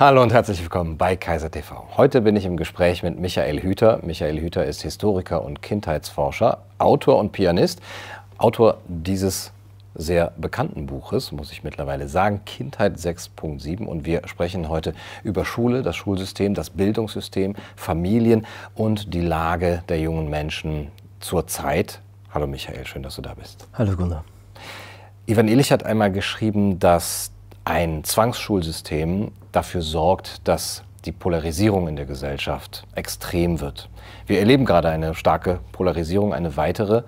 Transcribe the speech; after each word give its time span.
Hallo 0.00 0.22
und 0.22 0.32
herzlich 0.32 0.62
willkommen 0.62 0.96
bei 0.96 1.14
Kaiser 1.14 1.50
TV. 1.50 1.86
Heute 1.98 2.22
bin 2.22 2.34
ich 2.34 2.46
im 2.46 2.56
Gespräch 2.56 3.02
mit 3.02 3.20
Michael 3.20 3.60
Hüter. 3.60 4.00
Michael 4.02 4.40
Hüter 4.40 4.64
ist 4.64 4.80
Historiker 4.80 5.44
und 5.44 5.60
Kindheitsforscher, 5.60 6.62
Autor 6.78 7.18
und 7.18 7.32
Pianist. 7.32 7.82
Autor 8.38 8.78
dieses 8.88 9.52
sehr 9.94 10.32
bekannten 10.38 10.86
Buches, 10.86 11.32
muss 11.32 11.52
ich 11.52 11.64
mittlerweile 11.64 12.08
sagen, 12.08 12.40
Kindheit 12.46 12.96
6.7. 12.96 13.84
Und 13.84 14.06
wir 14.06 14.26
sprechen 14.26 14.70
heute 14.70 14.94
über 15.22 15.44
Schule, 15.44 15.82
das 15.82 15.96
Schulsystem, 15.96 16.54
das 16.54 16.70
Bildungssystem, 16.70 17.54
Familien 17.76 18.46
und 18.74 19.12
die 19.12 19.20
Lage 19.20 19.84
der 19.90 20.00
jungen 20.00 20.30
Menschen 20.30 20.90
zur 21.20 21.46
Zeit. 21.46 22.00
Hallo 22.32 22.46
Michael, 22.46 22.86
schön, 22.86 23.02
dass 23.02 23.16
du 23.16 23.20
da 23.20 23.34
bist. 23.34 23.68
Hallo 23.74 23.94
Gunnar. 23.96 24.24
Ivan 25.26 25.46
Illich 25.46 25.70
hat 25.70 25.84
einmal 25.84 26.10
geschrieben, 26.10 26.78
dass 26.78 27.32
ein 27.64 28.04
Zwangsschulsystem 28.04 29.32
dafür 29.52 29.82
sorgt, 29.82 30.46
dass 30.48 30.82
die 31.04 31.12
Polarisierung 31.12 31.88
in 31.88 31.96
der 31.96 32.06
Gesellschaft 32.06 32.86
extrem 32.94 33.60
wird. 33.60 33.88
Wir 34.26 34.38
erleben 34.38 34.64
gerade 34.64 34.88
eine 34.88 35.14
starke 35.14 35.60
Polarisierung, 35.72 36.34
eine 36.34 36.56
weitere. 36.56 37.02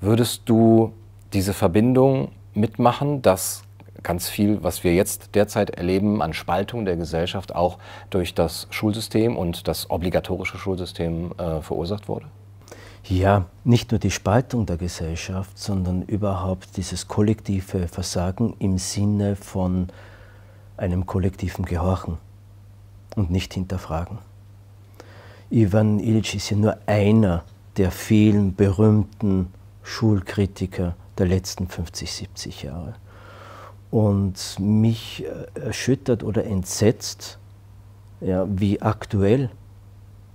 Würdest 0.00 0.42
du 0.46 0.92
diese 1.32 1.54
Verbindung 1.54 2.32
mitmachen, 2.54 3.22
dass 3.22 3.62
ganz 4.02 4.28
viel, 4.28 4.62
was 4.62 4.82
wir 4.82 4.94
jetzt 4.94 5.34
derzeit 5.34 5.70
erleben 5.70 6.22
an 6.22 6.32
Spaltung 6.32 6.84
der 6.84 6.96
Gesellschaft, 6.96 7.54
auch 7.54 7.78
durch 8.08 8.34
das 8.34 8.66
Schulsystem 8.70 9.36
und 9.36 9.68
das 9.68 9.90
obligatorische 9.90 10.58
Schulsystem 10.58 11.32
äh, 11.38 11.60
verursacht 11.60 12.08
wurde? 12.08 12.26
Ja, 13.04 13.46
nicht 13.64 13.90
nur 13.90 13.98
die 13.98 14.10
Spaltung 14.10 14.66
der 14.66 14.76
Gesellschaft, 14.76 15.58
sondern 15.58 16.02
überhaupt 16.02 16.76
dieses 16.76 17.08
kollektive 17.08 17.88
Versagen 17.88 18.54
im 18.58 18.78
Sinne 18.78 19.36
von 19.36 19.88
einem 20.76 21.06
kollektiven 21.06 21.64
Gehorchen 21.64 22.18
und 23.16 23.30
nicht 23.30 23.54
hinterfragen. 23.54 24.18
Ivan 25.50 25.98
Illich 25.98 26.34
ist 26.36 26.50
ja 26.50 26.56
nur 26.56 26.78
einer 26.86 27.44
der 27.76 27.90
vielen 27.90 28.54
berühmten 28.54 29.52
Schulkritiker 29.82 30.94
der 31.18 31.26
letzten 31.26 31.66
50, 31.66 32.12
70 32.12 32.62
Jahre. 32.62 32.94
Und 33.90 34.58
mich 34.60 35.24
äh, 35.24 35.60
erschüttert 35.60 36.22
oder 36.22 36.44
entsetzt, 36.44 37.38
ja, 38.20 38.46
wie 38.48 38.80
aktuell 38.80 39.50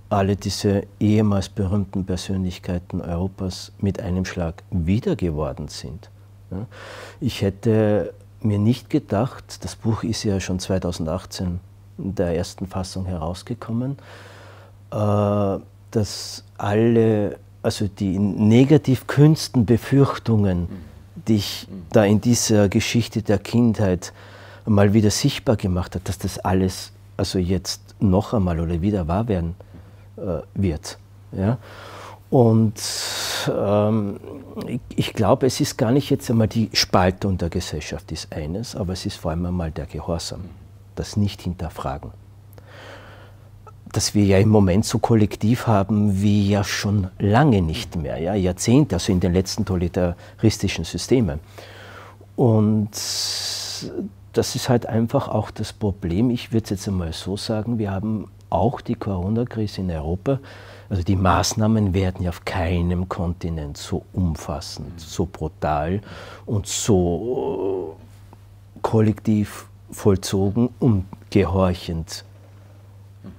alle 0.08 0.36
diese 0.36 0.82
ehemals 1.00 1.48
berühmten 1.48 2.04
Persönlichkeiten 2.04 3.00
Europas 3.00 3.72
mit 3.78 4.00
einem 4.00 4.24
Schlag 4.24 4.62
wieder 4.70 5.16
geworden 5.16 5.68
sind. 5.68 6.10
Ich 7.20 7.42
hätte 7.42 8.14
mir 8.40 8.58
nicht 8.58 8.88
gedacht, 8.90 9.64
das 9.64 9.74
Buch 9.74 10.04
ist 10.04 10.22
ja 10.22 10.38
schon 10.38 10.60
2018 10.60 11.58
in 11.98 12.14
der 12.14 12.36
ersten 12.36 12.66
Fassung 12.66 13.06
herausgekommen, 13.06 13.98
äh, 14.92 15.58
dass 15.90 16.44
alle, 16.58 17.38
also 17.62 17.88
die 17.88 18.18
negativ 18.18 19.06
kühnsten 19.06 19.66
Befürchtungen, 19.66 20.68
die 21.26 21.36
ich 21.36 21.66
da 21.90 22.04
in 22.04 22.20
dieser 22.20 22.68
Geschichte 22.68 23.22
der 23.22 23.38
Kindheit 23.38 24.12
mal 24.66 24.92
wieder 24.92 25.10
sichtbar 25.10 25.56
gemacht 25.56 25.94
habe, 25.94 26.04
dass 26.04 26.18
das 26.18 26.38
alles 26.38 26.92
also 27.16 27.38
jetzt 27.38 27.80
noch 27.98 28.34
einmal 28.34 28.60
oder 28.60 28.82
wieder 28.82 29.08
wahr 29.08 29.26
werden 29.26 29.54
wird. 30.54 30.98
Ja? 31.32 31.58
Und 32.30 32.82
ähm, 33.48 34.18
ich, 34.94 35.12
glaube, 35.14 35.46
es 35.46 35.60
ist 35.60 35.78
gar 35.78 35.92
nicht 35.92 36.10
jetzt 36.10 36.28
einmal 36.30 36.48
die 36.48 36.70
Spaltung 36.72 37.38
der 37.38 37.50
Gesellschaft 37.50 38.10
ist 38.10 38.32
eines, 38.32 38.74
aber 38.74 38.94
es 38.94 39.06
ist 39.06 39.16
vor 39.16 39.30
allem 39.30 39.46
einmal 39.46 39.70
der 39.70 39.86
Gehorsam, 39.86 40.40
das 40.96 41.16
Nicht-Hinterfragen. 41.16 42.10
Das 43.92 44.14
wir 44.14 44.24
ja 44.24 44.38
im 44.38 44.48
Moment 44.48 44.84
so 44.84 44.98
kollektiv 44.98 45.66
haben 45.68 46.20
wie 46.20 46.50
ja 46.50 46.64
schon 46.64 47.08
lange 47.18 47.62
nicht 47.62 47.96
mehr, 47.96 48.18
ja, 48.18 48.34
Jahrzehnte, 48.34 48.96
also 48.96 49.12
in 49.12 49.20
den 49.20 49.32
letzten 49.32 49.64
totalitaristischen 49.64 50.84
Systemen. 50.84 51.38
Und 52.34 52.90
das 54.32 54.54
ist 54.54 54.68
halt 54.68 54.86
einfach 54.86 55.28
auch 55.28 55.50
das 55.50 55.72
Problem. 55.72 56.30
Ich 56.30 56.52
würde 56.52 56.64
es 56.64 56.70
jetzt 56.70 56.88
einmal 56.88 57.12
so 57.12 57.36
sagen, 57.36 57.78
wir 57.78 57.90
haben 57.90 58.28
auch 58.50 58.80
die 58.80 58.94
Corona-Krise 58.94 59.80
in 59.80 59.90
Europa. 59.90 60.38
Also 60.88 61.02
die 61.02 61.16
Maßnahmen 61.16 61.94
werden 61.94 62.22
ja 62.22 62.30
auf 62.30 62.44
keinem 62.44 63.08
Kontinent 63.08 63.76
so 63.76 64.04
umfassend, 64.12 65.00
so 65.00 65.26
brutal 65.26 66.00
und 66.44 66.66
so 66.66 67.96
kollektiv 68.82 69.66
vollzogen 69.90 70.70
und 70.78 71.06
gehorchend 71.30 72.24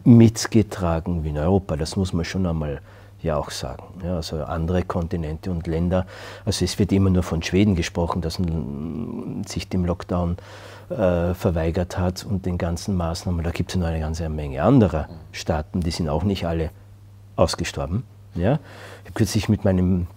mitgetragen 0.04 1.24
wie 1.24 1.30
in 1.30 1.38
Europa. 1.38 1.78
Das 1.78 1.96
muss 1.96 2.12
man 2.12 2.26
schon 2.26 2.46
einmal 2.46 2.82
ja 3.22 3.38
auch 3.38 3.50
sagen. 3.50 3.84
Ja, 4.04 4.16
also 4.18 4.44
andere 4.44 4.84
Kontinente 4.84 5.50
und 5.52 5.68
Länder, 5.68 6.06
also 6.46 6.66
es 6.66 6.78
wird 6.80 6.92
immer 6.92 7.10
nur 7.10 7.24
von 7.24 7.42
Schweden 7.42 7.76
gesprochen, 7.76 8.22
dass 8.22 8.40
man 8.40 9.44
sich 9.48 9.70
dem 9.70 9.86
Lockdown 9.86 10.38
äh, 10.90 11.34
verweigert 11.34 11.98
hat 11.98 12.26
und 12.26 12.46
den 12.46 12.58
ganzen 12.58 12.96
Maßnahmen. 12.96 13.44
Da 13.44 13.52
gibt 13.52 13.72
es 13.72 13.76
noch 13.76 13.88
eine 13.88 14.00
ganze 14.00 14.28
Menge 14.30 14.64
anderer 14.64 15.08
Staaten, 15.32 15.82
die 15.82 15.92
sind 15.92 16.10
auch 16.10 16.24
nicht 16.24 16.46
alle 16.46 16.70
ausgestorben. 17.36 18.04
Ja? 18.36 18.60
Ich 19.04 19.10
habe 19.10 19.14
kürzlich 19.14 19.50
mit 19.50 19.66
meinem 19.66 20.08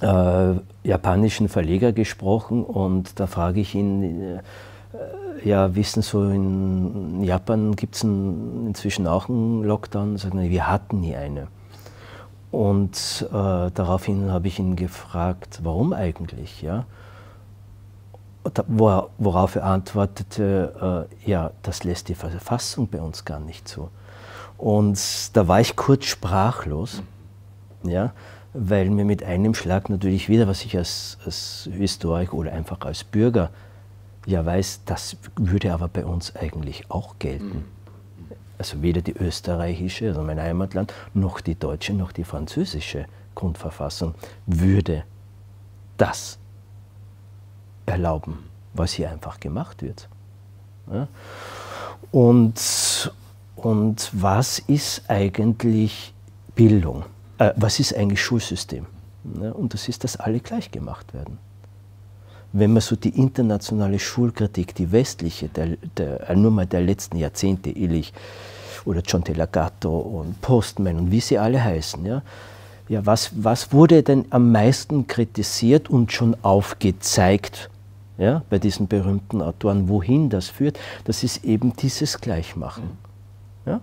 äh, 0.00 0.54
japanischen 0.82 1.48
Verleger 1.48 1.92
gesprochen 1.92 2.64
und 2.64 3.18
da 3.20 3.26
frage 3.26 3.60
ich 3.60 3.74
ihn, 3.74 4.20
äh, 4.22 4.40
ja, 5.42 5.74
wissen 5.74 6.02
so, 6.02 6.24
in 6.24 7.22
Japan 7.22 7.76
gibt 7.76 7.96
es 7.96 8.02
inzwischen 8.02 9.06
auch 9.06 9.28
einen 9.28 9.62
Lockdown? 9.64 10.18
Sagen 10.18 10.40
wir, 10.40 10.50
wir 10.50 10.68
hatten 10.68 11.00
nie 11.00 11.16
eine. 11.16 11.48
Und 12.50 13.26
äh, 13.30 13.70
daraufhin 13.72 14.32
habe 14.32 14.48
ich 14.48 14.58
ihn 14.58 14.76
gefragt, 14.76 15.60
warum 15.62 15.92
eigentlich? 15.92 16.62
Ja? 16.62 16.84
Worauf 18.68 19.56
er 19.56 19.64
antwortete, 19.64 21.08
äh, 21.24 21.30
ja, 21.30 21.50
das 21.62 21.84
lässt 21.84 22.08
die 22.08 22.14
Verfassung 22.14 22.88
bei 22.88 23.00
uns 23.00 23.24
gar 23.24 23.40
nicht 23.40 23.68
zu. 23.68 23.90
Und 24.56 24.98
da 25.36 25.48
war 25.48 25.60
ich 25.60 25.76
kurz 25.76 26.06
sprachlos, 26.06 27.02
ja, 27.82 28.12
weil 28.52 28.90
mir 28.90 29.04
mit 29.04 29.22
einem 29.22 29.54
Schlag 29.54 29.88
natürlich 29.88 30.28
wieder, 30.28 30.48
was 30.48 30.64
ich 30.64 30.76
als, 30.76 31.18
als 31.24 31.68
Historiker 31.72 32.34
oder 32.34 32.52
einfach 32.52 32.80
als 32.80 33.04
Bürger 33.04 33.50
ja 34.26 34.44
weiß, 34.44 34.80
das 34.84 35.16
würde 35.36 35.72
aber 35.72 35.88
bei 35.88 36.04
uns 36.04 36.34
eigentlich 36.36 36.90
auch 36.90 37.18
gelten 37.18 37.64
also 38.60 38.82
weder 38.82 39.00
die 39.00 39.16
österreichische, 39.16 40.08
also 40.08 40.22
mein 40.22 40.38
Heimatland, 40.38 40.92
noch 41.14 41.40
die 41.40 41.54
deutsche, 41.54 41.94
noch 41.94 42.12
die 42.12 42.24
französische 42.24 43.06
Grundverfassung 43.34 44.14
würde 44.44 45.04
das 45.96 46.38
erlauben, 47.90 48.38
was 48.74 48.92
hier 48.92 49.10
einfach 49.10 49.40
gemacht 49.40 49.82
wird. 49.82 50.08
Ja? 50.90 51.08
Und, 52.10 53.12
und 53.56 54.10
was 54.12 54.58
ist 54.60 55.02
eigentlich 55.08 56.14
Bildung? 56.54 57.04
Äh, 57.38 57.52
was 57.56 57.80
ist 57.80 57.94
eigentlich 57.94 58.22
Schulsystem? 58.22 58.86
Ja? 59.40 59.52
Und 59.52 59.74
das 59.74 59.88
ist, 59.88 60.04
dass 60.04 60.16
alle 60.16 60.40
gleich 60.40 60.70
gemacht 60.70 61.12
werden 61.12 61.38
wenn 62.52 62.72
man 62.72 62.80
so 62.80 62.96
die 62.96 63.16
internationale 63.16 63.98
Schulkritik, 63.98 64.74
die 64.74 64.90
westliche, 64.90 65.48
der, 65.48 65.76
der, 65.96 66.34
nur 66.36 66.50
mal 66.50 66.66
der 66.66 66.80
letzten 66.80 67.16
Jahrzehnte, 67.18 67.70
Illich 67.70 68.12
oder 68.84 69.02
John 69.02 69.22
Delagato 69.22 69.98
und 69.98 70.40
Postman 70.40 70.96
und 70.96 71.10
wie 71.10 71.20
sie 71.20 71.38
alle 71.38 71.62
heißen, 71.62 72.04
ja, 72.04 72.22
ja 72.88 73.04
was, 73.06 73.30
was 73.36 73.72
wurde 73.72 74.02
denn 74.02 74.24
am 74.30 74.50
meisten 74.50 75.06
kritisiert 75.06 75.88
und 75.88 76.12
schon 76.12 76.36
aufgezeigt 76.42 77.70
ja, 78.20 78.42
bei 78.50 78.58
diesen 78.58 78.86
berühmten 78.86 79.40
Autoren, 79.40 79.88
wohin 79.88 80.28
das 80.28 80.48
führt? 80.48 80.78
Das 81.04 81.24
ist 81.24 81.42
eben 81.42 81.74
dieses 81.74 82.20
Gleichmachen. 82.20 82.98
Ja? 83.64 83.80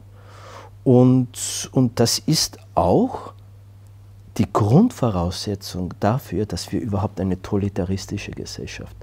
Und, 0.84 1.70
und 1.72 2.00
das 2.00 2.20
ist 2.20 2.60
auch 2.76 3.34
die 4.38 4.46
Grundvoraussetzung 4.54 5.92
dafür, 6.00 6.46
dass 6.46 6.72
wir 6.72 6.80
überhaupt 6.80 7.20
eine 7.20 7.42
totalitaristische 7.42 8.30
Gesellschaft, 8.30 8.96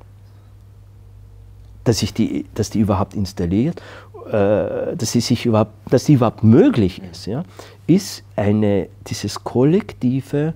dass, 1.83 2.03
ich 2.03 2.15
die, 2.15 2.47
dass 2.55 2.71
die 2.71 2.79
überhaupt 2.79 3.15
installiert, 3.15 3.83
äh, 4.27 4.97
dass, 4.97 5.11
sie 5.11 5.21
sich 5.21 5.47
überhaupt, 5.47 5.73
dass 5.91 6.05
die 6.05 6.13
überhaupt 6.13 6.45
möglich 6.45 7.03
ist, 7.03 7.27
ja, 7.27 7.43
ist 7.89 8.23
eine, 8.37 8.89
dieses 9.09 9.43
kollektive 9.43 10.55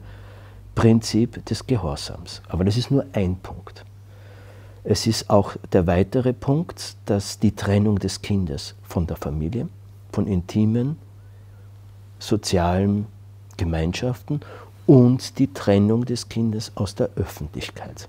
Prinzip 0.76 1.44
des 1.46 1.66
Gehorsams. 1.66 2.42
Aber 2.48 2.64
das 2.64 2.76
ist 2.76 2.92
nur 2.92 3.04
ein 3.12 3.34
Punkt. 3.40 3.84
Es 4.90 5.06
ist 5.06 5.29
auch 5.29 5.55
der 5.73 5.87
weitere 5.87 6.32
Punkt, 6.32 6.96
dass 7.05 7.38
die 7.38 7.55
Trennung 7.55 7.99
des 7.99 8.23
Kindes 8.23 8.75
von 8.82 9.06
der 9.06 9.19
Familie, 9.19 9.69
von 10.12 10.26
intimen, 10.26 10.96
sozialen 12.19 13.06
Gemeinschaften 13.58 14.40
und 14.87 15.38
die 15.38 15.52
Trennung 15.52 16.06
des 16.06 16.31
Kindes 16.31 16.73
aus 16.75 16.94
der 16.94 17.11
Öffentlichkeit. 17.17 18.08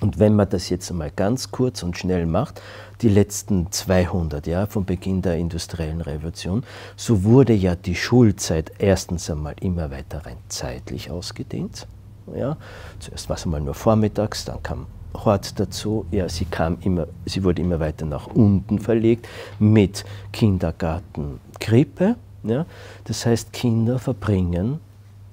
Und 0.00 0.20
wenn 0.20 0.36
man 0.36 0.48
das 0.48 0.68
jetzt 0.68 0.88
einmal 0.92 1.10
ganz 1.10 1.50
kurz 1.50 1.82
und 1.82 1.98
schnell 1.98 2.26
macht, 2.26 2.62
die 3.02 3.08
letzten 3.08 3.72
200 3.72 4.46
Jahre 4.46 4.68
vom 4.68 4.84
Beginn 4.84 5.22
der 5.22 5.38
industriellen 5.38 6.02
Revolution, 6.02 6.62
so 6.94 7.24
wurde 7.24 7.52
ja 7.52 7.74
die 7.74 7.96
Schulzeit 7.96 8.70
erstens 8.78 9.28
einmal 9.28 9.56
immer 9.60 9.90
weiter 9.90 10.24
rein 10.24 10.38
zeitlich 10.50 11.10
ausgedehnt. 11.10 11.88
Ja, 12.32 12.58
zuerst 13.00 13.28
war 13.28 13.34
es 13.34 13.44
einmal 13.44 13.60
nur 13.60 13.74
vormittags, 13.74 14.44
dann 14.44 14.62
kam 14.62 14.86
Hort 15.24 15.58
dazu. 15.58 16.06
Ja, 16.10 16.28
sie, 16.28 16.44
kam 16.44 16.78
immer, 16.80 17.06
sie 17.24 17.42
wurde 17.44 17.62
immer 17.62 17.80
weiter 17.80 18.06
nach 18.06 18.26
unten 18.26 18.78
verlegt 18.78 19.28
mit 19.58 20.04
Kindergarten, 20.32 21.40
Krippe. 21.58 22.16
Ja. 22.42 22.66
Das 23.04 23.26
heißt, 23.26 23.52
Kinder 23.52 23.98
verbringen, 23.98 24.80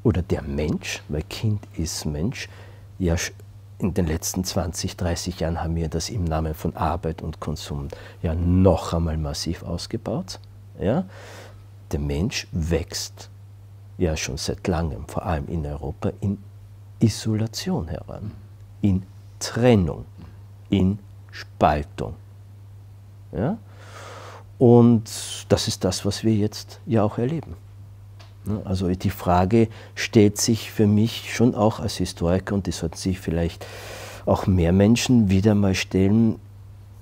oder 0.04 0.22
der 0.22 0.42
Mensch, 0.42 1.02
weil 1.08 1.24
Kind 1.24 1.66
ist 1.78 2.06
Mensch, 2.06 2.50
ja 3.00 3.16
in 3.80 3.94
den 3.94 4.08
letzten 4.08 4.44
20, 4.44 4.96
30 4.96 5.40
Jahren 5.40 5.62
haben 5.62 5.76
wir 5.76 5.90
das 5.90 6.10
im 6.10 6.24
Namen 6.24 6.54
von 6.54 6.76
Arbeit 6.76 7.22
und 7.22 7.40
Konsum 7.40 7.88
ja 8.22 8.34
noch 8.34 8.94
einmal 8.94 9.18
massiv 9.18 9.64
ausgebaut. 9.64 10.40
Ja? 10.80 11.06
Der 11.92 12.00
Mensch 12.00 12.48
wächst 12.52 13.30
ja 13.98 14.16
schon 14.16 14.38
seit 14.38 14.66
langem, 14.68 15.06
vor 15.08 15.26
allem 15.26 15.48
in 15.48 15.66
Europa, 15.66 16.12
in 16.22 16.38
Isolation 17.00 17.88
heran, 17.88 18.32
in 18.82 19.04
Trennung, 19.44 20.06
in 20.70 21.00
Spaltung. 21.32 22.16
Ja? 23.32 23.58
Und 24.58 25.04
das 25.50 25.68
ist 25.68 25.84
das, 25.84 26.06
was 26.06 26.24
wir 26.24 26.34
jetzt 26.34 26.80
ja 26.86 27.04
auch 27.04 27.18
erleben. 27.18 27.56
Ne, 28.46 28.62
also 28.66 28.90
die 28.90 29.10
Frage 29.10 29.68
stellt 29.96 30.38
sich 30.40 30.72
für 30.72 30.88
mich 30.88 31.34
schon 31.34 31.56
auch 31.56 31.80
als 31.80 31.98
Historiker 31.98 32.56
und 32.56 32.68
die 32.68 32.72
sollten 32.72 32.98
sich 32.98 33.20
vielleicht 33.20 33.66
auch 34.26 34.48
mehr 34.48 34.72
Menschen 34.72 35.30
wieder 35.30 35.56
mal 35.56 35.76
stellen, 35.76 36.40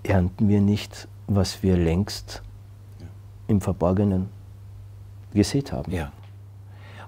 ernten 0.04 0.50
wir 0.50 0.62
nicht, 0.62 1.08
was 1.28 1.62
wir 1.62 1.78
längst 1.78 2.42
im 3.48 3.62
Verborgenen 3.62 4.30
gesät 5.34 5.72
haben. 5.72 5.92
Ja. 5.92 6.12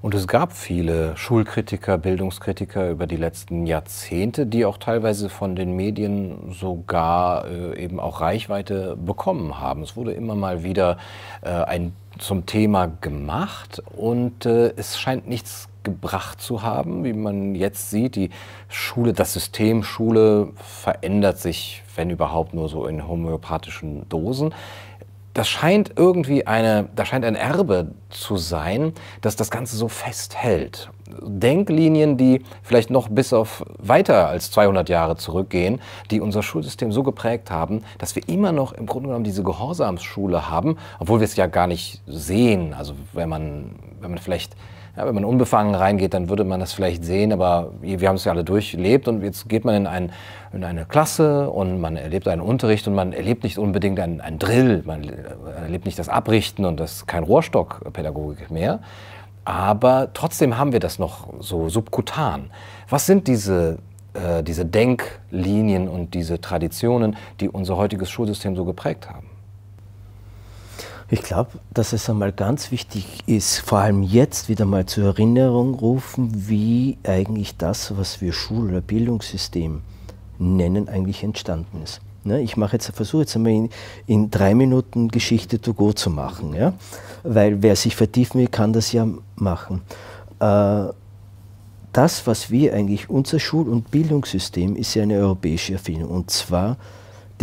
Und 0.03 0.13
es 0.15 0.27
gab 0.27 0.51
viele 0.51 1.15
Schulkritiker, 1.15 1.97
Bildungskritiker 1.97 2.89
über 2.89 3.07
die 3.07 3.15
letzten 3.15 3.65
Jahrzehnte, 3.65 4.45
die 4.45 4.65
auch 4.65 4.77
teilweise 4.77 5.29
von 5.29 5.55
den 5.55 5.77
Medien 5.77 6.51
sogar 6.51 7.47
äh, 7.47 7.81
eben 7.81 8.01
auch 8.01 8.19
Reichweite 8.19 8.97
bekommen 8.97 9.61
haben. 9.61 9.81
Es 9.81 9.95
wurde 9.95 10.11
immer 10.11 10.35
mal 10.35 10.61
wieder 10.61 10.97
äh, 11.41 11.51
ein 11.51 11.93
zum 12.19 12.45
Thema 12.45 12.87
gemacht 12.99 13.81
und 13.95 14.45
äh, 14.45 14.73
es 14.75 14.99
scheint 14.99 15.29
nichts 15.29 15.69
gebracht 15.83 16.41
zu 16.41 16.63
haben, 16.63 17.05
wie 17.05 17.13
man 17.13 17.55
jetzt 17.55 17.89
sieht. 17.89 18.17
Die 18.17 18.29
Schule, 18.67 19.13
das 19.13 19.31
System 19.31 19.83
Schule 19.83 20.49
verändert 20.55 21.37
sich, 21.39 21.81
wenn 21.95 22.09
überhaupt, 22.09 22.53
nur 22.53 22.67
so 22.67 22.87
in 22.87 23.07
homöopathischen 23.07 24.07
Dosen 24.09 24.53
das 25.33 25.49
scheint 25.49 25.93
irgendwie 25.95 26.45
eine, 26.45 26.89
da 26.95 27.05
scheint 27.05 27.25
ein 27.25 27.35
Erbe 27.35 27.91
zu 28.09 28.37
sein, 28.37 28.93
dass 29.21 29.35
das 29.35 29.49
Ganze 29.49 29.75
so 29.75 29.87
festhält. 29.87 30.89
Denklinien, 31.21 32.17
die 32.17 32.43
vielleicht 32.61 32.89
noch 32.89 33.09
bis 33.09 33.33
auf 33.33 33.63
weiter 33.77 34.27
als 34.27 34.51
200 34.51 34.89
Jahre 34.89 35.15
zurückgehen, 35.15 35.81
die 36.11 36.21
unser 36.21 36.43
Schulsystem 36.43 36.91
so 36.91 37.03
geprägt 37.03 37.51
haben, 37.51 37.83
dass 37.97 38.15
wir 38.15 38.27
immer 38.27 38.51
noch 38.51 38.73
im 38.73 38.85
Grunde 38.85 39.07
genommen 39.07 39.23
diese 39.23 39.43
Gehorsamsschule 39.43 40.49
haben, 40.49 40.77
obwohl 40.99 41.19
wir 41.19 41.25
es 41.25 41.35
ja 41.35 41.47
gar 41.47 41.67
nicht 41.67 42.01
sehen. 42.07 42.73
Also 42.73 42.93
wenn 43.13 43.29
man, 43.29 43.75
wenn 43.99 44.11
man 44.11 44.19
vielleicht 44.19 44.55
ja, 44.95 45.07
wenn 45.07 45.15
man 45.15 45.25
unbefangen 45.25 45.73
reingeht, 45.73 46.13
dann 46.13 46.29
würde 46.29 46.43
man 46.43 46.59
das 46.59 46.73
vielleicht 46.73 47.03
sehen, 47.03 47.33
aber 47.33 47.71
wir 47.81 48.07
haben 48.07 48.15
es 48.15 48.25
ja 48.25 48.31
alle 48.31 48.43
durchlebt 48.43 49.07
und 49.07 49.23
jetzt 49.23 49.49
geht 49.49 49.65
man 49.65 49.75
in, 49.75 49.87
ein, 49.87 50.11
in 50.51 50.63
eine 50.63 50.85
Klasse 50.85 51.49
und 51.49 51.81
man 51.81 51.97
erlebt 51.97 52.27
einen 52.27 52.41
Unterricht 52.41 52.87
und 52.87 52.93
man 52.93 53.11
erlebt 53.11 53.43
nicht 53.43 53.57
unbedingt 53.57 53.99
einen, 53.99 54.21
einen 54.21 54.37
Drill, 54.37 54.83
man 54.85 55.11
erlebt 55.63 55.85
nicht 55.85 55.97
das 55.97 56.09
Abrichten 56.09 56.65
und 56.65 56.79
das 56.79 57.07
kein 57.07 57.23
Rohrstockpädagogik 57.23 58.51
mehr. 58.51 58.79
Aber 59.45 60.09
trotzdem 60.13 60.57
haben 60.57 60.71
wir 60.71 60.79
das 60.79 60.99
noch 60.99 61.27
so 61.39 61.69
subkutan. 61.69 62.51
Was 62.87 63.07
sind 63.07 63.27
diese, 63.27 63.79
äh, 64.13 64.43
diese 64.43 64.63
Denklinien 64.65 65.89
und 65.89 66.13
diese 66.13 66.39
Traditionen, 66.39 67.17
die 67.39 67.49
unser 67.49 67.77
heutiges 67.77 68.09
Schulsystem 68.09 68.55
so 68.55 68.63
geprägt 68.63 69.09
haben? 69.09 69.32
Ich 71.13 71.21
glaube, 71.21 71.51
dass 71.71 71.93
es 71.93 72.09
einmal 72.09 72.31
ganz 72.31 72.71
wichtig 72.71 73.05
ist, 73.27 73.59
vor 73.59 73.77
allem 73.77 74.01
jetzt 74.01 74.49
wieder 74.49 74.65
mal 74.65 74.87
zur 74.87 75.03
Erinnerung 75.03 75.75
rufen, 75.75 76.49
wie 76.49 76.97
eigentlich 77.03 77.55
das, 77.55 77.95
was 77.95 78.19
wir 78.19 78.33
Schul- 78.33 78.69
oder 78.69 78.81
Bildungssystem 78.81 79.81
nennen, 80.39 80.89
eigentlich 80.89 81.21
entstanden 81.21 81.83
ist. 81.83 82.01
Ne, 82.23 82.41
ich 82.41 82.57
mache 82.57 82.77
jetzt, 82.77 82.89
versuche 82.95 83.21
jetzt 83.21 83.35
einmal 83.35 83.51
in, 83.51 83.69
in, 84.07 84.31
drei 84.31 84.55
Minuten 84.55 85.09
Geschichte 85.09 85.61
to 85.61 85.75
go 85.75 85.93
zu 85.93 86.09
machen, 86.09 86.55
ja? 86.55 86.73
weil 87.21 87.61
wer 87.61 87.75
sich 87.75 87.95
vertiefen 87.95 88.41
will, 88.41 88.47
kann 88.47 88.73
das 88.73 88.91
ja 88.91 89.07
machen. 89.35 89.83
Äh, 90.39 90.85
das, 91.91 92.25
was 92.25 92.49
wir 92.49 92.73
eigentlich, 92.73 93.07
unser 93.07 93.37
Schul- 93.39 93.69
und 93.69 93.91
Bildungssystem 93.91 94.75
ist 94.75 94.95
ja 94.95 95.03
eine 95.03 95.19
europäische 95.19 95.73
Erfindung 95.73 96.09
und 96.09 96.31
zwar 96.31 96.77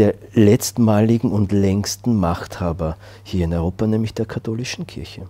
der 0.00 0.14
letztmaligen 0.32 1.30
und 1.30 1.52
längsten 1.52 2.16
Machthaber 2.16 2.96
hier 3.22 3.44
in 3.44 3.52
Europa, 3.52 3.86
nämlich 3.86 4.14
der 4.14 4.24
katholischen 4.24 4.86
Kirche. 4.86 5.26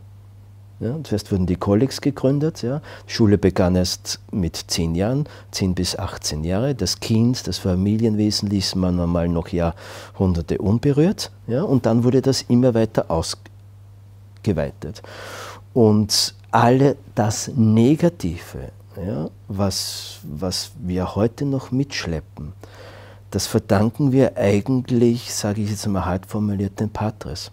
Ja, 0.78 0.94
zuerst 1.02 1.32
wurden 1.32 1.46
die 1.46 1.56
Kollegs 1.56 2.00
gegründet. 2.00 2.62
Ja. 2.62 2.80
Schule 3.08 3.36
begann 3.36 3.74
erst 3.74 4.20
mit 4.30 4.54
zehn 4.68 4.94
Jahren, 4.94 5.28
zehn 5.50 5.74
bis 5.74 5.98
18 5.98 6.44
Jahre. 6.44 6.76
Das 6.76 7.00
Kind, 7.00 7.48
das 7.48 7.58
Familienwesen 7.58 8.48
ließ 8.48 8.76
man 8.76 9.00
einmal 9.00 9.28
noch 9.28 9.48
Jahrhunderte 9.48 10.58
unberührt. 10.58 11.32
Ja, 11.48 11.64
und 11.64 11.84
dann 11.84 12.04
wurde 12.04 12.22
das 12.22 12.42
immer 12.42 12.72
weiter 12.72 13.10
ausgeweitet. 13.10 15.02
Und 15.74 16.36
alle 16.52 16.96
das 17.16 17.50
Negative, 17.56 18.70
ja, 19.04 19.28
was, 19.48 20.20
was 20.22 20.70
wir 20.78 21.16
heute 21.16 21.44
noch 21.44 21.72
mitschleppen, 21.72 22.52
das 23.30 23.46
verdanken 23.46 24.12
wir 24.12 24.36
eigentlich, 24.36 25.32
sage 25.32 25.62
ich 25.62 25.70
jetzt 25.70 25.86
mal 25.86 26.04
hart 26.04 26.26
formuliert, 26.26 26.80
den 26.80 26.90
Patres. 26.90 27.50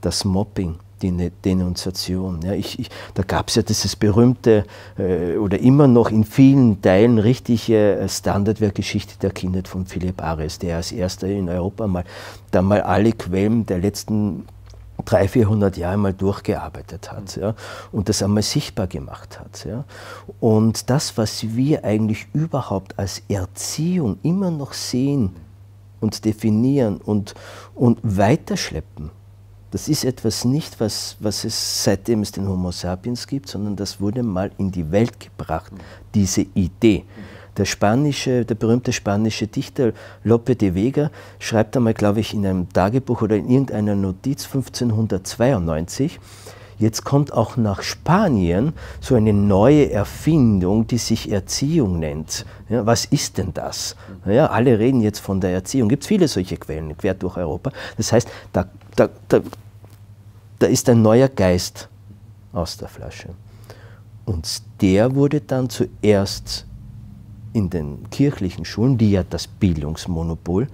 Das 0.00 0.24
Mobbing, 0.24 0.76
die 1.02 1.10
ne-, 1.10 1.30
Denunziation. 1.44 2.40
Ja, 2.42 2.52
ich, 2.52 2.78
ich, 2.78 2.90
da 3.14 3.22
gab 3.22 3.48
es 3.48 3.54
ja 3.54 3.62
dieses 3.62 3.96
berühmte 3.96 4.64
äh, 4.98 5.36
oder 5.36 5.58
immer 5.58 5.86
noch 5.86 6.10
in 6.10 6.24
vielen 6.24 6.82
Teilen 6.82 7.18
richtige 7.18 7.98
äh, 7.98 8.08
Standardwerk 8.08 8.74
Geschichte 8.74 9.14
der 9.20 9.30
Kindheit 9.30 9.68
von 9.68 9.86
Philipp 9.86 10.22
Ares, 10.22 10.58
der 10.58 10.76
als 10.76 10.92
erster 10.92 11.28
in 11.28 11.48
Europa 11.48 11.86
mal, 11.86 12.04
da 12.50 12.62
mal 12.62 12.82
alle 12.82 13.12
Quellen 13.12 13.66
der 13.66 13.78
letzten 13.78 14.46
300, 15.08 15.30
400 15.30 15.76
Jahre 15.78 15.96
mal 15.96 16.12
durchgearbeitet 16.12 17.10
hat 17.10 17.34
ja, 17.36 17.54
und 17.92 18.10
das 18.10 18.22
einmal 18.22 18.42
sichtbar 18.42 18.86
gemacht 18.86 19.40
hat. 19.40 19.64
Ja. 19.64 19.84
Und 20.38 20.90
das, 20.90 21.16
was 21.16 21.56
wir 21.56 21.84
eigentlich 21.84 22.26
überhaupt 22.34 22.98
als 22.98 23.22
Erziehung 23.28 24.18
immer 24.22 24.50
noch 24.50 24.74
sehen 24.74 25.34
und 26.00 26.26
definieren 26.26 26.98
und, 26.98 27.34
und 27.74 27.98
weiterschleppen, 28.02 29.10
das 29.70 29.88
ist 29.88 30.04
etwas 30.04 30.44
nicht, 30.44 30.78
was, 30.78 31.16
was 31.20 31.44
es 31.44 31.84
seitdem 31.84 32.20
es 32.20 32.32
den 32.32 32.46
Homo 32.46 32.70
sapiens 32.70 33.26
gibt, 33.26 33.48
sondern 33.48 33.76
das 33.76 34.00
wurde 34.00 34.22
mal 34.22 34.50
in 34.58 34.70
die 34.70 34.90
Welt 34.90 35.20
gebracht, 35.20 35.72
diese 36.14 36.42
Idee. 36.54 37.04
Der 37.58 37.64
spanische, 37.64 38.44
der 38.44 38.54
berühmte 38.54 38.92
spanische 38.92 39.48
Dichter 39.48 39.92
Lope 40.22 40.54
de 40.54 40.74
Vega 40.74 41.10
schreibt 41.40 41.76
einmal, 41.76 41.92
glaube 41.92 42.20
ich, 42.20 42.32
in 42.32 42.46
einem 42.46 42.72
Tagebuch 42.72 43.22
oder 43.22 43.36
in 43.36 43.50
irgendeiner 43.50 43.96
Notiz 43.96 44.46
1592, 44.46 46.20
Jetzt 46.78 47.04
kommt 47.04 47.32
auch 47.32 47.56
nach 47.56 47.82
Spanien 47.82 48.72
so 49.00 49.16
eine 49.16 49.32
neue 49.32 49.90
Erfindung, 49.90 50.86
die 50.86 50.98
sich 50.98 51.30
Erziehung 51.30 51.98
nennt. 51.98 52.46
Ja, 52.68 52.86
was 52.86 53.04
ist 53.04 53.36
denn 53.36 53.52
das? 53.52 53.96
Ja, 54.24 54.46
alle 54.46 54.78
reden 54.78 55.00
jetzt 55.00 55.18
von 55.18 55.40
der 55.40 55.50
Erziehung. 55.50 55.88
Gibt 55.88 56.04
viele 56.04 56.28
solche 56.28 56.56
Quellen 56.56 56.96
quer 56.96 57.14
durch 57.14 57.36
Europa. 57.36 57.72
Das 57.96 58.12
heißt, 58.12 58.28
da, 58.52 58.66
da, 58.94 59.08
da, 59.26 59.40
da 60.60 60.66
ist 60.68 60.88
ein 60.88 61.02
neuer 61.02 61.28
Geist 61.28 61.88
aus 62.52 62.76
der 62.76 62.86
Flasche. 62.86 63.30
Und 64.24 64.62
der 64.80 65.16
wurde 65.16 65.40
dann 65.40 65.68
zuerst 65.68 66.67
in 67.52 67.70
den 67.70 68.10
kirchlichen 68.10 68.64
Schulen, 68.64 68.98
die 68.98 69.12
ja 69.12 69.22
das 69.22 69.46
Bildungsmonopol 69.46 70.68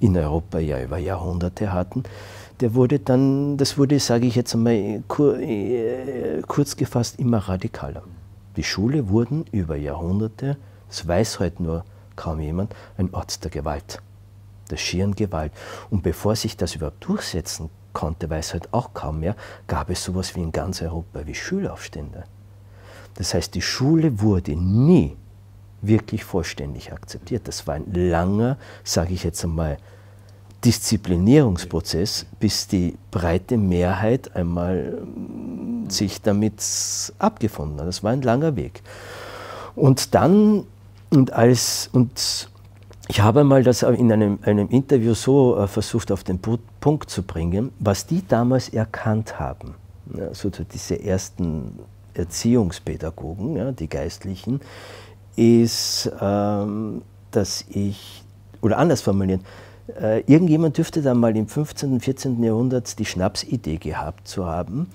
in 0.00 0.16
Europa 0.16 0.58
ja 0.58 0.82
über 0.82 0.98
Jahrhunderte 0.98 1.72
hatten, 1.72 2.02
der 2.60 2.74
wurde 2.74 2.98
dann, 2.98 3.56
das 3.56 3.78
wurde, 3.78 3.98
sage 3.98 4.26
ich 4.26 4.36
jetzt 4.36 4.54
einmal 4.54 4.74
äh, 4.74 6.42
kurz 6.46 6.76
gefasst, 6.76 7.18
immer 7.18 7.38
radikaler. 7.38 8.02
Die 8.56 8.62
Schule 8.62 9.08
wurden 9.08 9.44
über 9.50 9.76
Jahrhunderte, 9.76 10.56
das 10.88 11.06
weiß 11.06 11.40
heute 11.40 11.62
nur 11.62 11.84
kaum 12.14 12.40
jemand, 12.40 12.74
ein 12.96 13.12
Ort 13.12 13.42
der 13.42 13.50
Gewalt, 13.50 14.00
der 14.70 14.76
schieren 14.76 15.16
Gewalt. 15.16 15.52
Und 15.90 16.02
bevor 16.02 16.36
sich 16.36 16.56
das 16.56 16.76
überhaupt 16.76 17.04
durchsetzen 17.04 17.70
konnte, 17.92 18.30
weiß 18.30 18.54
heute 18.54 18.68
auch 18.70 18.94
kaum 18.94 19.20
mehr, 19.20 19.34
gab 19.66 19.90
es 19.90 20.04
sowas 20.04 20.36
wie 20.36 20.42
in 20.42 20.52
ganz 20.52 20.80
Europa 20.80 21.26
wie 21.26 21.34
Schulaufstände. 21.34 22.24
Das 23.16 23.34
heißt, 23.34 23.54
die 23.54 23.62
Schule 23.62 24.20
wurde 24.20 24.52
nie 24.52 25.16
wirklich 25.86 26.24
vollständig 26.24 26.92
akzeptiert. 26.92 27.48
Das 27.48 27.66
war 27.66 27.74
ein 27.74 27.92
langer, 27.92 28.56
sage 28.82 29.14
ich 29.14 29.24
jetzt 29.24 29.44
einmal, 29.44 29.78
Disziplinierungsprozess, 30.64 32.26
bis 32.40 32.66
die 32.66 32.96
breite 33.10 33.58
Mehrheit 33.58 34.34
einmal 34.34 35.02
mm, 35.02 35.90
sich 35.90 36.22
damit 36.22 36.62
abgefunden 37.18 37.80
hat. 37.80 37.86
Das 37.86 38.02
war 38.02 38.12
ein 38.12 38.22
langer 38.22 38.56
Weg. 38.56 38.82
Und 39.76 40.14
dann, 40.14 40.64
und 41.10 41.32
als, 41.32 41.90
und 41.92 42.48
ich 43.08 43.20
habe 43.20 43.44
mal 43.44 43.62
das 43.62 43.82
in 43.82 44.10
einem, 44.10 44.38
einem 44.42 44.68
Interview 44.70 45.12
so 45.12 45.58
äh, 45.58 45.66
versucht 45.66 46.10
auf 46.10 46.24
den 46.24 46.40
Punkt 46.80 47.10
zu 47.10 47.22
bringen, 47.22 47.70
was 47.78 48.06
die 48.06 48.26
damals 48.26 48.70
erkannt 48.70 49.38
haben, 49.38 49.74
also 50.18 50.50
diese 50.50 51.02
ersten 51.02 51.78
Erziehungspädagogen, 52.14 53.56
ja, 53.56 53.72
die 53.72 53.88
Geistlichen, 53.88 54.60
ist, 55.36 56.10
ähm, 56.20 57.02
dass 57.30 57.64
ich, 57.68 58.24
oder 58.60 58.78
anders 58.78 59.00
formulieren, 59.00 59.40
äh, 60.00 60.20
irgendjemand 60.20 60.78
dürfte 60.78 61.02
dann 61.02 61.18
mal 61.18 61.36
im 61.36 61.48
15., 61.48 62.00
14. 62.00 62.42
Jahrhundert 62.42 62.98
die 62.98 63.04
Schnapsidee 63.04 63.76
gehabt 63.76 64.28
zu 64.28 64.46
haben, 64.46 64.88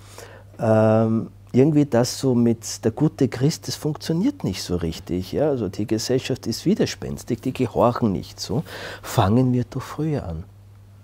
ähm, 0.60 1.30
irgendwie 1.52 1.86
das 1.86 2.20
so 2.20 2.36
mit 2.36 2.86
der 2.86 2.92
gute 2.92 3.28
Christ, 3.28 3.68
das 3.68 3.76
funktioniert 3.76 4.44
nicht 4.44 4.62
so 4.62 4.76
richtig. 4.76 5.32
Ja? 5.32 5.50
Also 5.50 5.68
die 5.68 5.88
Gesellschaft 5.88 6.46
ist 6.48 6.66
widerspenstig, 6.66 7.42
die 7.42 7.54
gehorchen 7.54 8.12
nicht 8.12 8.40
so. 8.40 8.64
Fangen 9.02 9.52
wir 9.52 9.64
doch 9.64 9.82
früher 9.82 10.28
an. 10.28 10.44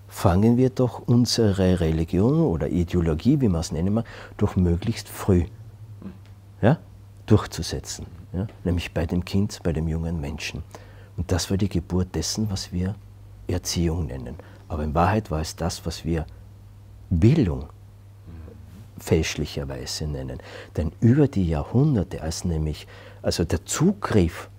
Fangen 0.07 0.55
wir 0.57 0.69
doch 0.69 1.01
unsere 1.07 1.79
Religion 1.79 2.41
oder 2.41 2.69
Ideologie, 2.69 3.41
wie 3.41 3.49
man 3.49 3.61
es 3.61 3.71
nennen 3.71 3.95
mag, 3.95 4.05
doch 4.37 4.55
möglichst 4.55 5.09
früh 5.09 5.45
ja, 6.61 6.77
durchzusetzen. 7.25 8.05
Ja? 8.33 8.47
Nämlich 8.63 8.93
bei 8.93 9.05
dem 9.05 9.23
Kind, 9.25 9.59
bei 9.63 9.73
dem 9.73 9.87
jungen 9.87 10.19
Menschen. 10.19 10.63
Und 11.17 11.31
das 11.31 11.49
war 11.49 11.57
die 11.57 11.69
Geburt 11.69 12.13
dessen, 12.13 12.49
was 12.49 12.71
wir 12.71 12.95
Erziehung 13.47 14.07
nennen. 14.07 14.35
Aber 14.67 14.83
in 14.83 14.93
Wahrheit 14.93 15.31
war 15.31 15.41
es 15.41 15.55
das, 15.55 15.85
was 15.85 16.03
wir 16.03 16.25
Bildung 17.09 17.69
fälschlicherweise 18.97 20.07
nennen. 20.07 20.39
Denn 20.77 20.91
über 20.99 21.27
die 21.27 21.47
Jahrhunderte, 21.47 22.21
als 22.21 22.45
nämlich 22.45 22.87
also 23.21 23.43
der 23.43 23.65
Zugriff 23.65 24.49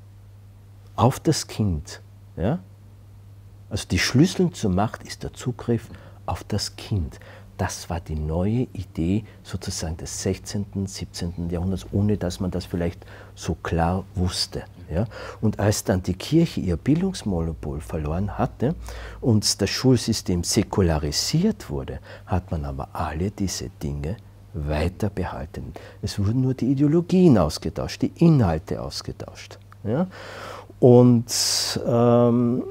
auf 0.94 1.20
das 1.20 1.46
Kind, 1.46 2.00
ja, 2.36 2.58
also 3.68 3.86
die 3.88 3.98
Schlüssel 3.98 4.50
zur 4.50 4.70
Macht 4.70 5.02
ist 5.02 5.22
der 5.22 5.32
Zugriff 5.32 5.88
auf 6.24 6.44
das 6.44 6.76
Kind. 6.76 7.18
Das 7.56 7.88
war 7.88 8.00
die 8.00 8.16
neue 8.16 8.66
Idee 8.72 9.24
sozusagen 9.42 9.96
des 9.96 10.22
16., 10.22 10.86
17. 10.86 11.48
Jahrhunderts, 11.50 11.86
ohne 11.92 12.16
dass 12.16 12.40
man 12.40 12.50
das 12.50 12.66
vielleicht 12.66 13.04
so 13.34 13.54
klar 13.54 14.04
wusste. 14.14 14.64
Ja? 14.90 15.06
Und 15.40 15.58
als 15.58 15.84
dann 15.84 16.02
die 16.02 16.14
Kirche 16.14 16.60
ihr 16.60 16.76
Bildungsmonopol 16.76 17.80
verloren 17.80 18.38
hatte 18.38 18.74
und 19.20 19.60
das 19.60 19.70
Schulsystem 19.70 20.44
säkularisiert 20.44 21.70
wurde, 21.70 22.00
hat 22.26 22.50
man 22.50 22.64
aber 22.64 22.88
alle 22.92 23.30
diese 23.30 23.70
Dinge 23.82 24.16
weiter 24.52 25.10
behalten. 25.10 25.72
Es 26.02 26.18
wurden 26.18 26.40
nur 26.40 26.54
die 26.54 26.72
Ideologien 26.72 27.38
ausgetauscht, 27.38 28.02
die 28.02 28.12
Inhalte 28.16 28.80
ausgetauscht. 28.80 29.58
Ja? 29.84 30.06
Und, 30.80 31.80
ähm, 31.86 32.64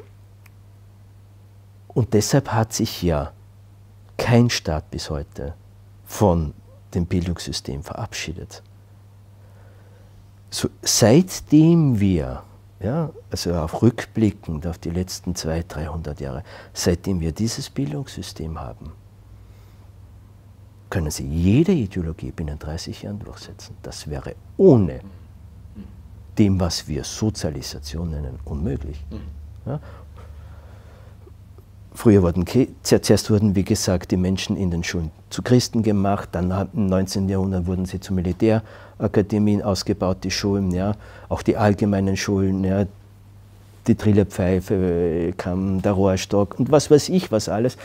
und 1.87 2.13
deshalb 2.13 2.49
hat 2.49 2.73
sich 2.73 3.01
ja 3.01 3.31
kein 4.17 4.49
Staat 4.49 4.89
bis 4.91 5.09
heute 5.09 5.53
von 6.05 6.53
dem 6.93 7.05
Bildungssystem 7.05 7.83
verabschiedet. 7.83 8.63
So, 10.49 10.69
seitdem 10.81 11.99
wir, 11.99 12.43
ja, 12.79 13.09
also 13.29 13.55
auch 13.55 13.81
rückblickend 13.81 14.65
auf 14.67 14.77
die 14.77 14.91
letzten 14.91 15.35
200, 15.35 15.75
300 15.75 16.19
Jahre, 16.21 16.43
seitdem 16.73 17.19
wir 17.19 17.31
dieses 17.31 17.69
Bildungssystem 17.69 18.59
haben, 18.59 18.93
können 20.89 21.11
Sie 21.11 21.27
jede 21.27 21.73
Ideologie 21.73 22.31
binnen 22.31 22.57
30 22.57 23.01
Jahren 23.01 23.19
durchsetzen. 23.19 23.75
Das 23.81 24.09
wäre 24.09 24.35
ohne 24.55 25.01
dem, 26.37 26.59
was 26.59 26.87
wir 26.87 27.03
Sozialisation 27.03 28.11
nennen, 28.11 28.39
unmöglich. 28.45 29.03
Ja? 29.65 29.79
Früher 31.95 32.21
wurden, 32.21 32.45
zuerst 32.83 33.31
wurden, 33.31 33.55
wie 33.55 33.63
gesagt, 33.63 34.11
die 34.11 34.17
Menschen 34.17 34.57
in 34.57 34.69
den 34.69 34.83
Schulen 34.83 35.11
zu 35.29 35.41
Christen 35.41 35.81
gemacht, 35.81 36.29
dann 36.33 36.67
im 36.73 36.87
19. 36.87 37.29
Jahrhundert 37.29 37.67
wurden 37.67 37.85
sie 37.85 38.01
zu 38.01 38.13
Militärakademien 38.13 39.61
ausgebaut, 39.61 40.17
die 40.23 40.31
Schulen, 40.31 40.71
ja, 40.71 40.95
auch 41.29 41.41
die 41.41 41.55
allgemeinen 41.55 42.17
Schulen, 42.17 42.65
ja, 42.65 42.85
die 43.87 43.95
Trillerpfeife 43.95 45.33
kam, 45.37 45.81
der 45.81 45.93
Rohrstock 45.93 46.59
und 46.59 46.69
was 46.69 46.91
weiß 46.91 47.07
ich, 47.09 47.31
was 47.31 47.47
alles. 47.47 47.77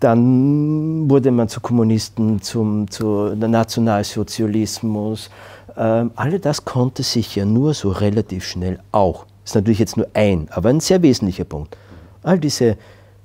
Dann 0.00 1.08
wurde 1.08 1.30
man 1.30 1.48
zu 1.48 1.60
Kommunisten, 1.60 2.42
zum, 2.42 2.90
zu 2.90 3.34
Nationalsozialismus. 3.36 5.30
Ähm, 5.76 6.10
all 6.16 6.38
das 6.40 6.64
konnte 6.64 7.04
sich 7.04 7.36
ja 7.36 7.44
nur 7.44 7.74
so 7.74 7.90
relativ 7.90 8.44
schnell 8.44 8.80
auch. 8.90 9.26
Ist 9.44 9.54
natürlich 9.54 9.78
jetzt 9.78 9.96
nur 9.96 10.08
ein, 10.14 10.48
aber 10.50 10.70
ein 10.70 10.80
sehr 10.80 11.02
wesentlicher 11.02 11.44
Punkt. 11.44 11.76
All 12.24 12.40
diese 12.40 12.76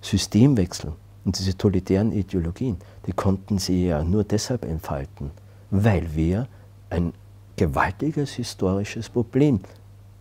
Systemwechsel 0.01 0.94
und 1.25 1.38
diese 1.38 1.58
totalitären 1.58 2.12
Ideologien, 2.12 2.77
die 3.06 3.13
konnten 3.13 3.58
sie 3.58 3.88
ja 3.88 4.04
nur 4.04 4.24
deshalb 4.24 4.66
entfalten, 4.66 5.32
weil 5.72 6.16
wir 6.16 6.48
ein 6.89 7.13
gewaltiges 7.56 8.32
historisches 8.34 9.10
Problem 9.10 9.60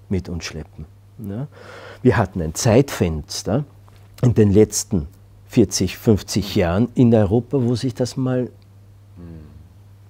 mit 0.09 0.29
uns 0.29 0.45
schleppen. 0.45 0.87
Ja? 1.19 1.47
Wir 2.03 2.17
hatten 2.17 2.43
ein 2.43 2.55
Zeitfenster 2.55 3.65
in 4.23 4.35
den 4.35 4.53
letzten 4.53 5.09
40, 5.49 5.97
50 5.97 6.57
Jahren 6.57 6.89
in 6.95 7.15
Europa, 7.15 7.63
wo 7.63 7.75
sich 7.75 7.95
das 7.95 8.17
mal 8.17 8.51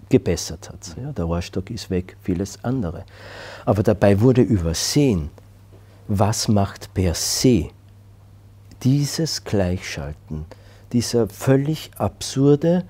gebessert 0.08 0.70
hat. 0.70 0.96
Ja, 1.02 1.12
der 1.12 1.24
Rohrstock 1.24 1.70
ist 1.70 1.90
weg, 1.90 2.16
vieles 2.22 2.62
andere. 2.64 3.04
Aber 3.64 3.82
dabei 3.82 4.20
wurde 4.20 4.42
übersehen, 4.42 5.30
was 6.08 6.48
macht 6.48 6.94
per 6.94 7.14
se 7.14 7.70
dieses 8.82 9.44
Gleichschalten, 9.44 10.44
dieser 10.92 11.28
völlig 11.28 11.90
absurde 11.96 12.84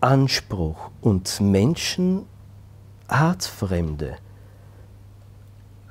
Anspruch 0.00 0.90
und 1.00 1.40
Menschen 1.40 2.26
artfremde 3.06 4.16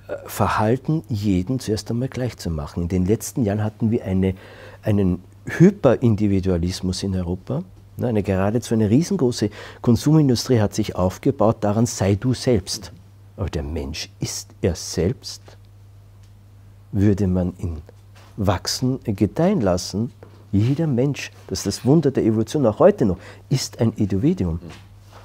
äh, 0.08 0.16
Verhalten 0.26 1.04
jeden 1.08 1.60
zuerst 1.60 1.90
einmal 1.92 2.10
gleich 2.10 2.38
zu 2.38 2.50
machen. 2.50 2.84
In 2.84 2.90
den 2.90 3.06
letzten 3.06 3.46
Jahren 3.46 3.64
hatten 3.64 3.92
wir 3.92 4.04
eine, 4.04 4.36
einen 4.82 5.24
Hyperindividualismus 5.46 7.04
in 7.04 7.16
Europa. 7.16 7.64
Ne, 7.98 8.08
eine 8.08 8.24
geradezu 8.24 8.74
eine 8.74 8.90
riesengroße 8.90 9.50
Konsumindustrie 9.82 10.60
hat 10.60 10.74
sich 10.74 10.96
aufgebaut, 10.96 11.58
daran 11.62 11.86
sei 11.86 12.16
du 12.16 12.34
selbst. 12.34 12.92
Aber 13.38 13.50
der 13.50 13.64
Mensch 13.64 14.10
ist 14.20 14.50
er 14.62 14.76
selbst. 14.76 15.42
Würde 16.92 17.28
man 17.28 17.54
ihn 17.58 17.82
wachsen, 18.38 19.00
gedeihen 19.04 19.62
lassen, 19.62 20.12
jeder 20.52 20.88
Mensch, 20.88 21.32
das 21.48 21.60
ist 21.60 21.68
das 21.68 21.86
Wunder 21.86 22.12
der 22.12 22.26
Evolution 22.26 22.66
auch 22.66 22.80
heute 22.80 23.06
noch, 23.06 23.18
ist 23.50 23.80
ein 23.80 23.94
Individuum. 23.94 24.60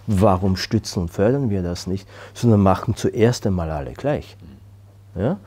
Warum 0.06 0.56
stützen 0.56 1.02
und 1.02 1.10
fördern 1.10 1.50
wir 1.50 1.62
das 1.62 1.88
nicht, 1.88 2.06
sondern 2.32 2.60
machen 2.60 2.94
zuerst 2.94 3.46
einmal 3.46 3.70
alle 3.70 3.92
gleich? 3.92 4.36
Ja? 5.16 5.38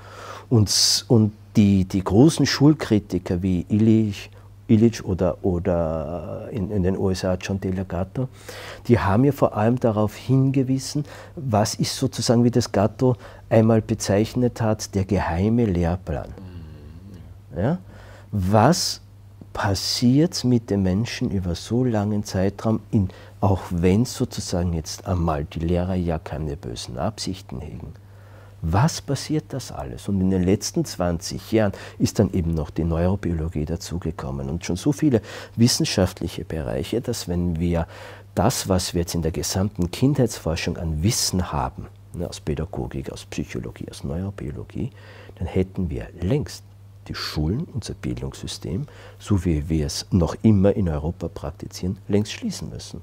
Und, 0.50 1.06
und 1.08 1.32
die, 1.56 1.86
die 1.86 2.04
großen 2.04 2.46
Schulkritiker 2.46 3.42
wie 3.42 3.66
Illich, 3.70 4.30
Illich 4.68 5.04
oder, 5.06 5.38
oder 5.44 6.50
in, 6.51 6.72
in 6.72 6.84
den 6.84 6.98
USA 6.98 7.36
John 7.36 7.62
Delegato, 7.62 8.28
die 8.88 9.00
haben 9.00 9.24
ja 9.24 9.32
vor 9.32 9.56
allem 9.56 9.80
darauf 9.80 10.16
hingewiesen, 10.16 11.06
was 11.36 11.75
ist 11.75 11.96
sozusagen, 11.96 12.44
wie 12.44 12.51
das 12.51 12.72
Gatto 12.72 13.16
einmal 13.50 13.82
bezeichnet 13.82 14.62
hat, 14.62 14.94
der 14.94 15.06
geheime 15.06 15.66
Lehrplan. 15.66 16.49
Ja? 17.60 17.78
Was 18.32 19.01
passiert 19.54 20.44
mit 20.44 20.70
den 20.70 20.84
Menschen 20.84 21.32
über 21.32 21.56
so 21.56 21.84
langen 21.84 22.24
Zeitraum, 22.24 22.82
in, 22.92 23.10
auch 23.42 23.62
wenn 23.70 24.06
sozusagen 24.06 24.74
jetzt 24.74 25.08
einmal 25.08 25.46
die 25.46 25.60
Lehrer 25.60 25.96
ja 25.96 26.20
keine 26.20 26.56
bösen 26.56 26.98
Absichten 26.98 27.60
hegen? 27.60 27.94
Was 28.62 29.01
passiert 29.01 29.46
das 29.50 29.72
alles? 29.72 30.10
Und 30.10 30.20
in 30.20 30.30
den 30.32 30.44
letzten 30.44 30.84
20 30.84 31.51
Jahren 31.54 31.72
ist 31.98 32.20
dann 32.20 32.32
eben 32.34 32.54
noch 32.54 32.70
die 32.70 32.84
Neurobiologie 32.84 33.66
dazugekommen 33.66 34.50
und 34.50 34.66
schon 34.66 34.75
so 34.75 34.92
viele 34.92 35.22
wissenschaftliche 35.56 36.44
Bereiche, 36.44 37.00
dass 37.00 37.30
wenn 37.30 37.60
wir 37.60 37.88
das, 38.36 38.68
was 38.68 38.94
wir 38.94 39.01
jetzt 39.01 39.16
in 39.16 39.22
der 39.22 39.32
gesamten 39.32 39.92
Kindheitsforschung 39.92 40.78
an 40.78 41.04
Wissen 41.04 41.51
haben, 41.51 41.88
ne, 42.13 42.28
aus 42.28 42.39
Pädagogik, 42.42 43.12
aus 43.12 43.25
Psychologie, 43.25 43.88
aus 43.89 44.04
Neurobiologie, 44.04 44.92
dann 45.38 45.48
hätten 45.48 45.89
wir 45.89 46.08
längst 46.22 46.63
die 47.10 47.16
Schulen, 47.16 47.68
unser 47.74 47.96
Bildungssystem, 47.96 48.86
so 49.18 49.44
wie 49.44 49.68
wir 49.68 49.86
es 49.86 50.06
noch 50.12 50.36
immer 50.44 50.75
in 50.75 50.88
Europa 50.88 51.28
praktizieren, 51.28 51.98
längst 52.08 52.32
schließen 52.32 52.70
müssen. 52.70 53.01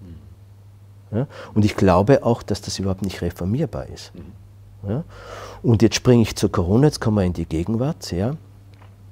Ja? 1.12 1.26
Und 1.54 1.64
ich 1.64 1.76
glaube 1.76 2.24
auch, 2.24 2.42
dass 2.42 2.60
das 2.60 2.78
überhaupt 2.78 3.02
nicht 3.02 3.20
reformierbar 3.20 3.86
ist. 3.86 4.12
Ja? 4.88 5.04
Und 5.62 5.82
jetzt 5.82 5.96
springe 5.96 6.22
ich 6.22 6.36
zur 6.36 6.50
Corona, 6.50 6.86
jetzt 6.86 7.00
kommen 7.00 7.18
wir 7.18 7.24
in 7.24 7.32
die 7.32 7.46
Gegenwart. 7.46 8.12
Ja? 8.12 8.36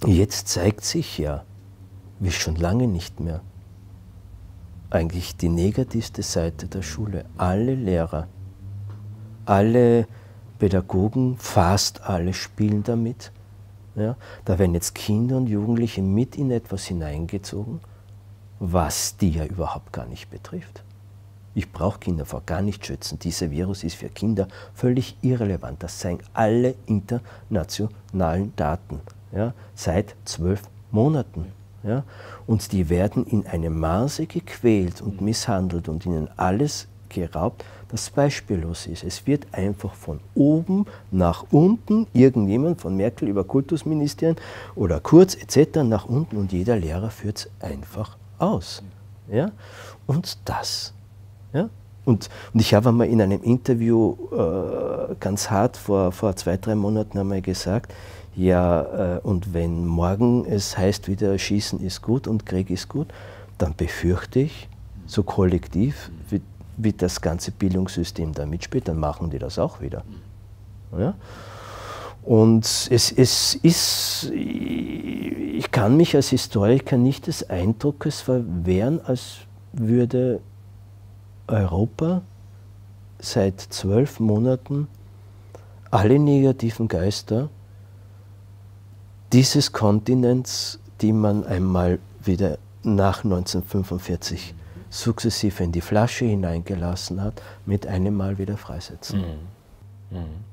Jetzt 0.07 0.49
zeigt 0.49 0.85
sich 0.85 1.19
ja, 1.19 1.45
wie 2.21 2.31
schon 2.31 2.57
lange 2.57 2.87
nicht 2.87 3.21
mehr, 3.21 3.41
eigentlich 4.91 5.37
die 5.37 5.49
negativste 5.49 6.23
Seite 6.23 6.69
der 6.69 6.83
Schule. 6.83 7.25
Alle 7.37 7.75
Lehrer, 7.75 8.29
alle 9.45 10.07
Pädagogen, 10.59 11.37
fast 11.37 12.03
alle 12.03 12.33
spielen 12.33 12.85
damit. 12.85 13.33
Ja? 13.97 14.17
Da 14.45 14.59
werden 14.59 14.75
jetzt 14.75 14.95
Kinder 14.95 15.37
und 15.37 15.49
Jugendliche 15.49 16.03
mit 16.03 16.37
in 16.37 16.51
etwas 16.51 16.85
hineingezogen, 16.85 17.81
was 18.59 19.17
die 19.17 19.31
ja 19.31 19.45
überhaupt 19.45 19.93
gar 19.93 20.07
nicht 20.07 20.31
betrifft. 20.31 20.83
Ich 21.55 21.71
brauche 21.71 22.01
Kinder 22.01 22.27
vor 22.27 22.43
gar 22.45 22.63
nicht 22.63 22.85
schützen. 22.85 23.19
Dieser 23.21 23.51
Virus 23.51 23.85
ist 23.85 23.95
für 23.95 24.09
Kinder 24.09 24.49
völlig 24.75 25.17
irrelevant. 25.23 25.83
Das 25.83 26.01
seien 26.01 26.19
alle 26.33 26.75
internationalen 26.87 28.53
Daten 28.57 29.01
ja, 29.33 29.55
seit 29.75 30.17
zwölf 30.25 30.63
Monaten. 30.91 31.53
Ja? 31.85 32.03
Und 32.47 32.73
die 32.73 32.89
werden 32.89 33.25
in 33.25 33.47
einem 33.47 33.79
Maße 33.79 34.27
gequält 34.27 35.01
und 35.01 35.21
misshandelt 35.21 35.89
und 35.89 36.05
ihnen 36.07 36.29
alles 36.37 36.89
geraubt, 37.09 37.65
das 37.89 38.11
beispiellos 38.11 38.87
ist. 38.87 39.05
Es 39.05 39.27
wird 39.27 39.47
einfach 39.53 39.95
von 39.95 40.21
oben 40.35 40.87
nach 41.11 41.45
unten, 41.51 42.07
irgendjemand 42.13 42.81
von 42.81 42.97
Merkel 42.97 43.29
über 43.29 43.45
Kultusministerien 43.45 44.37
oder 44.75 45.01
Kurz 45.01 45.35
etc. 45.35 45.83
nach 45.85 46.07
unten 46.07 46.37
und 46.37 46.53
jeder 46.53 46.77
Lehrer 46.77 47.11
führt 47.11 47.39
es 47.39 47.51
einfach 47.61 48.17
aus. 48.39 48.83
Ja? 49.31 49.51
Und 50.07 50.39
das. 50.45 50.93
Ja? 51.53 51.69
Und, 52.05 52.29
und 52.53 52.61
ich 52.61 52.75
habe 52.75 52.91
einmal 52.91 53.09
in 53.09 53.21
einem 53.21 53.43
Interview 53.43 54.17
äh, 54.33 55.15
ganz 55.21 55.51
hart 55.51 55.77
vor, 55.77 56.13
vor 56.13 56.37
zwei, 56.37 56.57
drei 56.57 56.75
Monaten 56.75 57.19
einmal 57.19 57.41
gesagt, 57.41 57.93
ja, 58.37 59.17
äh, 59.17 59.21
und 59.21 59.55
wenn 59.55 59.87
morgen 59.87 60.45
es 60.45 60.77
heißt 60.77 61.09
wieder, 61.09 61.39
Schießen 61.39 61.81
ist 61.81 62.03
gut 62.03 62.27
und 62.27 62.45
Krieg 62.47 62.71
ist 62.71 62.89
gut, 62.89 63.09
dann 63.59 63.75
befürchte 63.77 64.41
ich, 64.41 64.69
so 65.07 65.23
kollektiv, 65.23 66.11
wie, 66.31 66.41
wie 66.77 66.93
das 66.93 67.21
ganze 67.21 67.51
Bildungssystem 67.51 68.33
da 68.33 68.47
mitspielt, 68.47 68.89
dann 68.89 68.99
machen 68.99 69.31
die 69.31 69.39
das 69.39 69.59
auch 69.59 69.81
wieder. 69.81 70.05
Ja? 70.99 71.15
Und 72.23 72.65
es, 72.65 73.13
es 73.13 73.55
ist, 73.55 74.31
ich 74.33 75.71
kann 75.71 75.97
mich 75.97 76.17
als 76.17 76.31
Historiker 76.31 76.97
nicht 76.97 77.27
des 77.27 77.49
Eindruckes 77.51 78.23
verwehren, 78.23 79.01
als 79.05 79.39
würde 79.73 80.41
Europa 81.47 82.23
seit 83.19 83.61
zwölf 83.61 84.21
Monaten 84.21 84.89
alle 85.91 86.19
negativen 86.19 86.89
Geister 86.89 87.51
dieses 89.33 89.73
Kontinents, 89.73 90.81
die 91.01 91.13
man 91.13 91.45
einmal 91.45 91.99
wieder 92.23 92.59
nach 92.83 93.25
1945 93.25 94.55
sukzessive 94.95 95.63
in 95.65 95.73
die 95.73 95.81
Flasche 95.81 96.25
hineingelassen 96.25 97.21
hat, 97.21 97.43
mit 97.67 97.87
einem 97.87 98.15
Mal 98.15 98.39
wieder 98.39 98.57
freisetzen. 98.57 99.21
Mhm. 100.11 100.19
Mhm. 100.19 100.45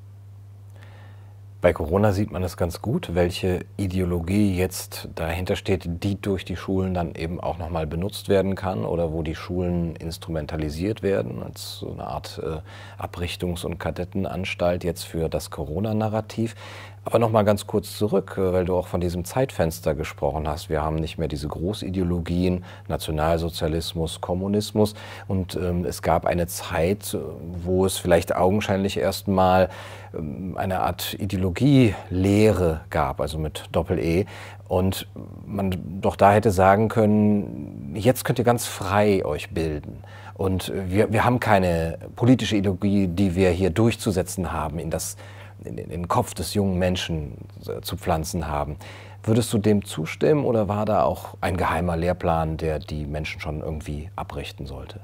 Bei 1.62 1.74
Corona 1.74 2.12
sieht 2.12 2.32
man 2.32 2.42
es 2.42 2.58
ganz 2.58 2.82
gut, 2.82 3.14
welche 3.14 3.66
Ideologie 3.78 4.58
jetzt 4.58 5.10
dahinter 5.14 5.56
steht, 5.56 6.04
die 6.04 6.20
durch 6.20 6.44
die 6.44 6.56
Schulen 6.56 6.96
dann 6.96 7.14
eben 7.14 7.40
auch 7.40 7.60
nochmal 7.60 7.86
benutzt 7.86 8.30
werden 8.30 8.56
kann 8.56 8.84
oder 8.84 9.14
wo 9.14 9.22
die 9.22 9.36
Schulen 9.36 9.96
instrumentalisiert 9.96 11.04
werden 11.04 11.44
als 11.44 11.78
so 11.78 11.92
eine 11.92 12.08
Art 12.08 12.42
äh, 12.44 12.62
Abrichtungs- 13.00 13.64
und 13.64 13.78
Kadettenanstalt 13.78 14.84
jetzt 14.84 15.04
für 15.04 15.30
das 15.30 15.52
Corona-Narrativ. 15.52 16.56
Aber 17.04 17.18
noch 17.18 17.32
mal 17.32 17.42
ganz 17.44 17.66
kurz 17.66 17.98
zurück, 17.98 18.36
äh, 18.38 18.54
weil 18.54 18.66
du 18.66 18.76
auch 18.76 18.86
von 18.86 19.02
diesem 19.02 19.26
Zeitfenster 19.26 19.96
gesprochen 19.96 20.48
hast. 20.48 20.70
Wir 20.70 20.84
haben 20.84 20.98
nicht 20.98 21.18
mehr 21.18 21.28
diese 21.28 21.48
Großideologien, 21.48 22.64
Nationalsozialismus, 22.88 24.22
Kommunismus. 24.22 24.94
Und 25.28 25.56
ähm, 25.56 25.84
es 25.86 26.04
gab 26.04 26.28
eine 26.28 26.46
Zeit, 26.46 27.18
wo 27.64 27.88
es 27.88 27.98
vielleicht 27.98 28.36
augenscheinlich 28.36 28.98
erstmal 28.98 29.70
ähm, 30.16 30.56
eine 30.58 30.82
Art 30.82 31.16
Ideologielehre 31.16 32.82
gab, 32.92 33.20
also 33.20 33.40
mit 33.40 33.64
Doppel-E. 33.72 34.26
Und 34.68 35.08
man 35.48 35.76
doch 36.02 36.16
da 36.16 36.32
hätte 36.32 36.52
sagen 36.52 36.88
können, 36.88 37.94
jetzt 37.96 38.26
könnt 38.26 38.38
ihr 38.38 38.46
ganz 38.46 38.68
frei 38.68 39.26
euch 39.26 39.50
bilden. 39.50 40.04
Und 40.36 40.72
wir, 40.88 41.12
wir 41.12 41.26
haben 41.26 41.40
keine 41.40 41.98
politische 42.16 42.56
Ideologie, 42.58 43.08
die 43.08 43.36
wir 43.36 43.50
hier 43.50 43.72
durchzusetzen 43.72 44.54
haben 44.54 44.78
in 44.78 44.92
das 44.92 45.18
in 45.64 45.76
den 45.76 46.08
Kopf 46.08 46.34
des 46.34 46.54
jungen 46.54 46.78
Menschen 46.78 47.38
äh, 47.68 47.82
zu 47.82 47.98
pflanzen 47.98 48.48
haben. 48.48 48.78
Würdest 49.24 49.54
du 49.54 49.60
dem 49.60 49.86
zustimmen 49.86 50.46
oder 50.46 50.68
war 50.68 50.86
da 50.86 51.04
auch 51.04 51.36
ein 51.42 51.56
geheimer 51.56 51.96
Lehrplan, 51.96 52.58
der 52.58 52.80
die 52.80 53.06
Menschen 53.06 53.40
schon 53.40 53.62
irgendwie 53.62 54.10
abrichten 54.16 54.66
sollte? 54.66 55.00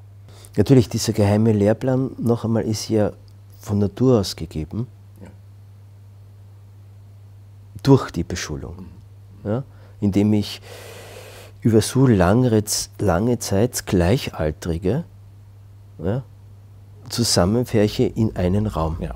Natürlich, 0.56 0.90
dieser 0.90 1.14
geheime 1.14 1.52
Lehrplan, 1.52 2.12
noch 2.18 2.44
einmal, 2.44 2.64
ist 2.64 2.90
ja 2.90 3.12
von 3.60 3.78
Natur 3.78 4.20
aus 4.20 4.36
gegeben. 4.36 4.88
Ja. 5.22 5.28
Durch 7.84 8.10
die 8.10 8.24
Beschulung. 8.24 8.88
Mhm. 9.44 9.50
Ja, 9.50 9.64
indem 10.02 10.34
ich 10.34 10.62
über 11.62 11.82
so 11.82 12.08
lange, 12.08 12.64
lange 13.00 13.40
Zeit 13.40 13.86
Gleichaltrige 13.86 15.04
ja, 16.04 16.24
zusammenfärche 17.10 18.04
in 18.04 18.36
einen 18.36 18.66
Raum. 18.66 18.98
Ja 19.00 19.16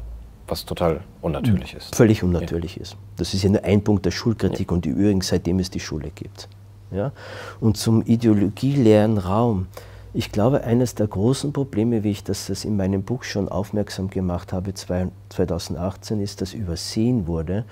was 0.51 0.65
total 0.65 0.99
unnatürlich 1.21 1.73
ist. 1.73 1.95
Völlig 1.95 2.21
unnatürlich 2.23 2.75
ja. 2.75 2.81
ist. 2.81 2.97
Das 3.15 3.33
ist 3.33 3.43
ja 3.43 3.49
nur 3.49 3.63
ein 3.63 3.83
Punkt 3.83 4.05
der 4.05 4.11
Schulkritik 4.11 4.69
ja. 4.69 4.75
und 4.75 4.85
übrigens 4.85 5.29
seitdem 5.29 5.59
es 5.59 5.71
die 5.71 5.79
Schule 5.79 6.11
gibt. 6.13 6.49
Ja? 6.91 7.13
Und 7.61 7.77
zum 7.77 8.03
ideologieleeren 8.03 9.17
Raum. 9.17 9.67
Ich 10.13 10.33
glaube, 10.33 10.65
eines 10.65 10.93
der 10.93 11.07
großen 11.07 11.53
Probleme, 11.53 12.03
wie 12.03 12.11
ich 12.11 12.25
das, 12.25 12.47
das 12.47 12.65
in 12.65 12.75
meinem 12.75 13.03
Buch 13.03 13.23
schon 13.23 13.47
aufmerksam 13.47 14.09
gemacht 14.09 14.51
habe, 14.51 14.73
2018, 14.73 16.19
ist, 16.19 16.41
dass 16.41 16.53
übersehen 16.53 17.27
wurde, 17.27 17.63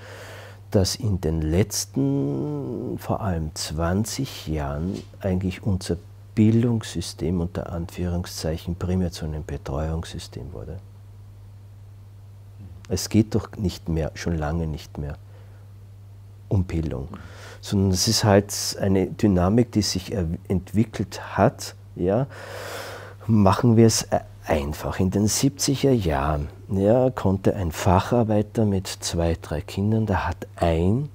dass 0.70 0.96
in 0.96 1.20
den 1.20 1.42
letzten 1.42 2.96
vor 2.98 3.20
allem 3.20 3.54
20 3.54 4.46
Jahren 4.46 4.94
eigentlich 5.20 5.62
unser 5.62 5.98
Bildungssystem 6.34 7.42
unter 7.42 7.70
Anführungszeichen 7.70 8.76
primär 8.76 9.10
zu 9.10 9.26
einem 9.26 9.44
Betreuungssystem 9.44 10.54
wurde. 10.54 10.78
Es 12.90 13.08
geht 13.08 13.34
doch 13.34 13.56
nicht 13.56 13.88
mehr, 13.88 14.10
schon 14.14 14.36
lange 14.36 14.66
nicht 14.66 14.98
mehr 14.98 15.16
um 16.48 16.64
Bildung, 16.64 17.08
sondern 17.60 17.92
es 17.92 18.08
ist 18.08 18.24
halt 18.24 18.52
eine 18.80 19.06
Dynamik, 19.06 19.72
die 19.72 19.82
sich 19.82 20.12
entwickelt 20.48 21.36
hat. 21.36 21.74
Ja. 21.94 22.26
Machen 23.26 23.76
wir 23.76 23.86
es 23.86 24.08
einfach. 24.44 24.98
In 24.98 25.10
den 25.10 25.28
70er 25.28 25.92
Jahren 25.92 26.48
ja, 26.68 27.10
konnte 27.10 27.54
ein 27.54 27.70
Facharbeiter 27.70 28.64
mit 28.64 28.88
zwei, 28.88 29.36
drei 29.40 29.60
Kindern, 29.60 30.06
da 30.06 30.26
hat 30.26 30.48
ein 30.56 31.08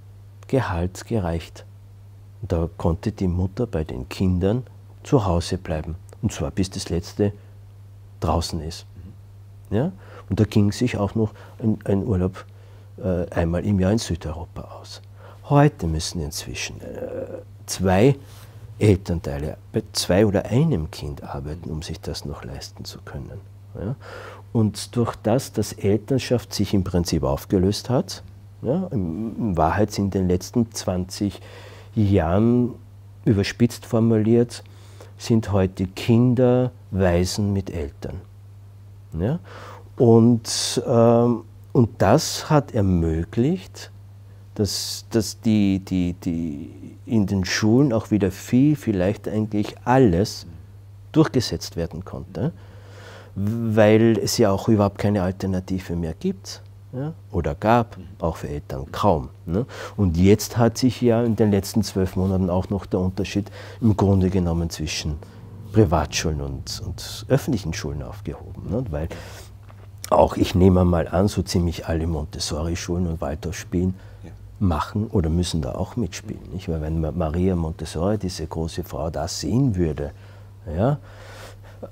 Gehalt 0.48 1.06
gereicht. 1.06 1.66
Da 2.42 2.70
konnte 2.78 3.12
die 3.12 3.28
Mutter 3.28 3.68
bei 3.68 3.84
den 3.84 4.08
Kindern 4.08 4.64
zu 5.04 5.26
Hause 5.26 5.58
bleiben. 5.58 5.96
Und 6.22 6.32
zwar 6.32 6.52
bis 6.52 6.70
das 6.70 6.90
letzte 6.90 7.34
draußen 8.20 8.62
ist. 8.62 8.86
Ja? 9.70 9.92
Und 10.30 10.40
da 10.40 10.46
ging 10.46 10.72
sich 10.72 10.98
auch 10.98 11.16
noch 11.16 11.34
ein, 11.62 11.80
ein 11.86 12.06
Urlaub 12.06 12.46
äh, 12.98 13.30
einmal 13.32 13.66
im 13.66 13.80
Jahr 13.80 13.92
in 13.92 13.98
Südeuropa 13.98 14.62
aus. 14.82 15.02
Heute 15.50 15.88
müssen 15.88 16.22
inzwischen 16.22 16.82
äh, 16.82 17.42
zwei 17.66 18.16
Elternteile 18.80 19.58
bei 19.72 19.84
zwei 19.94 20.26
oder 20.26 20.46
einem 20.46 20.92
Kind 20.92 21.24
arbeiten, 21.24 21.70
um 21.70 21.82
sich 21.82 22.02
das 22.02 22.26
noch 22.26 22.44
leisten 22.44 22.84
zu 22.86 23.00
können. 23.02 23.40
Ja? 23.80 23.96
Und 24.52 24.96
durch 24.96 25.16
das, 25.18 25.52
dass 25.52 25.74
Elternschaft 25.74 26.54
sich 26.54 26.74
im 26.74 26.84
Prinzip 26.84 27.24
aufgelöst 27.24 27.90
hat, 27.90 28.24
ja, 28.62 28.88
in 28.92 29.56
Wahrheit 29.58 29.98
in 29.98 30.10
den 30.10 30.28
letzten 30.28 30.72
20 30.72 31.40
Jahren 31.94 32.74
überspitzt 33.26 33.86
formuliert, 33.86 34.64
sind 35.18 35.52
heute 35.52 35.88
Kinder 35.88 36.72
Waisen 36.92 37.54
mit 37.54 37.70
Eltern. 37.70 38.22
Ja? 39.20 39.40
Und, 39.98 40.82
ähm, 40.86 41.44
und 41.72 41.90
das 42.00 42.50
hat 42.50 42.74
ermöglicht, 42.74 43.92
dass, 44.56 45.06
dass 45.10 45.40
die, 45.42 45.80
die, 45.80 46.14
die 46.14 46.98
in 47.06 47.28
den 47.28 47.46
Schulen 47.46 47.94
auch 47.94 48.12
wieder 48.12 48.32
viel, 48.32 48.76
vielleicht 48.76 49.28
eigentlich 49.28 49.76
alles 49.86 50.48
durchgesetzt 51.12 51.76
werden 51.76 52.04
konnte, 52.04 52.52
weil 53.36 54.18
es 54.22 54.38
ja 54.38 54.52
auch 54.52 54.68
überhaupt 54.68 54.98
keine 54.98 55.22
Alternative 55.22 55.96
mehr 55.96 56.14
gibt. 56.14 56.62
Ja, 56.94 57.12
oder 57.30 57.56
gab, 57.56 57.98
auch 58.20 58.38
für 58.38 58.48
Eltern 58.48 58.90
kaum. 58.90 59.28
Ne? 59.46 59.66
Und 59.98 60.16
jetzt 60.16 60.56
hat 60.58 60.78
sich 60.78 61.02
ja 61.02 61.26
in 61.26 61.36
den 61.36 61.52
letzten 61.52 61.84
zwölf 61.84 62.16
Monaten 62.16 62.50
auch 62.50 62.70
noch 62.70 62.86
der 62.86 63.02
Unterschied 63.02 63.52
im 63.82 63.98
Grunde 63.98 64.30
genommen 64.30 64.70
zwischen 64.70 65.18
Privatschulen 65.74 66.40
und, 66.40 66.82
und 66.86 67.26
öffentlichen 67.28 67.74
Schulen 67.74 68.02
aufgehoben. 68.02 68.70
Ne? 68.70 68.86
Weil 68.92 69.10
auch, 70.12 70.38
ich 70.38 70.56
nehme 70.56 70.86
mal 70.86 71.08
an, 71.08 71.28
so 71.28 71.42
ziemlich 71.42 71.88
alle 71.88 72.08
Montessori-Schulen 72.08 73.08
und 73.08 73.22
Waldorfschulen 73.22 73.96
ja. 74.24 74.32
machen 74.60 75.08
oder 75.08 75.30
müssen 75.30 75.62
da 75.62 75.74
auch 75.74 75.96
mitspielen. 75.96 76.52
Nicht? 76.54 76.70
Weil 76.70 76.82
wenn 76.82 77.02
Maria 77.02 77.56
Montessori, 77.56 78.18
diese 78.18 78.46
große 78.46 78.84
Frau, 78.84 79.10
da 79.10 79.28
sehen 79.28 79.76
würde, 79.76 80.12
ja, 80.76 81.00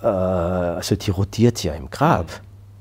äh, 0.01 0.05
also 0.05 0.95
die 0.95 1.11
rotiert 1.11 1.63
ja 1.63 1.73
im 1.73 1.89
Grab. 1.89 2.27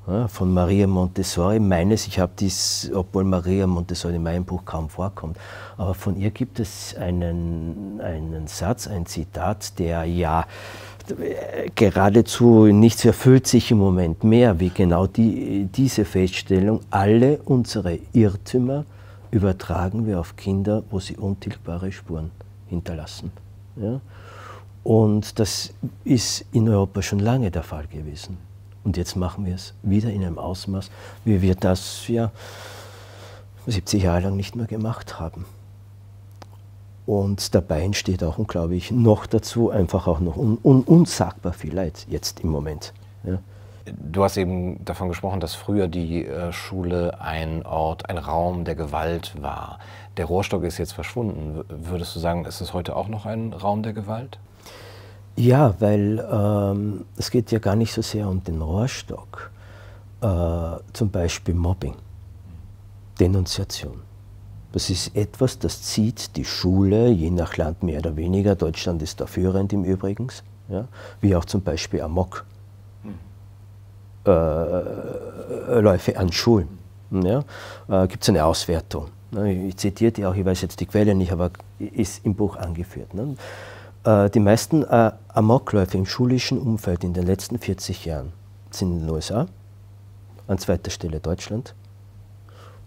Ja, 0.04 0.26
von 0.26 0.52
Maria 0.52 0.88
Montessori, 0.88 1.60
meines, 1.60 2.08
ich 2.08 2.18
habe 2.18 2.32
dies, 2.36 2.90
obwohl 2.92 3.22
Maria 3.22 3.68
Montessori 3.68 4.16
in 4.16 4.24
meinem 4.24 4.44
Buch 4.44 4.64
kaum 4.64 4.88
vorkommt, 4.88 5.36
aber 5.76 5.94
von 5.94 6.16
ihr 6.16 6.32
gibt 6.32 6.58
es 6.58 6.96
einen, 6.96 8.00
einen 8.02 8.48
Satz, 8.48 8.88
ein 8.88 9.06
Zitat, 9.06 9.78
der 9.78 10.02
ja 10.02 10.44
geradezu 11.74 12.66
nichts 12.66 13.04
erfüllt 13.04 13.46
sich 13.46 13.70
im 13.70 13.78
Moment 13.78 14.24
mehr, 14.24 14.60
wie 14.60 14.70
genau 14.70 15.06
die, 15.06 15.68
diese 15.74 16.04
Feststellung, 16.04 16.80
alle 16.90 17.38
unsere 17.44 17.98
Irrtümer 18.12 18.84
übertragen 19.30 20.06
wir 20.06 20.20
auf 20.20 20.36
Kinder, 20.36 20.82
wo 20.90 21.00
sie 21.00 21.16
untilgbare 21.16 21.90
Spuren 21.90 22.30
hinterlassen. 22.68 23.32
Ja? 23.76 24.00
Und 24.84 25.38
das 25.38 25.72
ist 26.04 26.44
in 26.52 26.68
Europa 26.68 27.02
schon 27.02 27.20
lange 27.20 27.50
der 27.50 27.62
Fall 27.62 27.86
gewesen. 27.86 28.36
Und 28.84 28.96
jetzt 28.96 29.16
machen 29.16 29.46
wir 29.46 29.54
es 29.54 29.74
wieder 29.82 30.10
in 30.10 30.24
einem 30.24 30.38
Ausmaß, 30.38 30.90
wie 31.24 31.40
wir 31.40 31.54
das 31.54 32.08
ja 32.08 32.32
70 33.66 34.02
Jahre 34.02 34.22
lang 34.22 34.36
nicht 34.36 34.56
mehr 34.56 34.66
gemacht 34.66 35.20
haben. 35.20 35.44
Und 37.04 37.54
dabei 37.54 37.82
entsteht 37.82 38.22
auch, 38.22 38.38
glaube 38.46 38.76
ich, 38.76 38.90
noch 38.90 39.26
dazu 39.26 39.70
einfach 39.70 40.06
auch 40.06 40.20
noch 40.20 40.36
un, 40.36 40.58
un, 40.62 40.82
unsagbar 40.82 41.52
viel 41.52 41.74
Leid 41.74 42.06
jetzt 42.08 42.40
im 42.40 42.50
Moment. 42.50 42.92
Ja. 43.24 43.38
Du 43.84 44.22
hast 44.22 44.36
eben 44.36 44.84
davon 44.84 45.08
gesprochen, 45.08 45.40
dass 45.40 45.56
früher 45.56 45.88
die 45.88 46.24
äh, 46.24 46.52
Schule 46.52 47.20
ein 47.20 47.66
Ort, 47.66 48.08
ein 48.08 48.18
Raum 48.18 48.64
der 48.64 48.76
Gewalt 48.76 49.34
war. 49.42 49.80
Der 50.16 50.26
Rohrstock 50.26 50.62
ist 50.62 50.78
jetzt 50.78 50.92
verschwunden. 50.92 51.64
Würdest 51.68 52.14
du 52.14 52.20
sagen, 52.20 52.44
ist 52.44 52.60
es 52.60 52.72
heute 52.72 52.94
auch 52.94 53.08
noch 53.08 53.26
ein 53.26 53.52
Raum 53.52 53.82
der 53.82 53.92
Gewalt? 53.92 54.38
Ja, 55.34 55.74
weil 55.80 56.24
ähm, 56.30 57.06
es 57.16 57.30
geht 57.30 57.50
ja 57.50 57.58
gar 57.58 57.74
nicht 57.74 57.92
so 57.92 58.02
sehr 58.02 58.28
um 58.28 58.44
den 58.44 58.62
Rohrstock. 58.62 59.50
Äh, 60.20 60.76
zum 60.92 61.10
Beispiel 61.10 61.54
Mobbing, 61.54 61.96
Denunziation. 63.18 64.11
Das 64.72 64.88
ist 64.88 65.14
etwas, 65.14 65.58
das 65.58 65.82
zieht 65.82 66.36
die 66.36 66.44
Schule, 66.44 67.10
je 67.10 67.30
nach 67.30 67.56
Land 67.56 67.82
mehr 67.82 67.98
oder 67.98 68.16
weniger. 68.16 68.54
Deutschland 68.54 69.02
ist 69.02 69.20
da 69.20 69.26
führend 69.26 69.72
im 69.72 69.84
Übrigen, 69.84 70.28
ja, 70.68 70.88
wie 71.20 71.36
auch 71.36 71.44
zum 71.44 71.62
Beispiel 71.62 72.00
Amok. 72.00 72.44
Äh, 74.24 75.80
Läufe 75.80 76.16
an 76.16 76.32
Schulen. 76.32 76.78
Ja, 77.10 77.44
äh, 77.88 78.06
Gibt 78.06 78.22
es 78.22 78.28
eine 78.28 78.44
Auswertung. 78.44 79.08
Ne, 79.32 79.68
ich 79.68 79.76
zitiere 79.76 80.12
die 80.12 80.24
auch, 80.24 80.34
ich 80.34 80.44
weiß 80.44 80.62
jetzt 80.62 80.80
die 80.80 80.86
Quelle 80.86 81.14
nicht, 81.14 81.32
aber 81.32 81.50
ist 81.78 82.24
im 82.24 82.34
Buch 82.34 82.56
angeführt. 82.56 83.12
Ne? 83.14 83.36
Äh, 84.04 84.30
die 84.30 84.40
meisten 84.40 84.84
äh, 84.84 85.12
Amokläufe 85.28 85.96
im 85.98 86.06
schulischen 86.06 86.58
Umfeld 86.58 87.04
in 87.04 87.14
den 87.14 87.26
letzten 87.26 87.58
40 87.58 88.04
Jahren 88.04 88.32
sind 88.70 88.92
in 88.92 89.00
den 89.00 89.10
USA, 89.10 89.46
an 90.46 90.58
zweiter 90.58 90.90
Stelle 90.90 91.20
Deutschland, 91.20 91.74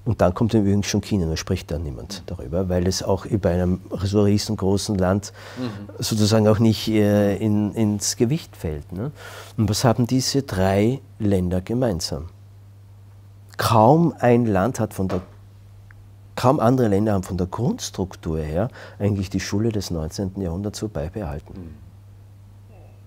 und 0.06 0.22
dann 0.22 0.36
kommt 0.36 0.54
übrigens 0.54 0.86
schon 0.86 1.02
China, 1.02 1.26
da 1.26 1.36
spricht 1.36 1.72
dann 1.72 1.82
niemand 1.82 2.22
darüber, 2.28 2.70
weil 2.70 2.86
es 2.88 3.02
auch 3.02 3.26
bei 3.26 3.54
einem 3.54 3.82
so 4.04 4.22
riesengroßen 4.22 4.96
Land 4.96 5.34
mhm. 5.58 5.90
sozusagen 5.98 6.48
auch 6.48 6.60
nicht 6.60 6.88
äh, 6.88 7.36
in, 7.38 7.74
ins 7.74 8.16
Gewicht 8.16 8.56
fällt. 8.56 8.92
Ne? 8.92 9.12
Und 9.58 9.68
was 9.68 9.84
haben 9.84 10.06
diese 10.06 10.44
drei 10.44 11.02
Länder 11.18 11.60
gemeinsam? 11.60 12.28
Kaum 13.58 14.14
ein 14.20 14.46
Land 14.46 14.80
hat 14.80 14.94
von 14.94 15.08
der, 15.08 15.22
kaum 16.36 16.60
andere 16.60 16.88
Länder 16.88 17.14
haben 17.14 17.24
von 17.24 17.38
der 17.38 17.48
Grundstruktur 17.48 18.40
her 18.40 18.70
eigentlich 19.00 19.32
die 19.32 19.40
Schule 19.40 19.70
des 19.72 19.90
19. 19.90 20.40
Jahrhunderts 20.40 20.78
so 20.78 20.88
beibehalten. 20.88 21.76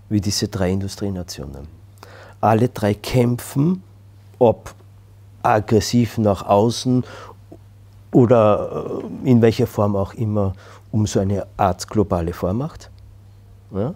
Wie 0.08 0.20
diese 0.20 0.48
drei 0.48 0.72
Industrienationen. 0.72 1.68
Alle 2.40 2.68
drei 2.70 2.94
kämpfen, 2.94 3.84
ob 4.40 4.74
aggressiv 5.54 6.18
nach 6.18 6.46
außen 6.46 7.04
oder 8.12 9.00
äh, 9.24 9.30
in 9.30 9.42
welcher 9.42 9.66
Form 9.66 9.96
auch 9.96 10.14
immer 10.14 10.54
um 10.90 11.06
so 11.06 11.20
eine 11.20 11.46
Art 11.56 11.88
globale 11.88 12.32
Vormacht. 12.32 12.90
Ja? 13.74 13.94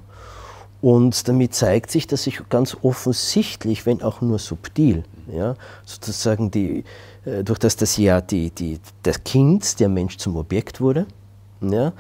Und 0.83 1.29
damit 1.29 1.55
zeigt 1.55 1.91
sich, 1.91 2.07
dass 2.07 2.25
sich 2.25 2.43
ganz 2.49 2.77
offensichtlich, 2.83 3.87
wenn 3.87 4.03
auch 4.03 4.21
nur 4.21 4.41
subtil, 4.41 5.05
ja, 5.33 5.55
sozusagen 5.85 6.51
die, 6.51 6.85
äh, 7.25 7.45
durch 7.45 7.61
das 7.61 7.77
das 7.77 7.97
ja 7.97 8.21
die, 8.21 8.51
die, 8.51 8.81
das 9.05 9.23
Kind, 9.23 9.79
der 9.79 9.89
Mensch 9.89 10.17
zum 10.19 10.37
Objekt 10.37 10.81
wurde, 10.81 11.07
ja, 11.71 11.93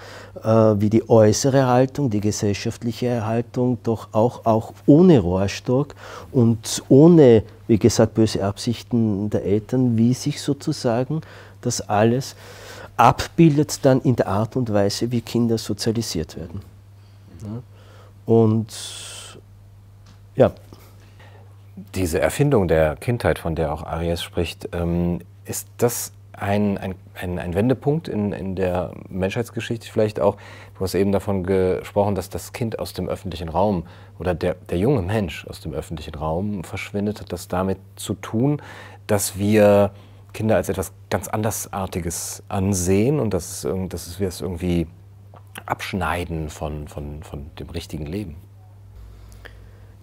äh, 0.42 0.80
wie 0.80 0.90
die 0.90 1.08
äußere 1.08 1.66
Haltung, 1.66 2.10
die 2.10 2.20
gesellschaftliche 2.20 3.26
Haltung, 3.26 3.78
doch 3.82 4.08
auch, 4.12 4.44
auch 4.44 4.72
ohne 4.86 5.18
Rohrstock 5.20 5.94
und 6.32 6.82
ohne, 6.88 7.42
wie 7.68 7.78
gesagt, 7.78 8.14
böse 8.14 8.44
Absichten 8.44 9.30
der 9.30 9.44
Eltern, 9.44 9.96
wie 9.96 10.14
sich 10.14 10.40
sozusagen 10.40 11.20
das 11.60 11.88
alles 11.88 12.34
abbildet 12.96 13.84
dann 13.84 14.00
in 14.02 14.16
der 14.16 14.28
Art 14.28 14.56
und 14.56 14.72
Weise, 14.72 15.10
wie 15.10 15.20
Kinder 15.20 15.58
sozialisiert 15.58 16.36
werden. 16.36 16.60
Ja. 17.42 17.62
Und 18.26 18.68
ja. 20.36 20.52
Diese 21.94 22.20
Erfindung 22.20 22.68
der 22.68 22.96
Kindheit, 22.96 23.38
von 23.38 23.54
der 23.54 23.72
auch 23.72 23.82
Arias 23.82 24.22
spricht, 24.22 24.68
ähm, 24.72 25.20
ist 25.44 25.66
das 25.78 26.12
ein, 26.32 26.78
ein, 26.78 26.94
ein, 27.14 27.38
ein 27.38 27.54
Wendepunkt 27.54 28.08
in, 28.08 28.32
in 28.32 28.56
der 28.56 28.92
Menschheitsgeschichte 29.08 29.90
vielleicht 29.90 30.18
auch. 30.18 30.36
Du 30.76 30.80
hast 30.80 30.94
eben 30.94 31.12
davon 31.12 31.44
gesprochen, 31.44 32.14
dass 32.14 32.30
das 32.30 32.52
Kind 32.52 32.78
aus 32.78 32.94
dem 32.94 33.08
öffentlichen 33.08 33.48
Raum 33.48 33.84
oder 34.18 34.34
der, 34.34 34.54
der 34.54 34.78
junge 34.78 35.02
Mensch 35.02 35.46
aus 35.46 35.60
dem 35.60 35.74
öffentlichen 35.74 36.14
Raum 36.14 36.64
verschwindet. 36.64 37.20
Hat 37.20 37.32
das 37.32 37.48
damit 37.48 37.78
zu 37.96 38.14
tun, 38.14 38.62
dass 39.06 39.36
wir 39.36 39.92
Kinder 40.32 40.56
als 40.56 40.70
etwas 40.70 40.92
ganz 41.10 41.28
andersartiges 41.28 42.42
ansehen 42.48 43.20
und 43.20 43.34
dass, 43.34 43.66
dass 43.88 44.18
wir 44.18 44.28
es 44.28 44.40
irgendwie 44.40 44.86
abschneiden 45.66 46.48
von, 46.48 46.88
von, 46.88 47.22
von 47.22 47.50
dem 47.58 47.68
richtigen 47.70 48.06
Leben? 48.06 48.36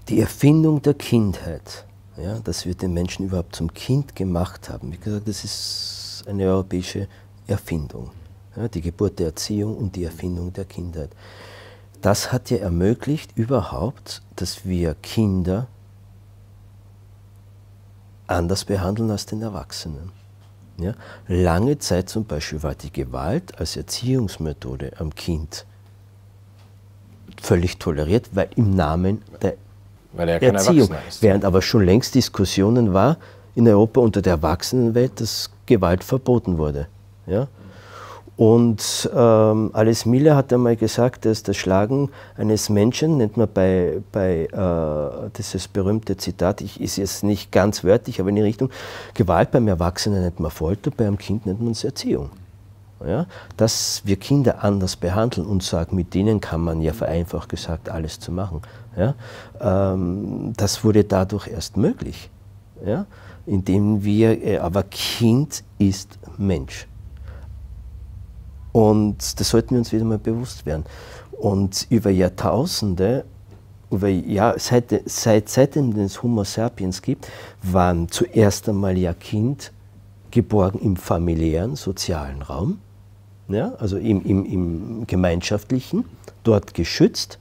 Die 0.10 0.22
Erfindung 0.22 0.82
der 0.84 0.94
Kindheit, 0.94 1.88
ja, 2.18 2.40
dass 2.40 2.66
wir 2.66 2.76
den 2.76 2.94
Menschen 2.94 3.26
überhaupt 3.26 3.56
zum 3.56 3.74
Kind 3.74 4.16
gemacht 4.16 4.70
haben, 4.70 4.92
wie 4.92 4.98
gesagt, 4.98 5.28
das 5.28 5.44
ist 5.44 6.09
eine 6.30 6.46
europäische 6.46 7.08
Erfindung. 7.48 8.12
Ja, 8.56 8.68
die 8.68 8.82
Geburt 8.82 9.20
der 9.20 9.28
Erziehung 9.28 9.76
und 9.78 9.96
die 9.96 10.04
Erfindung 10.04 10.54
der 10.54 10.66
Kindheit. 10.66 11.10
Das 12.02 12.32
hat 12.32 12.50
ja 12.50 12.58
ermöglicht 12.58 13.38
überhaupt, 13.38 14.22
dass 14.36 14.66
wir 14.66 14.96
Kinder 14.96 15.68
anders 18.28 18.66
behandeln 18.66 19.12
als 19.12 19.26
den 19.26 19.42
Erwachsenen. 19.42 20.12
Ja? 20.78 20.94
Lange 21.28 21.78
Zeit 21.80 22.10
zum 22.10 22.26
Beispiel 22.26 22.64
war 22.64 22.76
die 22.76 22.92
Gewalt 22.92 23.58
als 23.60 23.76
Erziehungsmethode 23.76 24.94
am 24.98 25.14
Kind 25.14 25.66
völlig 27.42 27.78
toleriert, 27.78 28.30
weil 28.34 28.50
im 28.56 28.76
Namen 28.76 29.22
der 29.42 29.56
Erziehung, 30.42 30.90
während 31.22 31.46
aber 31.46 31.62
schon 31.62 31.86
längst 31.86 32.16
Diskussionen 32.16 32.94
war 32.94 33.18
in 33.60 33.68
Europa 33.68 34.00
unter 34.00 34.22
der 34.22 34.34
Erwachsenenwelt, 34.34 35.20
dass 35.20 35.52
Gewalt 35.66 36.04
verboten 36.04 36.58
wurde. 36.58 36.88
Ja? 37.28 37.48
Und 38.38 39.10
ähm, 39.14 39.72
Alice 39.74 40.06
Miller 40.06 40.38
hat 40.38 40.54
einmal 40.54 40.78
gesagt, 40.78 41.26
dass 41.26 41.44
das 41.44 41.58
Schlagen 41.58 42.10
eines 42.38 42.70
Menschen, 42.70 43.18
nennt 43.18 43.36
man 43.36 43.50
bei, 43.54 44.02
bei 44.14 44.46
äh, 44.46 45.30
dieses 45.38 45.68
berühmte 45.68 46.16
Zitat, 46.16 46.62
ich 46.62 46.80
ist 46.80 46.96
jetzt 46.96 47.22
nicht 47.26 47.52
ganz 47.52 47.84
wörtlich, 47.84 48.22
aber 48.22 48.30
in 48.30 48.38
die 48.38 48.42
Richtung, 48.42 48.70
Gewalt 49.14 49.52
beim 49.52 49.68
Erwachsenen 49.68 50.22
nennt 50.22 50.40
man 50.40 50.52
Folter, 50.52 50.90
beim 50.96 51.18
Kind 51.18 51.46
nennt 51.46 51.62
man 51.62 51.74
es 51.74 51.84
Erziehung. 51.84 52.30
Ja? 53.06 53.26
Dass 53.58 54.04
wir 54.06 54.16
Kinder 54.16 54.64
anders 54.64 54.96
behandeln 54.96 55.46
und 55.46 55.62
sagen, 55.64 55.98
mit 55.98 56.14
denen 56.14 56.40
kann 56.40 56.62
man 56.62 56.82
ja 56.82 56.94
vereinfacht 56.94 57.50
gesagt 57.50 57.90
alles 57.90 58.22
zu 58.22 58.32
machen. 58.32 58.62
Ja? 58.96 59.16
Ähm, 59.60 60.54
das 60.56 60.86
wurde 60.86 61.04
dadurch 61.04 61.50
erst 61.50 61.76
möglich. 61.76 62.30
Ja? 62.86 63.06
Indem 63.50 64.04
wir, 64.04 64.44
äh, 64.44 64.58
aber 64.60 64.84
Kind 64.84 65.64
ist 65.78 66.18
Mensch. 66.38 66.88
Und 68.72 69.40
das 69.40 69.50
sollten 69.50 69.72
wir 69.72 69.80
uns 69.80 69.92
wieder 69.92 70.06
mal 70.06 70.20
bewusst 70.20 70.66
werden. 70.66 70.86
Und 71.32 71.88
über 71.90 72.12
Jahrtausende, 72.12 73.26
über, 73.90 74.08
ja, 74.08 74.54
seit, 74.58 75.02
seit, 75.06 75.50
seitdem 75.50 75.98
es 76.00 76.22
Homo 76.22 76.44
sapiens 76.44 77.02
gibt, 77.02 77.28
waren 77.64 78.08
zuerst 78.10 78.70
einmal 78.70 78.98
ja 78.98 79.14
Kind 79.14 79.72
geborgen 80.32 80.80
im 80.80 80.96
familiären, 80.96 81.76
sozialen 81.76 82.44
Raum, 82.44 82.80
ja, 83.48 83.74
also 83.80 83.98
im, 83.98 84.24
im, 84.24 84.46
im 84.46 85.08
gemeinschaftlichen, 85.08 86.06
dort 86.44 86.76
geschützt, 86.76 87.40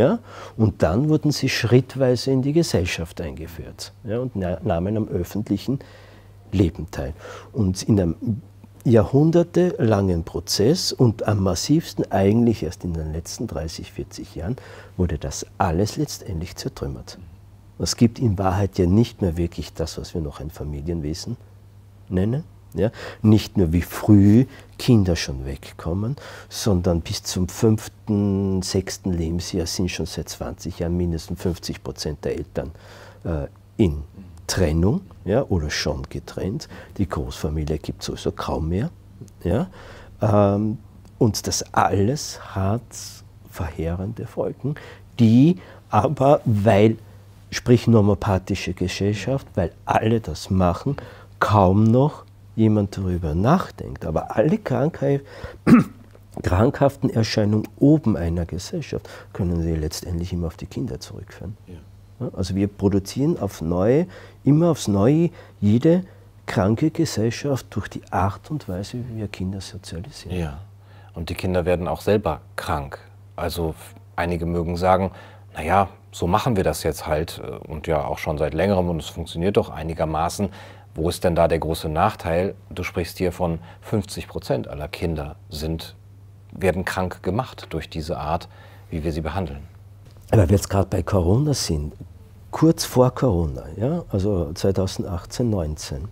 Ja? 0.00 0.18
Und 0.56 0.82
dann 0.82 1.10
wurden 1.10 1.30
sie 1.30 1.50
schrittweise 1.50 2.30
in 2.30 2.40
die 2.40 2.54
Gesellschaft 2.54 3.20
eingeführt 3.20 3.92
ja? 4.02 4.18
und 4.18 4.34
nahmen 4.34 4.96
am 4.96 5.08
öffentlichen 5.08 5.78
Leben 6.52 6.90
teil. 6.90 7.12
Und 7.52 7.82
in 7.82 8.00
einem 8.00 8.16
jahrhundertelangen 8.84 10.24
Prozess 10.24 10.90
und 10.90 11.28
am 11.28 11.42
massivsten 11.42 12.10
eigentlich 12.10 12.62
erst 12.62 12.82
in 12.82 12.94
den 12.94 13.12
letzten 13.12 13.46
30, 13.46 13.92
40 13.92 14.36
Jahren 14.36 14.56
wurde 14.96 15.18
das 15.18 15.44
alles 15.58 15.98
letztendlich 15.98 16.56
zertrümmert. 16.56 17.18
Es 17.78 17.96
gibt 17.96 18.18
in 18.18 18.38
Wahrheit 18.38 18.78
ja 18.78 18.86
nicht 18.86 19.20
mehr 19.20 19.36
wirklich 19.36 19.74
das, 19.74 19.98
was 19.98 20.14
wir 20.14 20.22
noch 20.22 20.40
ein 20.40 20.48
Familienwesen 20.48 21.36
nennen. 22.08 22.44
Ja? 22.72 22.90
Nicht 23.20 23.58
nur 23.58 23.74
wie 23.74 23.82
früh 23.82 24.46
Kinder 24.80 25.14
schon 25.14 25.44
wegkommen, 25.44 26.16
sondern 26.48 27.02
bis 27.02 27.22
zum 27.22 27.50
fünften, 27.50 28.62
sechsten 28.62 29.12
Lebensjahr 29.12 29.66
sind 29.66 29.90
schon 29.90 30.06
seit 30.06 30.30
20 30.30 30.78
Jahren 30.78 30.96
mindestens 30.96 31.42
50 31.42 31.84
Prozent 31.84 32.24
der 32.24 32.38
Eltern 32.38 32.70
äh, 33.24 33.48
in 33.76 34.02
Trennung 34.46 35.02
ja, 35.26 35.44
oder 35.44 35.68
schon 35.68 36.04
getrennt. 36.08 36.66
Die 36.96 37.06
Großfamilie 37.06 37.76
gibt 37.76 38.00
es 38.00 38.06
sowieso 38.06 38.32
kaum 38.32 38.70
mehr. 38.70 38.88
Ja. 39.44 39.68
Ähm, 40.22 40.78
und 41.18 41.46
das 41.46 41.62
alles 41.74 42.40
hat 42.54 42.80
verheerende 43.50 44.26
Folgen, 44.26 44.76
die 45.18 45.58
aber, 45.90 46.40
weil, 46.46 46.96
sprich 47.50 47.86
normopathische 47.86 48.72
Gesellschaft, 48.72 49.46
weil 49.56 49.72
alle 49.84 50.22
das 50.22 50.48
machen, 50.48 50.96
kaum 51.38 51.84
noch 51.84 52.24
jemand 52.60 52.96
darüber 52.96 53.34
nachdenkt. 53.34 54.04
Aber 54.04 54.36
alle 54.36 54.58
Krankheit, 54.58 55.22
krankhaften 56.42 57.10
Erscheinungen 57.10 57.66
oben 57.78 58.16
einer 58.16 58.44
Gesellschaft 58.46 59.08
können 59.32 59.62
sie 59.62 59.74
letztendlich 59.74 60.32
immer 60.32 60.48
auf 60.48 60.56
die 60.56 60.66
Kinder 60.66 61.00
zurückführen. 61.00 61.56
Ja. 61.66 62.28
Also 62.36 62.54
wir 62.54 62.68
produzieren 62.68 63.38
auf 63.38 63.62
neue, 63.62 64.06
immer 64.44 64.70
aufs 64.70 64.88
Neue 64.88 65.30
jede 65.60 66.04
kranke 66.46 66.90
Gesellschaft 66.90 67.66
durch 67.70 67.88
die 67.88 68.02
Art 68.10 68.50
und 68.50 68.68
Weise, 68.68 68.98
wie 68.98 69.16
wir 69.16 69.28
Kinder 69.28 69.60
sozialisieren. 69.60 70.36
Ja, 70.36 70.58
und 71.14 71.30
die 71.30 71.34
Kinder 71.34 71.64
werden 71.64 71.88
auch 71.88 72.02
selber 72.02 72.40
krank. 72.56 72.98
Also 73.36 73.74
einige 74.16 74.44
mögen 74.46 74.76
sagen, 74.76 75.12
naja, 75.54 75.88
so 76.12 76.26
machen 76.26 76.56
wir 76.56 76.64
das 76.64 76.82
jetzt 76.82 77.06
halt 77.06 77.40
äh, 77.42 77.68
und 77.68 77.86
ja 77.86 78.04
auch 78.04 78.18
schon 78.18 78.36
seit 78.38 78.54
längerem 78.54 78.88
und 78.88 79.00
es 79.00 79.08
funktioniert 79.08 79.56
doch 79.56 79.70
einigermaßen. 79.70 80.50
Wo 80.94 81.08
ist 81.08 81.24
denn 81.24 81.34
da 81.34 81.46
der 81.46 81.58
große 81.58 81.88
Nachteil? 81.88 82.54
Du 82.68 82.82
sprichst 82.82 83.18
hier 83.18 83.32
von 83.32 83.60
50 83.82 84.26
Prozent 84.28 84.68
aller 84.68 84.88
Kinder 84.88 85.36
sind, 85.48 85.94
werden 86.52 86.84
krank 86.84 87.22
gemacht 87.22 87.68
durch 87.70 87.88
diese 87.88 88.18
Art, 88.18 88.48
wie 88.90 89.04
wir 89.04 89.12
sie 89.12 89.20
behandeln. 89.20 89.60
Weil 90.30 90.48
wir 90.48 90.56
jetzt 90.56 90.68
gerade 90.68 90.88
bei 90.88 91.02
Corona 91.02 91.54
sind, 91.54 91.94
kurz 92.50 92.84
vor 92.84 93.14
Corona, 93.14 93.64
ja, 93.76 94.04
also 94.10 94.52
2018, 94.52 95.48
19, 95.48 96.08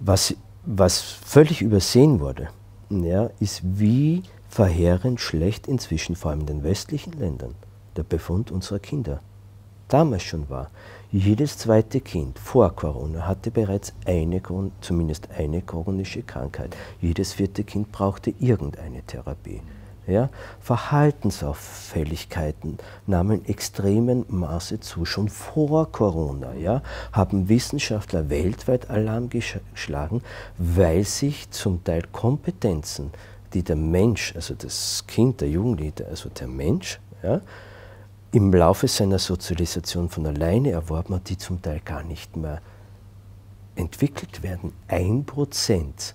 was, 0.00 0.34
was 0.64 1.00
völlig 1.00 1.62
übersehen 1.62 2.20
wurde, 2.20 2.48
ja, 2.90 3.30
ist, 3.38 3.60
wie 3.64 4.22
verheerend 4.48 5.20
schlecht 5.20 5.66
inzwischen, 5.66 6.16
vor 6.16 6.30
allem 6.30 6.40
in 6.40 6.46
den 6.46 6.62
westlichen 6.64 7.12
Ländern, 7.12 7.54
der 7.96 8.02
Befund 8.02 8.50
unserer 8.50 8.78
Kinder 8.78 9.20
damals 9.88 10.22
schon 10.22 10.48
war. 10.48 10.70
Jedes 11.10 11.56
zweite 11.56 12.02
Kind 12.02 12.38
vor 12.38 12.76
Corona 12.76 13.26
hatte 13.26 13.50
bereits 13.50 13.94
eine, 14.04 14.42
zumindest 14.82 15.30
eine 15.30 15.62
chronische 15.62 16.22
Krankheit. 16.22 16.76
Jedes 17.00 17.32
vierte 17.32 17.64
Kind 17.64 17.90
brauchte 17.92 18.34
irgendeine 18.38 19.00
Therapie. 19.00 19.62
Ja, 20.06 20.28
Verhaltensauffälligkeiten 20.60 22.76
nahmen 23.06 23.46
extremen 23.46 24.26
Maße 24.28 24.80
zu. 24.80 25.06
Schon 25.06 25.30
vor 25.30 25.90
Corona 25.92 26.52
ja, 26.52 26.82
haben 27.12 27.48
Wissenschaftler 27.48 28.28
weltweit 28.28 28.90
Alarm 28.90 29.30
geschlagen, 29.30 30.20
weil 30.58 31.04
sich 31.04 31.50
zum 31.50 31.82
Teil 31.84 32.02
Kompetenzen, 32.12 33.12
die 33.54 33.62
der 33.62 33.76
Mensch, 33.76 34.34
also 34.34 34.52
das 34.52 35.04
Kind, 35.06 35.40
der 35.40 35.48
Jugendliche, 35.48 36.06
also 36.06 36.28
der 36.28 36.48
Mensch, 36.48 37.00
ja, 37.22 37.40
im 38.32 38.52
Laufe 38.52 38.88
seiner 38.88 39.18
Sozialisation 39.18 40.08
von 40.08 40.26
alleine 40.26 40.70
erworben 40.70 41.14
hat, 41.14 41.28
die 41.28 41.38
zum 41.38 41.62
Teil 41.62 41.80
gar 41.84 42.02
nicht 42.02 42.36
mehr 42.36 42.60
entwickelt 43.74 44.42
werden. 44.42 44.72
Ein 44.86 45.24
Prozent 45.24 46.14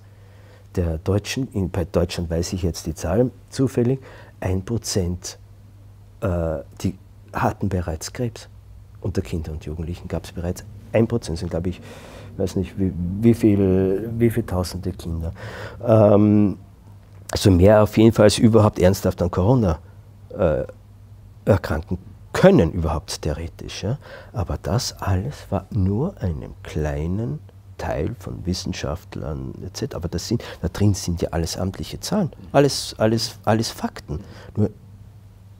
der 0.76 0.97
Deutschen, 0.99 1.47
in, 1.54 1.69
bei 1.69 1.86
Deutschland 1.86 2.30
weiß 2.30 2.54
ich 2.54 2.63
jetzt 2.63 2.86
die 2.86 2.93
Zahl 2.93 3.32
zufällig, 3.49 3.99
ein 4.39 4.63
Prozent, 4.63 5.38
äh, 6.21 6.60
die 6.82 6.97
hatten 7.32 7.69
bereits 7.69 8.12
Krebs. 8.13 8.49
Unter 9.02 9.21
Kindern 9.21 9.56
und 9.56 9.65
Jugendlichen 9.65 10.08
gab 10.08 10.23
es 10.23 10.32
bereits 10.32 10.63
ein 10.93 11.08
Prozent, 11.08 11.38
sind 11.38 11.49
glaube 11.49 11.69
ich, 11.69 11.82
weiß 12.38 12.56
nicht 12.56 12.78
wie, 12.80 12.91
wie 13.21 13.34
viel, 13.34 14.10
wie 14.17 14.30
viele 14.30 14.45
tausende 14.45 14.91
Kinder. 14.91 15.32
Ähm, 15.86 16.58
also 17.32 17.52
mehr 17.52 17.84
auf 17.84 17.97
jeden 17.97 18.13
Fall 18.13 18.26
als 18.26 18.38
überhaupt 18.38 18.80
ernsthaft 18.80 19.21
an 19.21 19.32
Corona 19.32 19.80
äh, 20.38 20.63
erkranken 21.45 21.97
können, 22.34 22.71
überhaupt 22.71 23.21
theoretisch. 23.21 23.84
Ja? 23.84 23.97
Aber 24.34 24.58
das 24.62 24.93
alles 25.01 25.36
war 25.49 25.67
nur 25.71 26.19
einem 26.21 26.53
kleinen 26.63 27.39
Teil 27.77 28.15
von 28.19 28.45
Wissenschaftlern 28.45 29.53
etc. 29.65 29.95
Aber 29.95 30.08
das 30.08 30.27
sind, 30.27 30.43
da 30.62 30.67
drin 30.67 30.93
sind 30.93 31.21
ja 31.21 31.29
alles 31.29 31.58
amtliche 31.58 31.99
Zahlen, 31.99 32.32
alles, 32.51 32.95
alles, 32.97 33.39
alles 33.45 33.69
Fakten. 33.69 34.19
Nur 34.56 34.69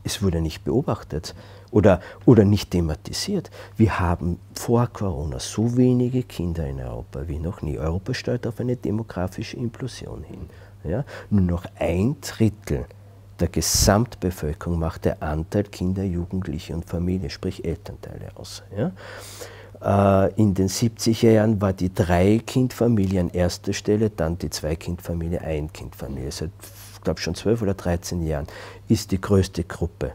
es 0.04 0.22
wurde 0.22 0.42
nicht 0.42 0.64
beobachtet 0.64 1.34
oder, 1.72 2.02
oder 2.26 2.44
nicht 2.44 2.72
thematisiert. 2.72 3.50
Wir 3.78 4.00
haben 4.00 4.40
vor 4.54 4.88
Corona 4.88 5.40
so 5.40 5.78
wenige 5.78 6.24
Kinder 6.24 6.68
in 6.68 6.80
Europa 6.80 7.28
wie 7.28 7.40
noch 7.40 7.62
nie. 7.62 7.78
Europa 7.80 8.14
steuert 8.14 8.46
auf 8.46 8.60
eine 8.60 8.76
demografische 8.76 9.58
Implosion 9.58 10.24
hin. 10.24 10.50
Ja? 10.84 11.06
Nur 11.30 11.42
noch 11.42 11.66
ein 11.80 12.18
Drittel 12.22 12.86
der 13.40 13.48
Gesamtbevölkerung 13.48 14.80
macht 14.80 15.06
der 15.06 15.22
Anteil 15.22 15.64
Kinder, 15.64 16.04
Jugendliche 16.04 16.74
und 16.74 16.86
Familie, 16.86 17.30
sprich 17.30 17.66
Elternteile 17.66 18.32
aus. 18.36 18.64
Ja? 18.76 18.92
Äh, 20.26 20.34
in 20.36 20.54
den 20.54 20.70
70er 20.70 21.32
Jahren 21.32 21.62
war 21.62 21.74
die 21.74 21.94
Drei-Kind-Familie 21.94 23.22
an 23.22 23.30
erster 23.30 23.74
Stelle, 23.74 24.10
dann 24.10 24.38
die 24.38 24.50
Zwei-Kind-Familie, 24.50 25.42
Ein-Kind-Familie. 25.42 26.32
Seit, 26.32 26.52
ich 26.94 27.02
glaube, 27.02 27.20
schon 27.20 27.36
12 27.36 27.62
oder 27.62 27.74
13 27.74 28.26
Jahren 28.26 28.48
ist 28.88 29.12
die 29.12 29.20
größte 29.20 29.64
Gruppe 29.64 30.14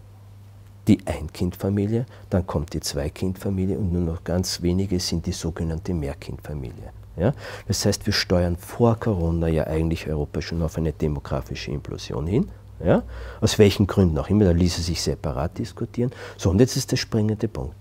die 0.88 0.98
Ein-Kind-Familie, 1.04 2.06
dann 2.30 2.46
kommt 2.46 2.72
die 2.72 2.80
Zwei-Kind-Familie 2.80 3.78
und 3.78 3.92
nur 3.92 4.02
noch 4.02 4.24
ganz 4.24 4.62
wenige 4.62 4.98
sind 4.98 5.26
die 5.26 5.32
sogenannte 5.32 5.92
Mehrkind-Familie. 5.92 6.92
Ja? 7.16 7.34
Das 7.66 7.84
heißt, 7.84 8.06
wir 8.06 8.14
steuern 8.14 8.56
vor 8.56 8.98
Corona 8.98 9.48
ja 9.48 9.66
eigentlich 9.66 10.08
Europa 10.08 10.40
schon 10.40 10.62
auf 10.62 10.78
eine 10.78 10.92
demografische 10.92 11.70
Implosion 11.70 12.26
hin. 12.26 12.48
Ja? 12.82 13.02
Aus 13.40 13.58
welchen 13.58 13.86
Gründen 13.86 14.18
auch 14.18 14.28
immer, 14.28 14.44
da 14.44 14.50
ließe 14.52 14.82
sich 14.82 15.02
separat 15.02 15.58
diskutieren. 15.58 16.10
So, 16.36 16.50
und 16.50 16.60
jetzt 16.60 16.76
ist 16.76 16.90
der 16.90 16.96
springende 16.96 17.48
Punkt. 17.48 17.76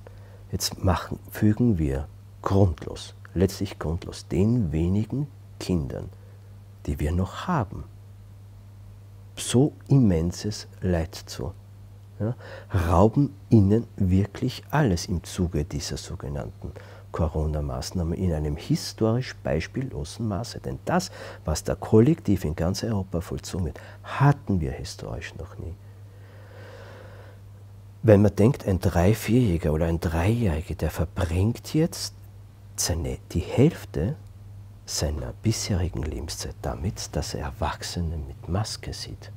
Jetzt 0.52 0.84
machen, 0.84 1.20
fügen 1.30 1.78
wir 1.78 2.08
grundlos, 2.42 3.14
letztlich 3.34 3.80
grundlos, 3.80 4.28
den 4.28 4.72
wenigen 4.72 5.28
Kindern, 5.60 6.10
die 6.86 7.00
wir 7.00 7.12
noch 7.12 7.48
haben, 7.48 7.84
so 9.36 9.74
immenses 9.88 10.68
Leid 10.82 11.16
zu. 11.16 11.54
Ja, 12.20 12.36
rauben 12.90 13.36
ihnen 13.50 13.86
wirklich 13.96 14.64
alles 14.72 15.06
im 15.06 15.24
Zuge 15.24 15.66
dieser 15.66 15.98
sogenannten 15.98 16.72
Corona-Maßnahmen 17.18 18.14
in 18.14 18.32
einem 18.32 18.56
historisch 18.56 19.36
beispiellosen 19.44 20.28
Maße. 20.28 20.60
Denn 20.60 20.78
das, 20.86 21.10
was 21.46 21.64
da 21.64 21.74
kollektiv 21.74 22.46
in 22.46 22.56
ganz 22.56 22.84
Europa 22.84 23.22
vollzogen 23.22 23.66
wird, 23.66 23.80
hatten 24.04 24.62
wir 24.62 24.72
historisch 24.72 25.34
noch 25.36 25.58
nie. 25.58 25.74
Wenn 28.04 28.22
man 28.22 28.36
denkt, 28.36 28.68
ein 28.68 28.80
Drei-, 28.80 29.16
Vierjähriger 29.16 29.74
oder 29.74 29.88
ein 29.88 30.00
Dreijähriger, 30.00 30.76
der 30.76 30.92
verbringt 30.92 31.74
jetzt 31.74 32.14
seine, 32.76 33.18
die 33.32 33.40
Hälfte 33.40 34.16
seiner 34.86 35.34
bisherigen 35.42 36.04
Lebenszeit 36.04 36.56
damit, 36.62 37.16
dass 37.16 37.34
er 37.34 37.46
Erwachsene 37.46 38.18
mit 38.18 38.48
Maske 38.48 38.94
sieht. 38.94 39.32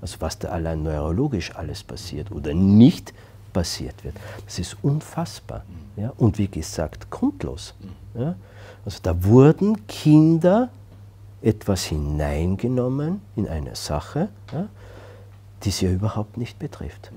Also 0.00 0.16
was 0.20 0.38
da 0.38 0.48
allein 0.48 0.82
neurologisch 0.82 1.54
alles 1.54 1.84
passiert 1.84 2.32
oder 2.32 2.54
nicht 2.54 3.12
passiert 3.58 4.04
wird, 4.04 4.14
das 4.44 4.60
ist 4.60 4.76
unfassbar. 4.82 5.64
Ja? 5.96 6.12
Und 6.16 6.38
wie 6.38 6.46
gesagt, 6.46 7.10
grundlos. 7.10 7.74
Ja? 8.14 8.36
Also 8.84 9.00
da 9.02 9.24
wurden 9.24 9.84
Kinder 9.88 10.68
etwas 11.42 11.82
hineingenommen 11.82 13.20
in 13.34 13.48
eine 13.48 13.74
Sache, 13.74 14.28
ja, 14.52 14.68
die 15.64 15.72
sie 15.72 15.86
ja 15.86 15.92
überhaupt 15.92 16.36
nicht 16.36 16.60
betrifft. 16.60 17.10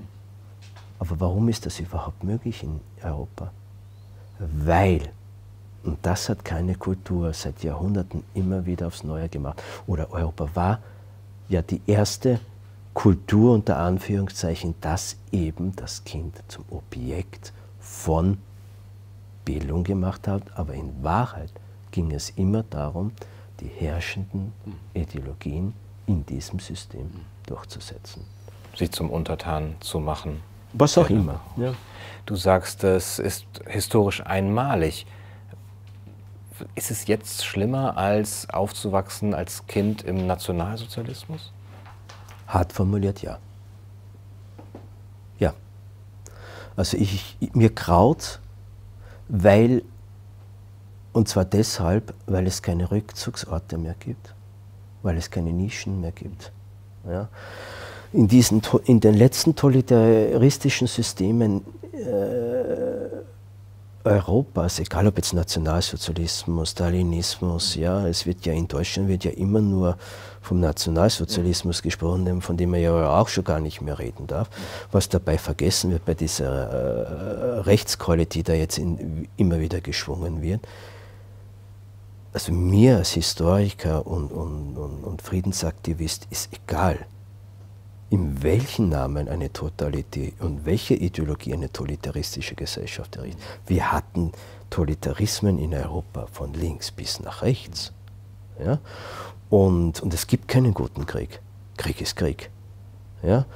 Aber 0.98 1.20
warum 1.20 1.48
ist 1.48 1.64
das 1.64 1.78
überhaupt 1.78 2.24
möglich 2.24 2.64
in 2.64 2.80
Europa? 3.04 3.52
Weil, 4.40 5.02
und 5.84 5.98
das 6.02 6.28
hat 6.28 6.44
keine 6.44 6.74
Kultur 6.74 7.32
seit 7.34 7.62
Jahrhunderten 7.62 8.24
immer 8.34 8.66
wieder 8.66 8.88
aufs 8.88 9.04
Neue 9.04 9.28
gemacht, 9.28 9.62
oder 9.86 10.10
Europa 10.10 10.48
war 10.54 10.78
ja 11.48 11.62
die 11.62 11.82
erste 11.86 12.40
Kultur 12.94 13.54
unter 13.54 13.78
Anführungszeichen, 13.78 14.74
dass 14.80 15.16
eben 15.30 15.74
das 15.76 16.04
Kind 16.04 16.42
zum 16.48 16.64
Objekt 16.70 17.52
von 17.80 18.38
Bildung 19.44 19.82
gemacht 19.82 20.28
hat, 20.28 20.42
aber 20.56 20.74
in 20.74 21.02
Wahrheit 21.02 21.52
ging 21.90 22.12
es 22.12 22.30
immer 22.30 22.62
darum, 22.62 23.12
die 23.60 23.66
herrschenden 23.66 24.52
Ideologien 24.94 25.72
in 26.06 26.24
diesem 26.26 26.58
System 26.58 27.10
durchzusetzen. 27.46 28.24
Sie 28.76 28.90
zum 28.90 29.10
Untertan 29.10 29.76
zu 29.80 30.00
machen. 30.00 30.40
Was 30.72 30.96
auch 30.96 31.10
immer. 31.10 31.40
Ja. 31.56 31.74
Du 32.24 32.36
sagst, 32.36 32.82
es 32.84 33.18
ist 33.18 33.44
historisch 33.66 34.24
einmalig. 34.24 35.06
Ist 36.74 36.90
es 36.90 37.06
jetzt 37.06 37.44
schlimmer, 37.44 37.96
als 37.96 38.48
aufzuwachsen 38.48 39.34
als 39.34 39.66
Kind 39.66 40.02
im 40.02 40.26
Nationalsozialismus? 40.26 41.52
Hart 42.52 42.72
formuliert, 42.72 43.22
ja. 43.22 43.38
Ja. 45.38 45.54
Also 46.76 46.98
ich, 46.98 47.36
mir 47.54 47.70
graut, 47.70 48.40
weil, 49.28 49.82
und 51.14 51.28
zwar 51.28 51.46
deshalb, 51.46 52.12
weil 52.26 52.46
es 52.46 52.60
keine 52.60 52.90
Rückzugsorte 52.90 53.78
mehr 53.78 53.94
gibt, 53.98 54.34
weil 55.02 55.16
es 55.16 55.30
keine 55.30 55.50
Nischen 55.50 56.02
mehr 56.02 56.12
gibt. 56.12 56.52
Ja. 57.08 57.28
In, 58.12 58.28
diesen, 58.28 58.60
in 58.84 59.00
den 59.00 59.14
letzten 59.14 59.56
totalitaristischen 59.56 60.86
Systemen 60.86 61.64
äh, 61.94 62.51
Europas, 64.04 64.78
egal 64.80 65.06
ob 65.06 65.16
jetzt 65.16 65.32
Nationalsozialismus, 65.32 66.70
Stalinismus, 66.70 67.76
ja, 67.76 68.06
es 68.06 68.26
wird 68.26 68.44
ja 68.44 68.52
in 68.52 68.66
Deutschland 68.66 69.08
wird 69.08 69.24
ja 69.24 69.30
immer 69.30 69.60
nur 69.60 69.96
vom 70.40 70.58
Nationalsozialismus 70.60 71.82
gesprochen, 71.82 72.42
von 72.42 72.56
dem 72.56 72.70
man 72.70 72.80
ja 72.80 72.92
auch 73.18 73.28
schon 73.28 73.44
gar 73.44 73.60
nicht 73.60 73.80
mehr 73.80 73.98
reden 73.98 74.26
darf. 74.26 74.50
Was 74.90 75.08
dabei 75.08 75.38
vergessen 75.38 75.92
wird 75.92 76.04
bei 76.04 76.14
dieser 76.14 76.48
äh, 76.48 77.60
Rechtskeule, 77.60 78.26
die 78.26 78.42
da 78.42 78.52
jetzt 78.52 78.78
in, 78.78 79.28
immer 79.36 79.60
wieder 79.60 79.80
geschwungen 79.80 80.42
wird. 80.42 80.60
Also 82.32 82.52
mir 82.52 82.96
als 82.96 83.12
Historiker 83.12 84.06
und, 84.06 84.32
und, 84.32 84.76
und, 84.76 85.04
und 85.04 85.22
Friedensaktivist 85.22 86.26
ist 86.30 86.50
egal, 86.52 86.98
in 88.12 88.42
welchen 88.42 88.90
Namen 88.90 89.26
eine 89.26 89.50
Totalität 89.54 90.38
und 90.38 90.66
welche 90.66 90.92
Ideologie 90.92 91.54
eine 91.54 91.72
totalitaristische 91.72 92.54
Gesellschaft 92.54 93.16
errichtet. 93.16 93.42
Wir 93.66 93.90
hatten 93.90 94.32
Totalitarismen 94.68 95.58
in 95.58 95.72
Europa 95.72 96.26
von 96.30 96.52
links 96.52 96.90
bis 96.90 97.20
nach 97.20 97.40
rechts. 97.40 97.90
Ja? 98.62 98.80
Und, 99.48 100.02
und 100.02 100.12
es 100.12 100.26
gibt 100.26 100.46
keinen 100.46 100.74
guten 100.74 101.06
Krieg. 101.06 101.40
Krieg 101.78 102.02
ist 102.02 102.14
Krieg. 102.14 102.50
Ja? 103.22 103.46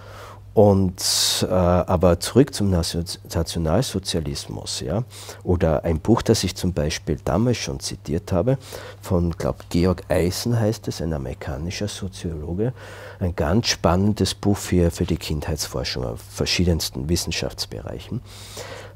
Und, 0.56 1.46
äh, 1.46 1.52
aber 1.52 2.18
zurück 2.18 2.52
zum 2.54 2.70
Nationalsozialismus, 2.70 4.80
ja, 4.80 5.04
oder 5.44 5.84
ein 5.84 6.00
Buch, 6.00 6.22
das 6.22 6.42
ich 6.44 6.56
zum 6.56 6.72
Beispiel 6.72 7.18
damals 7.22 7.58
schon 7.58 7.78
zitiert 7.78 8.32
habe, 8.32 8.56
von, 9.02 9.32
glaube 9.32 9.58
Georg 9.68 10.04
Eisen 10.08 10.58
heißt 10.58 10.88
es, 10.88 11.02
ein 11.02 11.12
amerikanischer 11.12 11.88
Soziologe, 11.88 12.72
ein 13.20 13.36
ganz 13.36 13.66
spannendes 13.66 14.32
Buch 14.32 14.56
für, 14.56 14.90
für 14.90 15.04
die 15.04 15.18
Kindheitsforschung 15.18 16.06
auf 16.06 16.22
verschiedensten 16.22 17.10
Wissenschaftsbereichen, 17.10 18.22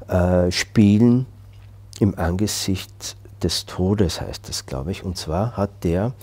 äh, 0.07 0.49
Spielen 0.49 1.27
im 1.99 2.17
Angesicht 2.17 3.17
des 3.43 3.67
Todes 3.67 4.19
heißt 4.19 4.49
es, 4.49 4.65
glaube 4.65 4.89
ich, 4.89 5.03
und 5.03 5.15
zwar 5.15 5.57
hat 5.57 5.83
der 5.83 6.13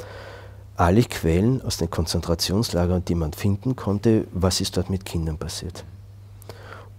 alle 0.79 1.03
Quellen 1.03 1.61
aus 1.63 1.77
den 1.77 1.91
Konzentrationslagern, 1.91 3.05
die 3.05 3.17
man 3.17 3.33
finden 3.33 3.75
konnte, 3.75 4.29
was 4.33 4.61
ist 4.61 4.77
dort 4.77 4.91
mit 4.91 5.05
Kindern 5.05 5.37
passiert. 5.37 5.85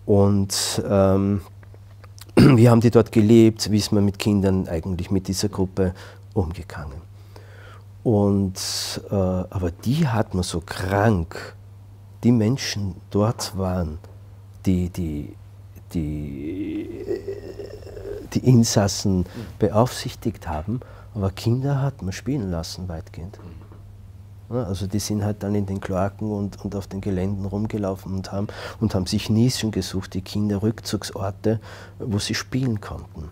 Und 0.06 0.84
ähm, 0.86 1.42
wie 2.36 2.70
haben 2.70 2.82
die 2.82 2.92
dort 2.92 3.13
gelebt, 3.13 3.72
wie 3.72 3.78
ist 3.78 3.94
man 3.94 4.04
mit 4.04 4.20
Kindern 4.20 4.68
eigentlich 4.68 5.12
mit 5.12 5.30
dieser 5.30 5.48
Gruppe 5.48 5.94
umgegangen. 6.34 7.02
Und, 8.04 8.60
äh, 9.10 9.15
aber 9.15 9.72
die 9.72 10.08
hat 10.08 10.34
man 10.34 10.44
so 10.44 10.62
krank, 10.65 11.56
die 12.24 12.34
Menschen 12.34 12.96
dort 13.12 13.58
waren, 13.58 14.00
die, 14.65 14.89
die, 14.89 15.36
die, 15.94 17.06
die 18.34 18.39
Insassen 18.39 19.26
beaufsichtigt 19.58 20.50
haben, 20.50 20.82
aber 21.15 21.32
Kinder 21.32 21.82
hat 21.82 22.02
man 22.02 22.12
spielen 22.12 22.52
lassen 22.52 22.89
weitgehend. 22.89 23.39
Also 24.50 24.88
die 24.88 25.00
sind 25.00 25.24
halt 25.24 25.44
dann 25.44 25.54
in 25.54 25.66
den 25.66 25.80
Kloaken 25.80 26.32
und, 26.32 26.64
und 26.64 26.76
auf 26.76 26.88
den 26.88 27.02
Geländen 27.02 27.46
rumgelaufen 27.46 28.14
und 28.16 28.32
haben, 28.32 28.48
und 28.80 28.96
haben 28.96 29.06
sich 29.06 29.30
Nischen 29.30 29.72
gesucht, 29.72 30.16
die 30.16 30.22
Kinder 30.22 30.64
Rückzugsorte, 30.64 31.60
wo 32.00 32.18
sie 32.18 32.34
spielen 32.34 32.82
konnten. 32.82 33.30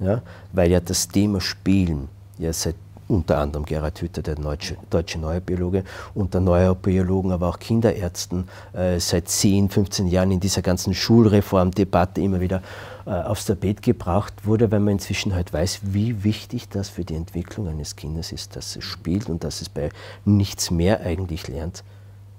Ja? 0.00 0.22
Weil 0.52 0.70
ja 0.70 0.80
das 0.80 1.08
Thema 1.08 1.40
Spielen 1.40 2.08
ja 2.38 2.52
seit 2.52 2.76
unter 3.08 3.38
anderem 3.38 3.64
Gerhard 3.64 4.00
Hüther, 4.00 4.22
der 4.22 4.34
deutsche, 4.34 4.76
deutsche 4.90 5.18
Neurobiologe, 5.18 5.84
unter 6.14 6.40
Neurobiologen, 6.40 7.32
aber 7.32 7.48
auch 7.48 7.58
Kinderärzten 7.58 8.48
äh, 8.74 9.00
seit 9.00 9.28
10, 9.28 9.70
15 9.70 10.06
Jahren 10.06 10.30
in 10.30 10.40
dieser 10.40 10.62
ganzen 10.62 10.94
Schulreformdebatte 10.94 12.20
immer 12.20 12.40
wieder 12.40 12.62
äh, 13.06 13.10
aufs 13.10 13.46
Tapet 13.46 13.82
gebracht 13.82 14.34
wurde, 14.44 14.70
weil 14.70 14.80
man 14.80 14.92
inzwischen 14.92 15.34
halt 15.34 15.52
weiß, 15.52 15.80
wie 15.84 16.22
wichtig 16.22 16.68
das 16.68 16.90
für 16.90 17.04
die 17.04 17.14
Entwicklung 17.14 17.66
eines 17.68 17.96
Kindes 17.96 18.30
ist, 18.32 18.54
dass 18.54 18.76
es 18.76 18.84
spielt 18.84 19.28
und 19.28 19.42
dass 19.42 19.62
es 19.62 19.70
bei 19.70 19.88
nichts 20.24 20.70
mehr 20.70 21.00
eigentlich 21.00 21.48
lernt, 21.48 21.84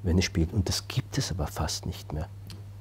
wenn 0.03 0.19
es 0.19 0.25
spielt. 0.25 0.53
Und 0.53 0.69
das 0.69 0.87
gibt 0.87 1.17
es 1.17 1.31
aber 1.31 1.47
fast 1.47 1.87
nicht 1.87 2.13
mehr. 2.13 2.27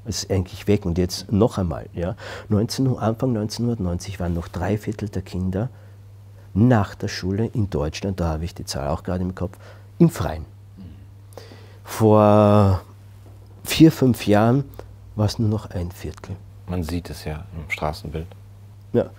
Es 0.05 0.25
ist 0.25 0.31
eigentlich 0.31 0.67
weg. 0.67 0.85
Und 0.85 0.99
jetzt 0.99 1.33
noch 1.33 1.59
einmal, 1.59 1.87
ja, 1.95 2.17
19, 2.49 2.87
Anfang 2.99 3.31
1990 3.31 4.21
waren 4.21 4.35
noch 4.35 4.49
drei 4.49 4.77
Viertel 4.77 5.09
der 5.09 5.23
Kinder 5.23 5.71
nach 6.55 6.95
der 6.95 7.09
Schule 7.09 7.47
in 7.47 7.71
Deutschland, 7.71 8.21
da 8.21 8.29
habe 8.29 8.45
ich 8.45 8.55
die 8.55 8.65
Zahl 8.65 8.89
auch 8.89 9.03
gerade 9.03 9.23
im 9.23 9.35
Kopf, 9.35 9.57
im 9.99 10.11
Freien. 10.11 10.45
Vor 11.85 12.83
vier, 13.65 13.93
fünf 13.93 14.27
Jahren 14.27 14.65
war 15.17 15.27
es 15.27 15.39
nur 15.39 15.49
noch 15.49 15.71
ein 15.71 15.91
Viertel. 15.91 16.37
Man 16.67 16.83
sieht 16.83 17.11
es 17.11 17.25
ja 17.25 17.45
im 17.57 17.71
Straßenbild. 17.71 18.27
Ja. 18.93 19.11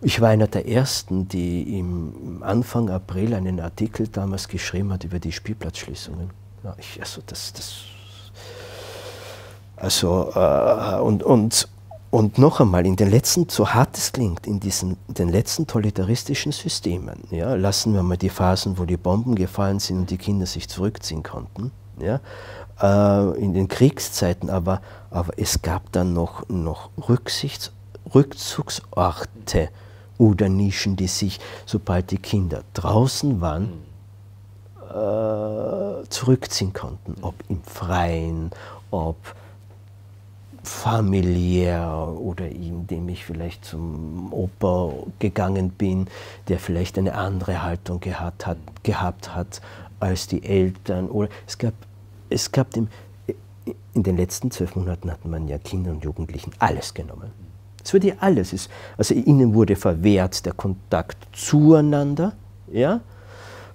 Ich 0.00 0.20
war 0.20 0.28
einer 0.28 0.48
der 0.48 0.68
Ersten, 0.68 1.28
die 1.28 1.78
im 1.78 2.42
Anfang 2.42 2.90
April 2.90 3.32
einen 3.32 3.58
Artikel 3.58 4.06
damals 4.08 4.48
geschrieben 4.48 4.92
hat 4.92 5.04
über 5.04 5.18
die 5.18 5.32
Spielplatzschließungen. 5.32 6.30
Ja, 6.62 6.74
ich, 6.78 7.00
also 7.00 7.22
das, 7.24 7.52
das, 7.54 7.84
also 9.76 10.30
äh, 10.34 11.00
und, 11.00 11.22
und, 11.22 11.68
und 12.14 12.38
noch 12.38 12.60
einmal, 12.60 12.86
in 12.86 12.94
den 12.94 13.10
letzten, 13.10 13.48
so 13.48 13.70
hart 13.70 13.98
es 13.98 14.12
klingt, 14.12 14.46
in 14.46 14.60
diesen 14.60 14.96
in 15.08 15.14
den 15.14 15.28
letzten 15.30 15.66
totalitaristischen 15.66 16.52
Systemen, 16.52 17.24
ja, 17.32 17.56
lassen 17.56 17.92
wir 17.92 18.04
mal 18.04 18.16
die 18.16 18.28
Phasen, 18.28 18.78
wo 18.78 18.84
die 18.84 18.96
Bomben 18.96 19.34
gefallen 19.34 19.80
sind 19.80 19.98
und 19.98 20.10
die 20.10 20.16
Kinder 20.16 20.46
sich 20.46 20.68
zurückziehen 20.68 21.24
konnten, 21.24 21.72
ja, 21.98 22.20
äh, 22.80 23.36
in 23.36 23.52
den 23.52 23.66
Kriegszeiten, 23.66 24.48
aber, 24.48 24.80
aber 25.10 25.32
es 25.38 25.60
gab 25.62 25.90
dann 25.90 26.12
noch, 26.12 26.48
noch 26.48 26.90
Rücksichts, 27.08 27.72
Rückzugsorte 28.14 29.70
oder 30.16 30.48
Nischen, 30.48 30.94
die 30.94 31.08
sich, 31.08 31.40
sobald 31.66 32.12
die 32.12 32.18
Kinder 32.18 32.62
draußen 32.74 33.40
waren, 33.40 33.72
äh, 34.88 36.08
zurückziehen 36.10 36.72
konnten, 36.72 37.16
ob 37.22 37.34
im 37.48 37.60
Freien, 37.64 38.52
ob 38.92 39.16
familiär 40.64 42.14
oder 42.18 42.48
indem 42.48 43.08
ich 43.08 43.24
vielleicht 43.24 43.64
zum 43.64 44.32
Opa 44.32 44.92
gegangen 45.18 45.70
bin, 45.70 46.08
der 46.48 46.58
vielleicht 46.58 46.98
eine 46.98 47.14
andere 47.14 47.62
Haltung 47.62 48.00
gehabt 48.00 48.46
hat, 48.46 48.58
gehabt 48.82 49.34
hat 49.34 49.60
als 50.00 50.26
die 50.26 50.42
Eltern. 50.42 51.08
Oder 51.08 51.28
es 51.46 51.58
gab 51.58 51.74
es 52.30 52.50
gab 52.50 52.70
dem, 52.72 52.88
in 53.94 54.02
den 54.02 54.16
letzten 54.16 54.50
zwölf 54.50 54.74
Monaten 54.76 55.10
hat 55.10 55.24
man 55.24 55.48
ja 55.48 55.58
Kindern 55.58 55.96
und 55.96 56.04
Jugendlichen 56.04 56.52
alles 56.58 56.94
genommen. 56.94 57.30
Es 57.82 57.92
wurde 57.92 58.08
ja 58.08 58.14
alles. 58.20 58.68
Also 58.96 59.14
ihnen 59.14 59.54
wurde 59.54 59.76
verwehrt 59.76 60.44
der 60.46 60.52
Kontakt 60.52 61.18
zueinander, 61.32 62.32
ja, 62.72 63.00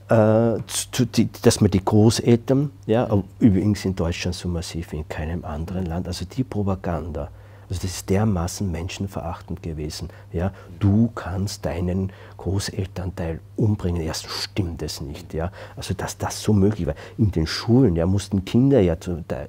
dass 0.10 1.62
man 1.62 1.72
die 1.72 1.86
Großeltern, 1.86 2.72
ja, 2.88 3.08
übrigens 3.40 3.86
in 3.86 3.96
Deutschland 3.96 4.36
so 4.36 4.48
massiv 4.48 4.92
wie 4.92 4.98
in 4.98 5.08
keinem 5.08 5.46
anderen 5.46 5.86
Land, 5.86 6.08
also 6.08 6.26
die 6.26 6.44
Propaganda 6.44 7.30
also 7.70 7.84
das 7.84 7.92
ist 7.92 8.10
dermaßen 8.10 8.70
menschenverachtend 8.72 9.62
gewesen. 9.62 10.10
Ja? 10.34 10.52
Du 10.80 11.12
kannst 11.14 11.66
deinen 11.66 12.12
Großelternteil 12.38 13.40
umbringen. 13.56 14.02
Erst 14.02 14.28
stimmt 14.28 14.82
es 14.82 15.02
nicht. 15.02 15.36
Ja? 15.36 15.52
Also 15.76 15.94
dass 15.94 16.18
das 16.18 16.42
so 16.42 16.52
möglich 16.52 16.88
war. 16.88 16.96
In 17.20 17.32
den 17.32 17.46
Schulen 17.46 17.96
ja, 17.96 18.08
mussten 18.08 18.44
Kinder 18.44 18.80
ja 18.80 18.96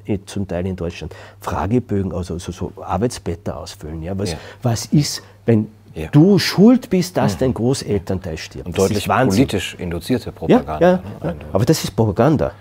äh, 0.05 0.19
zum 0.27 0.47
Teil 0.47 0.67
in 0.67 0.77
Deutschland 0.77 1.15
Fragebögen, 1.41 2.13
also, 2.13 2.35
also 2.35 2.53
so 2.53 2.73
Arbeitsblätter 2.83 3.57
ausfüllen. 3.57 4.03
Ja? 4.03 4.19
Was, 4.19 4.33
ja. 4.33 4.39
was 4.63 4.85
ist, 4.87 5.23
wenn 5.47 5.69
ja. 5.95 6.09
du 6.09 6.38
schuld 6.38 6.91
bist, 6.91 7.16
dass 7.16 7.34
mhm. 7.34 7.38
dein 7.38 7.55
Großelternteil 7.55 8.36
stirbt. 8.36 8.66
Und 8.66 8.78
deutlich 8.78 9.09
politisch 9.09 9.74
induzierte 9.74 10.32
Propaganda. 10.32 10.80
Ja, 10.80 11.03
ja, 11.22 11.32
ne? 11.32 11.36
Aber 11.53 11.64
das 11.64 11.82
ist 11.82 11.95
Propaganda. 11.95 12.53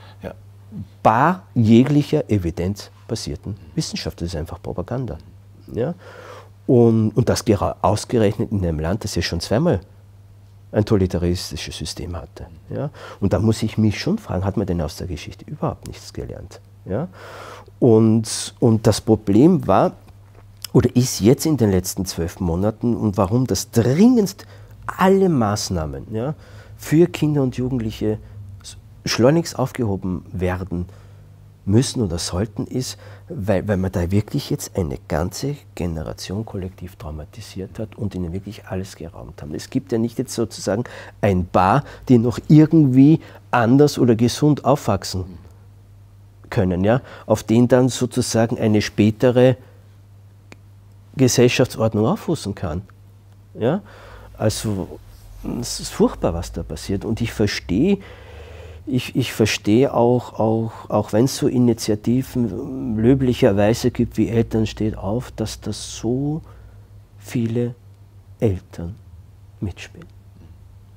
bar 1.01 1.43
jeglicher 1.53 2.29
evidenzbasierten 2.29 3.55
Wissenschaft. 3.75 4.21
Das 4.21 4.29
ist 4.29 4.35
einfach 4.35 4.61
Propaganda. 4.61 5.17
Ja? 5.73 5.93
Und, 6.67 7.11
und 7.11 7.29
das 7.29 7.43
ausgerechnet 7.81 8.51
in 8.51 8.65
einem 8.65 8.79
Land, 8.79 9.03
das 9.03 9.15
ja 9.15 9.21
schon 9.21 9.39
zweimal 9.39 9.79
ein 10.71 10.85
totalitaristisches 10.85 11.77
System 11.77 12.15
hatte. 12.15 12.45
Ja? 12.69 12.91
Und 13.19 13.33
da 13.33 13.39
muss 13.39 13.63
ich 13.63 13.77
mich 13.77 13.99
schon 13.99 14.17
fragen, 14.19 14.45
hat 14.45 14.57
man 14.57 14.67
denn 14.67 14.81
aus 14.81 14.97
der 14.97 15.07
Geschichte 15.07 15.45
überhaupt 15.45 15.87
nichts 15.87 16.13
gelernt? 16.13 16.61
Ja? 16.85 17.07
Und, 17.79 18.53
und 18.59 18.85
das 18.85 19.01
Problem 19.01 19.65
war, 19.65 19.93
oder 20.79 20.95
ist 20.95 21.19
jetzt 21.19 21.45
in 21.45 21.57
den 21.57 21.71
letzten 21.71 22.05
zwölf 22.05 22.39
Monaten 22.39 22.95
und 22.95 23.17
warum 23.17 23.45
das 23.45 23.69
dringendst 23.69 24.45
alle 24.87 25.27
Maßnahmen 25.27 26.07
ja, 26.15 26.35
für 26.77 27.07
Kinder 27.07 27.43
und 27.43 27.57
Jugendliche 27.57 28.17
schleunigst 29.03 29.59
aufgehoben 29.59 30.23
werden 30.31 30.85
müssen 31.65 32.01
oder 32.01 32.17
sollten, 32.17 32.65
ist, 32.65 32.97
weil, 33.27 33.67
weil 33.67 33.75
man 33.75 33.91
da 33.91 34.09
wirklich 34.09 34.49
jetzt 34.49 34.77
eine 34.77 34.97
ganze 35.09 35.57
Generation 35.75 36.45
kollektiv 36.45 36.95
traumatisiert 36.95 37.77
hat 37.77 37.97
und 37.97 38.15
ihnen 38.15 38.31
wirklich 38.31 38.67
alles 38.67 38.95
geraumt 38.95 39.41
haben. 39.41 39.53
Es 39.55 39.69
gibt 39.69 39.91
ja 39.91 39.97
nicht 39.97 40.17
jetzt 40.17 40.33
sozusagen 40.33 40.85
ein 41.19 41.45
Paar, 41.45 41.83
die 42.07 42.19
noch 42.19 42.39
irgendwie 42.47 43.19
anders 43.51 43.99
oder 43.99 44.15
gesund 44.15 44.63
aufwachsen 44.63 45.25
können, 46.49 46.85
ja, 46.85 47.01
auf 47.25 47.43
den 47.43 47.67
dann 47.67 47.89
sozusagen 47.89 48.57
eine 48.57 48.81
spätere 48.81 49.57
Gesellschaftsordnung 51.15 52.05
auffußen 52.05 52.55
kann. 52.55 52.81
Ja? 53.53 53.81
Also 54.37 54.99
es 55.59 55.79
ist 55.79 55.89
furchtbar, 55.89 56.33
was 56.33 56.51
da 56.51 56.63
passiert. 56.63 57.05
Und 57.05 57.21
ich 57.21 57.31
verstehe, 57.31 57.99
ich, 58.85 59.15
ich 59.15 59.33
verstehe 59.33 59.93
auch, 59.93 60.39
auch, 60.39 60.89
auch 60.89 61.13
wenn 61.13 61.25
es 61.25 61.37
so 61.37 61.47
Initiativen 61.47 62.97
löblicherweise 62.97 63.91
gibt 63.91 64.17
wie 64.17 64.29
Eltern 64.29 64.65
steht 64.65 64.97
auf, 64.97 65.31
dass 65.31 65.61
das 65.61 65.95
so 65.95 66.41
viele 67.17 67.75
Eltern 68.39 68.95
mitspielen 69.59 70.07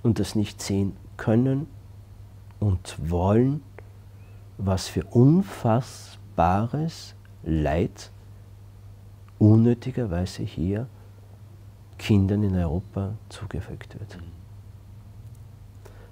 und 0.03 0.19
das 0.19 0.35
nicht 0.35 0.63
sehen 0.63 0.97
können 1.17 1.67
und 2.61 2.97
wollen, 3.11 3.63
was 4.59 4.89
für 4.89 5.05
unfassbares 5.05 7.15
Leid 7.43 8.12
unnötigerweise 9.43 10.45
hier 10.45 10.87
Kindern 11.99 12.45
in 12.45 12.55
Europa 12.55 13.15
zugefügt 13.29 13.99
wird. 13.99 14.19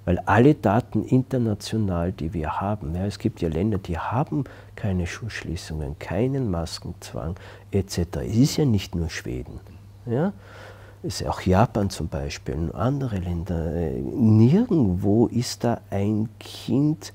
Weil 0.04 0.18
alle 0.20 0.54
Daten 0.54 1.04
international, 1.04 2.10
die 2.10 2.32
wir 2.32 2.60
haben, 2.60 2.94
ja, 2.94 3.06
es 3.06 3.18
gibt 3.18 3.40
ja 3.40 3.48
Länder, 3.48 3.78
die 3.78 3.98
haben 3.98 4.44
keine 4.74 5.06
Schulschließungen, 5.06 5.98
keinen 5.98 6.50
Maskenzwang 6.50 7.36
etc. 7.70 7.98
Es 8.16 8.36
ist 8.36 8.56
ja 8.56 8.64
nicht 8.64 8.94
nur 8.94 9.10
Schweden. 9.10 9.60
Ja? 10.06 10.32
Es 11.02 11.20
ist 11.20 11.28
auch 11.28 11.42
Japan 11.42 11.90
zum 11.90 12.08
Beispiel 12.08 12.54
und 12.54 12.74
andere 12.74 13.18
Länder. 13.18 13.70
Nirgendwo 13.70 15.26
ist 15.26 15.62
da 15.64 15.80
ein 15.90 16.28
Kind 16.40 17.12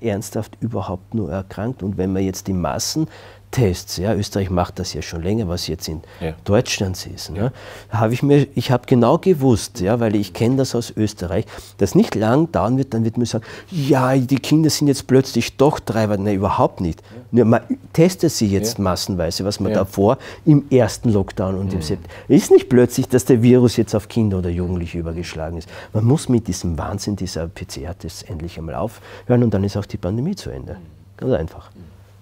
ernsthaft 0.00 0.56
überhaupt 0.60 1.14
nur 1.14 1.30
erkrankt. 1.30 1.82
Und 1.82 1.96
wenn 1.96 2.12
man 2.12 2.22
jetzt 2.22 2.46
die 2.46 2.52
Massen 2.52 3.08
Tests. 3.50 3.96
Ja, 3.96 4.14
Österreich 4.14 4.50
macht 4.50 4.78
das 4.78 4.92
ja 4.92 5.02
schon 5.02 5.22
länger, 5.22 5.48
was 5.48 5.66
jetzt 5.66 5.88
in 5.88 6.02
ja. 6.20 6.34
Deutschland 6.44 7.06
ist. 7.06 7.30
Ne? 7.30 7.52
Habe 7.90 8.12
ich 8.12 8.22
mir, 8.22 8.46
ich 8.54 8.70
habe 8.70 8.84
genau 8.86 9.18
gewusst, 9.18 9.80
ja, 9.80 9.98
weil 10.00 10.14
ich 10.14 10.32
kenne 10.32 10.56
das 10.56 10.74
aus 10.74 10.92
Österreich, 10.94 11.46
dass 11.78 11.94
nicht 11.94 12.14
lang 12.14 12.52
dauern 12.52 12.76
wird, 12.76 12.92
dann 12.92 13.04
wird 13.04 13.16
man 13.16 13.26
sagen, 13.26 13.44
ja, 13.70 14.16
die 14.16 14.38
Kinder 14.38 14.68
sind 14.68 14.88
jetzt 14.88 15.06
plötzlich 15.06 15.56
doch 15.56 15.78
drei, 15.78 16.06
nein, 16.06 16.34
überhaupt 16.34 16.80
nicht. 16.80 17.02
Ja. 17.32 17.44
Man 17.44 17.62
testet 17.92 18.32
sie 18.32 18.46
jetzt 18.48 18.78
ja. 18.78 18.84
massenweise, 18.84 19.44
was 19.44 19.60
man 19.60 19.72
davor 19.72 20.18
im 20.44 20.66
ersten 20.70 21.10
Lockdown 21.12 21.56
und 21.56 21.68
mhm. 21.68 21.74
im 21.74 21.82
September. 21.82 22.14
Es 22.28 22.42
ist 22.42 22.50
nicht 22.50 22.68
plötzlich, 22.68 23.08
dass 23.08 23.24
der 23.24 23.42
Virus 23.42 23.76
jetzt 23.76 23.94
auf 23.94 24.08
Kinder 24.08 24.38
oder 24.38 24.50
Jugendliche 24.50 24.98
übergeschlagen 24.98 25.58
ist. 25.58 25.68
Man 25.92 26.04
muss 26.04 26.28
mit 26.28 26.46
diesem 26.48 26.76
Wahnsinn 26.76 27.16
dieser 27.16 27.48
PCR-Tests 27.48 28.22
endlich 28.24 28.58
einmal 28.58 28.74
aufhören 28.74 29.42
und 29.42 29.54
dann 29.54 29.64
ist 29.64 29.76
auch 29.76 29.86
die 29.86 29.96
Pandemie 29.96 30.34
zu 30.34 30.50
Ende. 30.50 30.76
Ganz 31.16 31.32
einfach. 31.32 31.70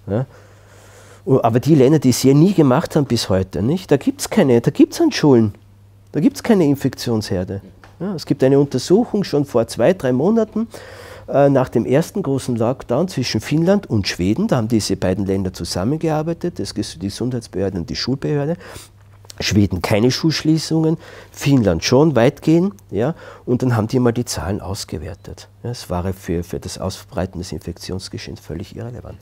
Ja? 0.07 0.27
Oh, 1.27 1.41
aber 1.43 1.59
die 1.59 1.75
Länder, 1.75 1.99
die 1.99 2.11
es 2.11 2.23
ja 2.23 2.35
nie 2.35 2.53
gemacht 2.53 2.97
haben 2.97 3.07
bis 3.07 3.31
heute, 3.31 3.63
nicht? 3.63 3.91
da 3.91 3.97
gibt 3.97 4.21
es 4.21 4.29
keine, 4.29 4.61
da 4.61 4.71
gibt 4.71 4.93
es 4.93 5.01
an 5.01 5.11
Schulen, 5.11 5.55
da 6.13 6.21
gibt 6.21 6.37
es 6.37 6.43
keine 6.43 6.67
Infektionsherde. 6.67 7.63
Ja, 7.99 8.15
es 8.15 8.27
gibt 8.27 8.45
eine 8.45 8.59
Untersuchung 8.59 9.25
schon 9.25 9.47
vor 9.47 9.67
zwei, 9.67 9.95
drei 9.95 10.13
Monaten 10.13 10.69
äh, 11.27 11.49
nach 11.49 11.71
dem 11.71 11.87
ersten 11.87 12.23
großen 12.23 12.57
Lockdown 12.57 13.09
zwischen 13.09 13.41
Finnland 13.41 13.89
und 13.89 14.07
Schweden. 14.07 14.49
Da 14.49 14.57
haben 14.57 14.69
diese 14.69 14.97
beiden 14.97 15.25
Länder 15.25 15.55
zusammengearbeitet, 15.55 16.59
das, 16.59 16.75
die 16.75 16.99
Gesundheitsbehörde 16.99 17.79
und 17.79 17.89
die 17.89 17.97
Schulbehörde. 17.97 18.57
Schweden 19.41 19.81
keine 19.81 20.11
Schulschließungen, 20.11 20.99
Finnland 21.33 21.85
schon 21.85 22.15
weitgehend. 22.15 22.75
Ja, 22.91 23.15
und 23.47 23.63
dann 23.63 23.77
haben 23.77 23.89
die 23.89 23.99
mal 23.99 24.13
die 24.13 24.25
Zahlen 24.27 24.61
ausgewertet. 24.61 25.49
Ja, 25.63 25.71
es 25.71 25.89
war 25.89 26.13
für, 26.13 26.45
für 26.45 26.61
das 26.61 26.79
Ausbreiten 26.79 27.39
des 27.39 27.51
Infektionsgeschehens 27.53 28.41
völlig 28.41 28.77
irrelevant. 28.77 29.19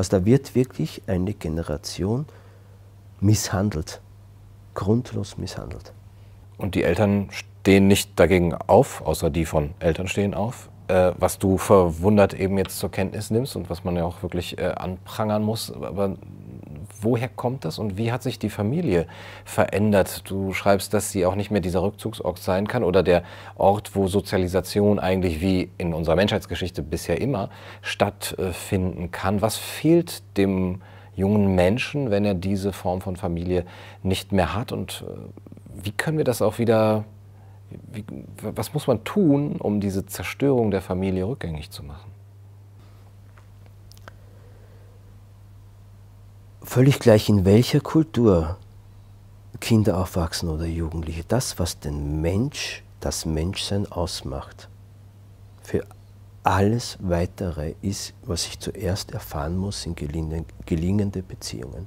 Also 0.00 0.18
da 0.18 0.24
wird 0.24 0.54
wirklich 0.54 1.02
eine 1.08 1.34
Generation 1.34 2.24
misshandelt, 3.20 4.00
grundlos 4.72 5.36
misshandelt. 5.36 5.92
Und 6.56 6.74
die 6.74 6.84
Eltern 6.84 7.28
stehen 7.32 7.86
nicht 7.86 8.18
dagegen 8.18 8.54
auf, 8.54 9.02
außer 9.02 9.28
die 9.28 9.44
von 9.44 9.74
Eltern 9.78 10.08
stehen 10.08 10.32
auf, 10.32 10.70
äh, 10.88 11.12
was 11.18 11.38
du 11.38 11.58
verwundert 11.58 12.32
eben 12.32 12.56
jetzt 12.56 12.78
zur 12.78 12.90
Kenntnis 12.90 13.30
nimmst 13.30 13.56
und 13.56 13.68
was 13.68 13.84
man 13.84 13.94
ja 13.94 14.06
auch 14.06 14.22
wirklich 14.22 14.56
äh, 14.56 14.68
anprangern 14.68 15.42
muss. 15.42 15.70
Aber 15.70 16.16
woher 17.02 17.28
kommt 17.28 17.64
das 17.64 17.78
und 17.78 17.96
wie 17.96 18.12
hat 18.12 18.22
sich 18.22 18.38
die 18.38 18.50
Familie 18.50 19.06
verändert? 19.44 20.28
Du 20.28 20.52
schreibst, 20.52 20.94
dass 20.94 21.10
sie 21.10 21.26
auch 21.26 21.34
nicht 21.34 21.50
mehr 21.50 21.60
dieser 21.60 21.82
Rückzugsort 21.82 22.38
sein 22.38 22.66
kann 22.66 22.84
oder 22.84 23.02
der 23.02 23.22
Ort, 23.56 23.94
wo 23.94 24.08
Sozialisation 24.08 24.98
eigentlich 24.98 25.40
wie 25.40 25.70
in 25.78 25.94
unserer 25.94 26.16
Menschheitsgeschichte 26.16 26.82
bisher 26.82 27.20
immer 27.20 27.50
stattfinden 27.82 29.10
kann. 29.10 29.42
Was 29.42 29.56
fehlt 29.56 30.22
dem 30.36 30.80
jungen 31.14 31.54
Menschen, 31.54 32.10
wenn 32.10 32.24
er 32.24 32.34
diese 32.34 32.72
Form 32.72 33.00
von 33.00 33.16
Familie 33.16 33.64
nicht 34.02 34.32
mehr 34.32 34.54
hat 34.54 34.72
und 34.72 35.04
äh, 35.06 35.84
wie 35.84 35.92
können 35.92 36.18
wir 36.18 36.24
das 36.24 36.42
auch 36.42 36.58
wieder 36.58 37.04
wie, 37.70 38.04
was 38.42 38.74
muss 38.74 38.86
man 38.86 39.04
tun, 39.04 39.56
um 39.56 39.80
diese 39.80 40.06
Zerstörung 40.06 40.70
der 40.70 40.82
Familie 40.82 41.26
rückgängig 41.26 41.70
zu 41.70 41.82
machen? 41.82 42.09
Völlig 46.62 46.98
gleich 46.98 47.28
in 47.28 47.44
welcher 47.44 47.80
Kultur 47.80 48.56
Kinder 49.60 49.98
aufwachsen 49.98 50.48
oder 50.48 50.64
Jugendliche, 50.64 51.24
das, 51.26 51.58
was 51.58 51.80
den 51.80 52.20
Mensch, 52.20 52.82
das 53.00 53.26
Menschsein 53.26 53.90
ausmacht, 53.90 54.68
für 55.62 55.84
alles 56.42 56.96
Weitere 57.00 57.74
ist, 57.82 58.14
was 58.22 58.46
ich 58.46 58.58
zuerst 58.58 59.12
erfahren 59.12 59.56
muss, 59.56 59.82
sind 59.82 59.96
gelingende 59.96 61.22
Beziehungen. 61.22 61.86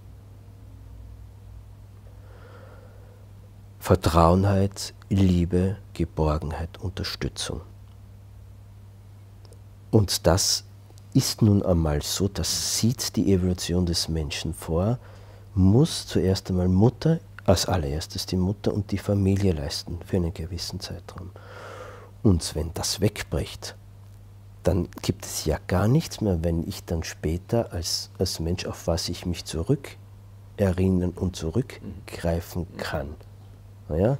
Vertrauenheit, 3.79 4.93
Liebe, 5.09 5.77
Geborgenheit, 5.93 6.79
Unterstützung. 6.79 7.61
Und 9.91 10.25
das 10.25 10.63
ist 11.13 11.41
nun 11.41 11.63
einmal 11.63 12.01
so, 12.01 12.27
das 12.27 12.77
sieht 12.77 13.15
die 13.15 13.31
Evolution 13.33 13.85
des 13.85 14.09
Menschen 14.09 14.53
vor, 14.53 14.99
muss 15.55 16.07
zuerst 16.07 16.49
einmal 16.49 16.67
Mutter, 16.67 17.19
als 17.45 17.65
allererstes 17.65 18.25
die 18.25 18.37
Mutter 18.37 18.73
und 18.73 18.91
die 18.91 18.97
Familie 18.97 19.53
leisten 19.53 19.99
für 20.05 20.17
einen 20.17 20.33
gewissen 20.33 20.79
Zeitraum. 20.79 21.31
Und 22.23 22.55
wenn 22.55 22.73
das 22.73 23.01
wegbricht, 23.01 23.75
dann 24.63 24.87
gibt 25.01 25.25
es 25.25 25.45
ja 25.45 25.59
gar 25.67 25.87
nichts 25.87 26.21
mehr, 26.21 26.41
wenn 26.41 26.67
ich 26.67 26.85
dann 26.85 27.03
später 27.03 27.73
als, 27.73 28.09
als 28.17 28.39
Mensch, 28.39 28.65
auf 28.65 28.87
was 28.87 29.09
ich 29.09 29.25
mich 29.25 29.43
zurück 29.43 29.97
erinnern 30.55 31.11
und 31.11 31.35
zurückgreifen 31.35 32.65
kann. 32.77 33.09
Naja, 33.89 34.17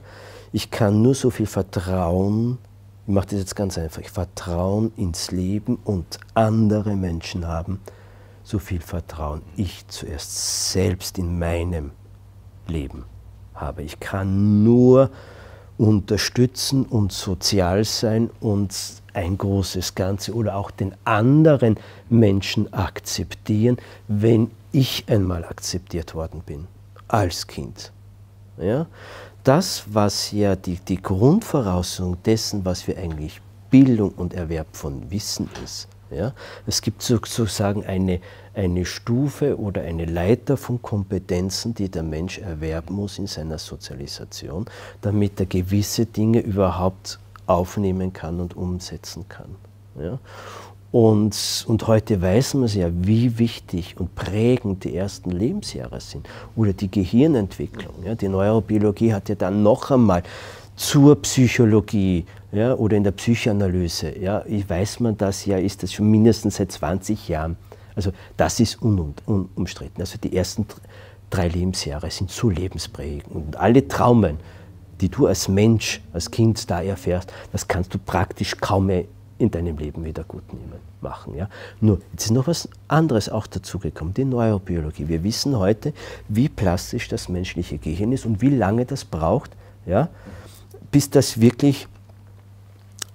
ich 0.51 0.69
kann 0.69 1.01
nur 1.01 1.15
so 1.15 1.29
viel 1.29 1.45
Vertrauen 1.45 2.57
ich 3.05 3.13
mache 3.13 3.27
das 3.27 3.39
jetzt 3.39 3.55
ganz 3.55 3.77
einfach, 3.77 4.03
Vertrauen 4.05 4.93
ins 4.95 5.31
Leben 5.31 5.77
und 5.83 6.19
andere 6.33 6.95
Menschen 6.95 7.47
haben 7.47 7.81
so 8.43 8.59
viel 8.59 8.81
Vertrauen 8.81 9.41
ich 9.55 9.87
zuerst 9.87 10.71
selbst 10.71 11.17
in 11.17 11.39
meinem 11.39 11.91
Leben 12.67 13.05
habe. 13.55 13.83
Ich 13.83 13.99
kann 13.99 14.63
nur 14.63 15.09
unterstützen 15.77 16.85
und 16.85 17.11
sozial 17.11 17.83
sein 17.83 18.29
und 18.39 18.75
ein 19.13 19.37
großes 19.37 19.95
Ganze 19.95 20.33
oder 20.33 20.55
auch 20.55 20.71
den 20.71 20.95
anderen 21.03 21.77
Menschen 22.09 22.71
akzeptieren, 22.73 23.77
wenn 24.07 24.51
ich 24.71 25.05
einmal 25.07 25.45
akzeptiert 25.45 26.15
worden 26.15 26.41
bin 26.45 26.67
als 27.07 27.47
Kind. 27.47 27.91
Ja? 28.57 28.87
Das, 29.43 29.83
was 29.87 30.31
ja 30.31 30.55
die, 30.55 30.77
die 30.77 31.01
Grundvoraussetzung 31.01 32.21
dessen, 32.23 32.65
was 32.65 32.87
wir 32.87 32.97
eigentlich 32.97 33.41
Bildung 33.69 34.11
und 34.11 34.33
Erwerb 34.33 34.67
von 34.75 35.09
Wissen 35.11 35.49
ist. 35.63 35.87
Ja? 36.11 36.33
Es 36.67 36.81
gibt 36.81 37.01
sozusagen 37.01 37.85
eine, 37.85 38.21
eine 38.53 38.85
Stufe 38.85 39.57
oder 39.59 39.81
eine 39.81 40.05
Leiter 40.05 40.57
von 40.57 40.81
Kompetenzen, 40.81 41.73
die 41.73 41.89
der 41.89 42.03
Mensch 42.03 42.37
erwerben 42.37 42.95
muss 42.95 43.17
in 43.17 43.27
seiner 43.27 43.57
Sozialisation, 43.57 44.65
damit 45.01 45.39
er 45.39 45.47
gewisse 45.47 46.05
Dinge 46.05 46.39
überhaupt 46.39 47.19
aufnehmen 47.45 48.13
kann 48.13 48.39
und 48.39 48.55
umsetzen 48.55 49.27
kann. 49.27 49.55
Ja? 49.99 50.19
Und, 50.93 51.65
und 51.67 51.87
heute 51.87 52.21
weiß 52.21 52.53
man 52.53 52.67
ja, 52.67 52.87
wie 52.93 53.39
wichtig 53.39 53.95
und 53.97 54.13
prägend 54.13 54.83
die 54.83 54.95
ersten 54.95 55.31
Lebensjahre 55.31 55.99
sind. 55.99 56.29
Oder 56.55 56.73
die 56.73 56.91
Gehirnentwicklung. 56.91 57.95
Ja? 58.05 58.13
Die 58.13 58.27
Neurobiologie 58.27 59.11
hat 59.11 59.27
ja 59.27 59.33
dann 59.33 59.63
noch 59.63 59.89
einmal 59.89 60.21
zur 60.75 61.19
Psychologie 61.23 62.25
ja, 62.51 62.75
oder 62.75 62.95
in 62.95 63.03
der 63.03 63.11
Psychoanalyse, 63.11 64.19
ja, 64.19 64.43
weiß 64.45 64.99
man 64.99 65.17
das 65.17 65.47
ja, 65.47 65.57
ist 65.57 65.81
das 65.81 65.93
schon 65.93 66.11
mindestens 66.11 66.57
seit 66.57 66.71
20 66.71 67.27
Jahren. 67.27 67.57
Also 67.95 68.11
das 68.37 68.59
ist 68.59 68.79
unumstritten. 68.79 69.99
Also 69.99 70.19
die 70.19 70.37
ersten 70.37 70.67
drei 71.31 71.47
Lebensjahre 71.47 72.11
sind 72.11 72.29
so 72.29 72.51
lebensprägend. 72.51 73.33
Und 73.33 73.57
alle 73.57 73.87
Traumen, 73.87 74.37
die 75.01 75.09
du 75.09 75.25
als 75.25 75.47
Mensch, 75.47 76.01
als 76.13 76.29
Kind 76.29 76.69
da 76.69 76.83
erfährst, 76.83 77.33
das 77.51 77.67
kannst 77.67 77.95
du 77.95 77.97
praktisch 77.97 78.57
kaum 78.57 78.85
mehr 78.85 79.05
in 79.37 79.51
deinem 79.51 79.77
Leben 79.77 80.03
wieder 80.05 80.23
gut 80.23 80.53
nehmen, 80.53 80.79
machen. 81.01 81.35
Ja? 81.35 81.49
Nur, 81.81 81.99
jetzt 82.11 82.25
ist 82.25 82.31
noch 82.31 82.47
was 82.47 82.69
anderes 82.87 83.29
auch 83.29 83.47
dazugekommen, 83.47 84.13
die 84.13 84.25
Neurobiologie. 84.25 85.07
Wir 85.07 85.23
wissen 85.23 85.57
heute, 85.57 85.93
wie 86.27 86.49
plastisch 86.49 87.07
das 87.07 87.29
menschliche 87.29 87.77
Gehirn 87.77 88.11
ist 88.11 88.25
und 88.25 88.41
wie 88.41 88.49
lange 88.49 88.85
das 88.85 89.05
braucht, 89.05 89.51
ja, 89.85 90.09
bis 90.91 91.09
das 91.09 91.41
wirklich 91.41 91.87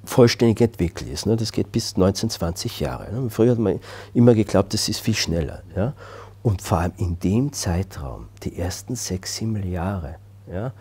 vollständig 0.04 0.60
entwickelt 0.60 1.10
ist. 1.10 1.26
Ne? 1.26 1.36
Das 1.36 1.52
geht 1.52 1.70
bis 1.70 1.96
19, 1.96 2.30
20 2.30 2.80
Jahre. 2.80 3.12
Ne? 3.12 3.30
Früher 3.30 3.52
hat 3.52 3.58
man 3.58 3.78
immer 4.14 4.34
geglaubt, 4.34 4.74
das 4.74 4.88
ist 4.88 5.00
viel 5.00 5.14
schneller. 5.14 5.62
Ja? 5.76 5.94
Und 6.42 6.62
vor 6.62 6.78
allem 6.78 6.92
in 6.96 7.18
dem 7.18 7.52
Zeitraum, 7.52 8.28
die 8.42 8.58
ersten 8.58 8.96
sechs, 8.96 9.36
sieben 9.36 9.70
Jahre, 9.70 10.16
ja, 10.50 10.72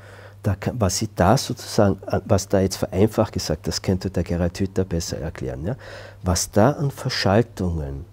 da 0.47 0.55
was 0.73 0.97
sie 0.97 1.09
da 1.13 1.35
sozusagen, 1.35 1.99
was 2.25 2.47
da 2.47 2.61
jetzt 2.61 2.77
vereinfacht 2.77 3.33
gesagt, 3.33 3.67
das 3.67 3.81
könnte 3.81 4.09
der 4.09 4.23
Gerhard 4.23 4.57
Hütter 4.59 4.85
besser 4.85 5.17
erklären, 5.19 5.65
ja, 5.65 5.75
was 6.23 6.51
da 6.51 6.71
an 6.71 6.89
Verschaltungen 6.89 8.05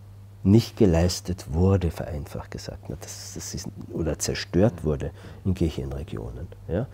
nicht 0.42 0.76
geleistet 0.76 1.46
wurde, 1.52 1.90
vereinfacht 1.90 2.50
gesagt, 2.50 2.90
das, 3.00 3.32
das 3.34 3.54
ist, 3.54 3.68
oder 3.92 4.18
zerstört 4.18 4.84
wurde 4.84 5.10
in 5.44 5.54
Gehirnregionen. 5.54 6.48
Ja. 6.68 6.86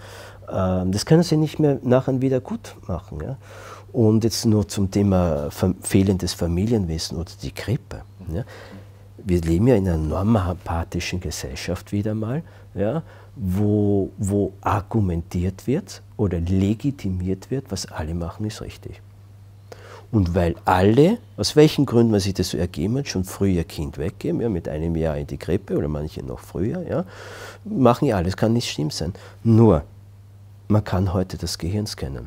Ähm, 0.49 0.93
das 0.93 1.05
können 1.05 1.25
sie 1.25 1.37
nicht 1.37 1.59
mehr 1.59 1.79
nachher 1.83 2.21
wieder 2.21 2.41
gut 2.41 2.77
machen. 2.87 3.19
Ja. 3.23 3.39
Und 3.93 4.23
jetzt 4.23 4.47
nur 4.47 4.69
zum 4.69 4.91
Thema 4.91 5.51
fehlendes 5.83 6.33
Familienwissen 6.33 7.19
oder 7.19 7.33
die 7.43 7.53
Grippe. 7.53 8.03
Ja. 8.33 8.45
Wir 9.17 9.41
leben 9.41 9.67
ja 9.67 9.75
in 9.75 9.89
einer 9.89 9.99
normapathischen 9.99 11.19
Gesellschaft 11.19 11.91
wieder 11.91 12.15
mal, 12.15 12.43
ja, 12.75 13.03
wo, 13.37 14.11
wo 14.19 14.53
argumentiert 14.61 15.67
wird 15.67 16.03
oder 16.17 16.41
legitimiert 16.41 17.51
wird, 17.51 17.71
was 17.71 17.87
alle 17.87 18.15
machen, 18.15 18.47
ist 18.47 18.61
richtig. 18.61 19.01
Und 20.13 20.35
weil 20.35 20.57
alle, 20.65 21.19
aus 21.37 21.55
welchen 21.55 21.87
Gründen 21.87 22.11
man 22.11 22.21
sich 22.21 22.35
das 22.35 22.51
so 22.51 22.59
ergeben 22.59 22.99
hat, 22.99 23.09
schon 23.09 23.25
früher 23.25 23.63
Kind 23.63 23.97
weggeben, 23.97 24.41
ja, 24.41 24.49
mit 24.49 24.69
einem 24.69 24.97
Jahr 24.97 25.17
in 25.17 25.27
die 25.27 25.39
Krippe 25.39 25.77
oder 25.77 25.87
manche 25.87 26.25
noch 26.25 26.41
früher, 26.41 26.83
ja, 26.83 27.05
machen 27.65 28.07
ja 28.07 28.17
alles, 28.17 28.37
kann 28.37 28.53
nicht 28.53 28.69
schlimm 28.71 28.91
sein. 28.91 29.15
Nur, 29.45 29.85
man 30.67 30.83
kann 30.83 31.13
heute 31.13 31.37
das 31.37 31.59
Gehirn 31.59 31.87
scannen. 31.87 32.27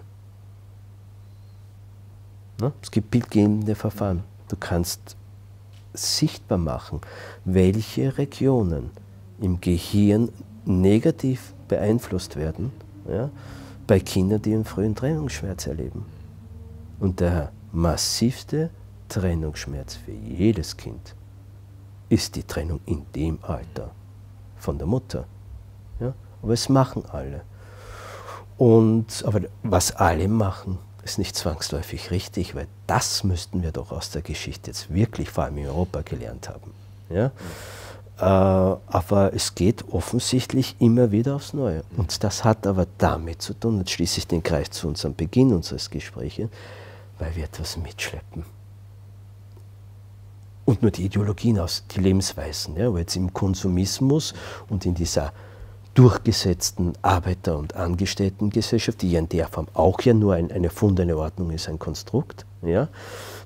Ne? 2.61 2.71
Es 2.81 2.89
gibt 2.89 3.11
bildgebende 3.11 3.75
Verfahren. 3.75 4.23
Du 4.47 4.55
kannst 4.57 5.17
sichtbar 5.93 6.57
machen, 6.57 7.01
welche 7.43 8.17
Regionen 8.17 8.91
im 9.41 9.59
Gehirn 9.59 10.29
negativ 10.65 11.53
beeinflusst 11.67 12.35
werden 12.35 12.71
ja, 13.07 13.29
bei 13.87 13.99
Kindern, 13.99 14.41
die 14.41 14.53
einen 14.53 14.65
frühen 14.65 14.95
Trennungsschmerz 14.95 15.67
erleben. 15.67 16.05
Und 16.99 17.19
der 17.19 17.51
massivste 17.71 18.69
Trennungsschmerz 19.09 19.95
für 19.95 20.11
jedes 20.11 20.77
Kind 20.77 21.15
ist 22.09 22.35
die 22.35 22.43
Trennung 22.43 22.79
in 22.85 23.05
dem 23.15 23.39
Alter 23.41 23.91
von 24.57 24.77
der 24.77 24.87
Mutter. 24.87 25.25
Ja? 25.99 26.13
Aber 26.41 26.53
es 26.53 26.69
machen 26.69 27.03
alle. 27.11 27.41
Und, 28.57 29.23
aber 29.25 29.41
was 29.63 29.95
alle 29.95 30.27
machen, 30.27 30.77
ist 31.03 31.17
nicht 31.17 31.35
zwangsläufig 31.35 32.11
richtig, 32.11 32.55
weil 32.55 32.67
das 32.87 33.23
müssten 33.23 33.61
wir 33.61 33.71
doch 33.71 33.91
aus 33.91 34.11
der 34.11 34.21
Geschichte 34.21 34.71
jetzt 34.71 34.93
wirklich 34.93 35.29
vor 35.29 35.45
allem 35.45 35.57
in 35.57 35.67
Europa 35.67 36.01
gelernt 36.01 36.47
haben. 36.47 36.71
Ja? 37.09 37.31
Äh, 38.23 38.25
aber 38.25 39.33
es 39.33 39.53
geht 39.53 39.83
offensichtlich 39.91 40.77
immer 40.79 41.11
wieder 41.11 41.35
aufs 41.35 41.53
Neue. 41.53 41.83
Und 41.97 42.23
das 42.23 42.45
hat 42.45 42.65
aber 42.65 42.87
damit 42.97 43.41
zu 43.41 43.53
tun, 43.53 43.79
jetzt 43.79 43.91
schließe 43.91 44.19
ich 44.19 44.27
den 44.27 44.41
Kreis 44.41 44.69
zu 44.69 44.87
unserem 44.87 45.13
Beginn 45.13 45.53
unseres 45.53 45.89
Gesprächs, 45.89 46.47
weil 47.19 47.35
wir 47.35 47.43
etwas 47.43 47.75
mitschleppen. 47.75 48.45
Und 50.63 50.81
nur 50.81 50.91
die 50.91 51.03
Ideologien 51.03 51.59
aus, 51.59 51.83
die 51.93 51.99
Lebensweisen, 51.99 52.77
ja, 52.77 52.93
wo 52.93 52.97
jetzt 52.97 53.17
im 53.17 53.33
Konsumismus 53.33 54.33
und 54.69 54.85
in 54.85 54.93
dieser 54.93 55.33
durchgesetzten 55.93 56.93
Arbeiter- 57.01 57.57
und 57.57 57.75
Angestelltengesellschaft, 57.75 59.01
die 59.01 59.11
ja 59.11 59.19
in 59.19 59.27
der 59.27 59.49
Form 59.49 59.67
auch 59.73 59.99
ja 59.99 60.13
nur 60.13 60.35
ein, 60.35 60.49
eine 60.49 60.69
fundene 60.69 61.17
Ordnung 61.17 61.51
ist, 61.51 61.67
ein 61.67 61.77
Konstrukt, 61.77 62.45
ja, 62.61 62.87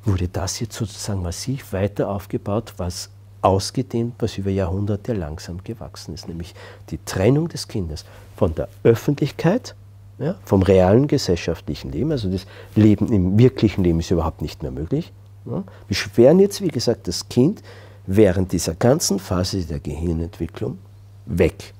wurde 0.05 0.27
das 0.27 0.59
jetzt 0.59 0.75
sozusagen 0.75 1.23
massiv 1.23 1.73
weiter 1.73 2.09
aufgebaut, 2.09 2.75
was 2.77 3.09
ausgedehnt, 3.47 4.15
was 4.19 4.37
über 4.37 4.51
Jahrhunderte 4.51 5.13
langsam 5.13 5.63
gewachsen 5.63 6.13
ist, 6.13 6.27
nämlich 6.27 6.53
die 6.89 6.99
Trennung 7.05 7.47
des 7.47 7.67
Kindes 7.67 8.05
von 8.35 8.53
der 8.53 8.67
Öffentlichkeit, 8.83 9.75
ja, 10.19 10.35
vom 10.43 10.61
realen 10.63 11.07
gesellschaftlichen 11.07 11.91
Leben, 11.91 12.11
also 12.11 12.29
das 12.29 12.45
Leben 12.75 13.11
im 13.11 13.37
wirklichen 13.37 13.83
Leben 13.83 13.99
ist 13.99 14.11
überhaupt 14.11 14.41
nicht 14.41 14.63
mehr 14.63 14.71
möglich. 14.71 15.13
Ja. 15.45 15.63
Wir 15.87 15.95
sperren 15.95 16.39
jetzt, 16.39 16.61
wie 16.61 16.67
gesagt, 16.67 17.07
das 17.07 17.29
Kind 17.29 17.61
während 18.05 18.51
dieser 18.51 18.73
ganzen 18.75 19.19
Phase 19.19 19.63
der 19.65 19.79
Gehirnentwicklung 19.79 20.77
weg 21.25 21.73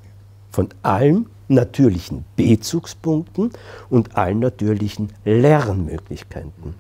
von 0.52 0.70
allen 0.84 1.28
natürlichen 1.48 2.26
Bezugspunkten 2.36 3.52
und 3.90 4.16
allen 4.18 4.40
natürlichen 4.40 5.10
Lernmöglichkeiten. 5.26 6.76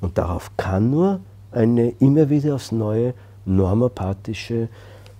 Und 0.00 0.18
darauf 0.18 0.50
kann 0.56 0.90
nur 0.90 1.20
eine 1.50 1.90
immer 2.00 2.30
wieder 2.30 2.56
aufs 2.56 2.72
Neue 2.72 3.14
normopathische, 3.44 4.68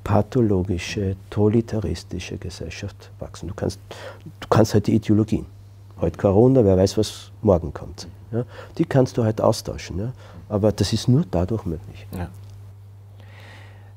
pathologische, 0.04 1.16
totalitaristische 1.30 2.38
Gesellschaft 2.38 3.10
wachsen. 3.18 3.48
Du 3.48 3.54
kannst, 3.54 3.80
du 4.40 4.48
kannst 4.48 4.74
halt 4.74 4.86
die 4.86 4.94
Ideologien, 4.94 5.46
heute 6.00 6.18
Corona, 6.18 6.64
wer 6.64 6.76
weiß, 6.76 6.96
was 6.96 7.30
morgen 7.42 7.72
kommt, 7.72 8.08
ja, 8.32 8.44
die 8.78 8.84
kannst 8.84 9.18
du 9.18 9.24
halt 9.24 9.40
austauschen. 9.40 9.98
Ja, 9.98 10.12
aber 10.48 10.72
das 10.72 10.92
ist 10.92 11.08
nur 11.08 11.24
dadurch 11.30 11.64
möglich. 11.66 12.06
Ja. 12.12 12.28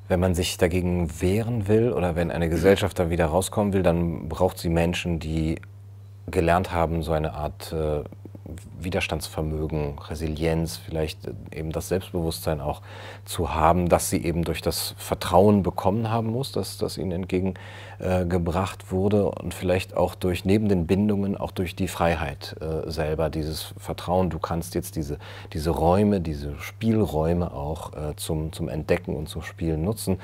Wenn 0.08 0.20
man 0.20 0.36
sich 0.36 0.58
dagegen 0.58 1.10
wehren 1.22 1.70
will 1.70 1.94
oder 1.94 2.18
wenn 2.18 2.32
eine 2.32 2.50
Gesellschaft 2.50 3.00
da 3.00 3.10
wieder 3.10 3.28
rauskommen 3.28 3.72
will, 3.72 3.84
dann 3.84 4.28
braucht 4.28 4.58
sie 4.58 4.68
Menschen, 4.68 5.20
die 5.20 5.62
gelernt 6.30 6.74
haben, 6.74 7.04
so 7.04 7.14
eine 7.14 7.34
Art 7.34 7.72
äh, 7.72 8.04
Widerstandsvermögen, 8.80 10.00
Resilienz, 10.00 10.78
vielleicht 10.78 11.28
äh, 11.28 11.34
eben 11.54 11.72
das 11.72 11.90
Selbstbewusstsein 11.90 12.62
auch 12.62 12.82
zu 13.26 13.54
haben, 13.54 13.90
dass 13.90 14.10
sie 14.10 14.24
eben 14.24 14.44
durch 14.44 14.62
das 14.62 14.96
Vertrauen 14.98 15.64
bekommen 15.64 16.10
haben 16.10 16.28
muss, 16.28 16.52
dass 16.52 16.78
das 16.78 16.98
ihnen 16.98 17.12
entgegengebracht 17.12 18.84
äh, 18.84 18.92
wurde 18.92 19.30
und 19.30 19.54
vielleicht 19.54 19.96
auch 19.96 20.16
durch 20.16 20.46
neben 20.46 20.70
den 20.70 20.88
Bindungen 20.88 21.38
auch 21.38 21.52
durch 21.52 21.76
die 21.76 21.88
Freiheit 21.88 22.56
äh, 22.62 22.90
selber, 22.90 23.30
dieses 23.30 23.74
Vertrauen, 23.78 24.30
du 24.30 24.40
kannst 24.40 24.76
jetzt 24.76 24.96
diese, 24.96 25.18
diese 25.54 25.70
Räume, 25.70 26.22
diese 26.22 26.58
Spielräume 26.60 27.54
auch 27.54 27.94
äh, 27.94 28.16
zum, 28.16 28.52
zum 28.54 28.70
Entdecken 28.70 29.16
und 29.16 29.30
zum 29.30 29.42
Spielen 29.42 29.84
nutzen. 29.84 30.20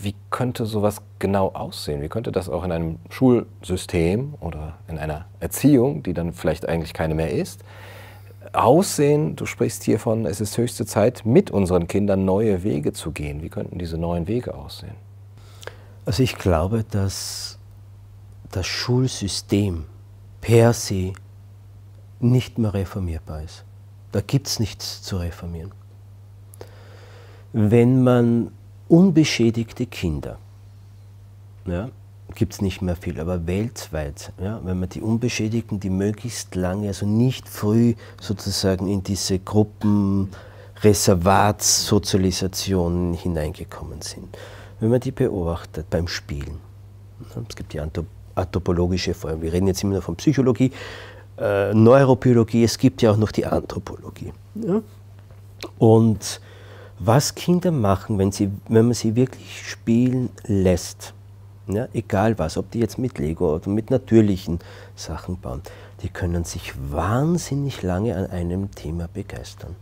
Wie 0.00 0.14
könnte 0.30 0.64
sowas 0.64 1.02
genau 1.18 1.48
aussehen? 1.48 2.00
Wie 2.02 2.08
könnte 2.08 2.30
das 2.30 2.48
auch 2.48 2.62
in 2.64 2.70
einem 2.70 2.98
Schulsystem 3.10 4.34
oder 4.40 4.78
in 4.86 4.96
einer 4.98 5.26
Erziehung, 5.40 6.04
die 6.04 6.14
dann 6.14 6.32
vielleicht 6.32 6.68
eigentlich 6.68 6.94
keine 6.94 7.14
mehr 7.14 7.32
ist, 7.32 7.64
aussehen? 8.52 9.34
Du 9.34 9.44
sprichst 9.44 9.82
hier 9.82 9.98
von, 9.98 10.24
es 10.24 10.40
ist 10.40 10.56
höchste 10.56 10.86
Zeit, 10.86 11.26
mit 11.26 11.50
unseren 11.50 11.88
Kindern 11.88 12.24
neue 12.24 12.62
Wege 12.62 12.92
zu 12.92 13.10
gehen. 13.10 13.42
Wie 13.42 13.48
könnten 13.48 13.78
diese 13.78 13.98
neuen 13.98 14.28
Wege 14.28 14.54
aussehen? 14.54 14.94
Also 16.06 16.22
ich 16.22 16.36
glaube, 16.36 16.84
dass 16.88 17.58
das 18.52 18.66
Schulsystem 18.66 19.84
per 20.40 20.72
se 20.72 21.12
nicht 22.20 22.58
mehr 22.58 22.72
reformierbar 22.72 23.42
ist. 23.42 23.64
Da 24.12 24.20
gibt 24.20 24.46
es 24.46 24.60
nichts 24.60 25.02
zu 25.02 25.18
reformieren. 25.18 25.72
Wenn 27.52 28.02
man 28.02 28.52
unbeschädigte 28.88 29.86
Kinder 29.86 30.38
ja, 31.66 31.90
gibt 32.34 32.54
es 32.54 32.60
nicht 32.60 32.82
mehr 32.82 32.96
viel, 32.96 33.20
aber 33.20 33.46
weltweit, 33.46 34.32
ja, 34.40 34.60
wenn 34.64 34.80
man 34.80 34.88
die 34.88 35.00
Unbeschädigten, 35.00 35.78
die 35.80 35.90
möglichst 35.90 36.54
lange, 36.54 36.86
also 36.88 37.04
nicht 37.06 37.48
früh 37.48 37.94
sozusagen 38.20 38.88
in 38.88 39.02
diese 39.02 39.38
Gruppen, 39.38 40.30
Reservatssozialisationen 40.82 43.14
hineingekommen 43.14 44.00
sind, 44.00 44.38
wenn 44.80 44.90
man 44.90 45.00
die 45.00 45.10
beobachtet 45.10 45.90
beim 45.90 46.06
Spielen, 46.06 46.60
es 47.48 47.56
gibt 47.56 47.72
die 47.72 47.80
anthropologische 47.80 49.14
Form, 49.14 49.42
wir 49.42 49.52
reden 49.52 49.66
jetzt 49.66 49.82
immer 49.82 49.96
noch 49.96 50.04
von 50.04 50.14
Psychologie, 50.16 50.70
äh, 51.38 51.74
Neurobiologie, 51.74 52.62
es 52.64 52.78
gibt 52.78 53.02
ja 53.02 53.10
auch 53.10 53.16
noch 53.16 53.32
die 53.32 53.44
Anthropologie. 53.44 54.32
Ja? 54.54 54.80
Und 55.78 56.40
was 56.98 57.34
Kinder 57.34 57.70
machen, 57.70 58.18
wenn, 58.18 58.32
sie, 58.32 58.50
wenn 58.68 58.86
man 58.86 58.94
sie 58.94 59.16
wirklich 59.16 59.68
spielen 59.68 60.30
lässt, 60.44 61.14
ja, 61.66 61.86
egal 61.92 62.38
was, 62.38 62.56
ob 62.56 62.70
die 62.70 62.80
jetzt 62.80 62.98
mit 62.98 63.18
Lego 63.18 63.54
oder 63.54 63.68
mit 63.68 63.90
natürlichen 63.90 64.58
Sachen 64.96 65.38
bauen, 65.38 65.62
die 66.02 66.08
können 66.08 66.44
sich 66.44 66.72
wahnsinnig 66.90 67.82
lange 67.82 68.16
an 68.16 68.26
einem 68.26 68.70
Thema 68.70 69.08
begeistern 69.12 69.76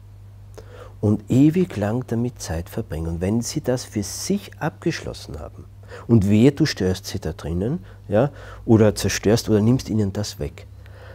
und 1.00 1.30
ewig 1.30 1.76
lang 1.76 2.04
damit 2.08 2.40
Zeit 2.40 2.68
verbringen. 2.68 3.06
Und 3.06 3.20
wenn 3.20 3.40
sie 3.40 3.60
das 3.60 3.84
für 3.84 4.02
sich 4.02 4.50
abgeschlossen 4.58 5.38
haben 5.38 5.64
und 6.08 6.28
wehe, 6.28 6.52
du 6.52 6.66
störst 6.66 7.06
sie 7.06 7.20
da 7.20 7.32
drinnen 7.32 7.84
ja, 8.08 8.30
oder 8.64 8.94
zerstörst 8.94 9.48
oder 9.48 9.60
nimmst 9.60 9.88
ihnen 9.88 10.12
das 10.12 10.38
weg. 10.38 10.66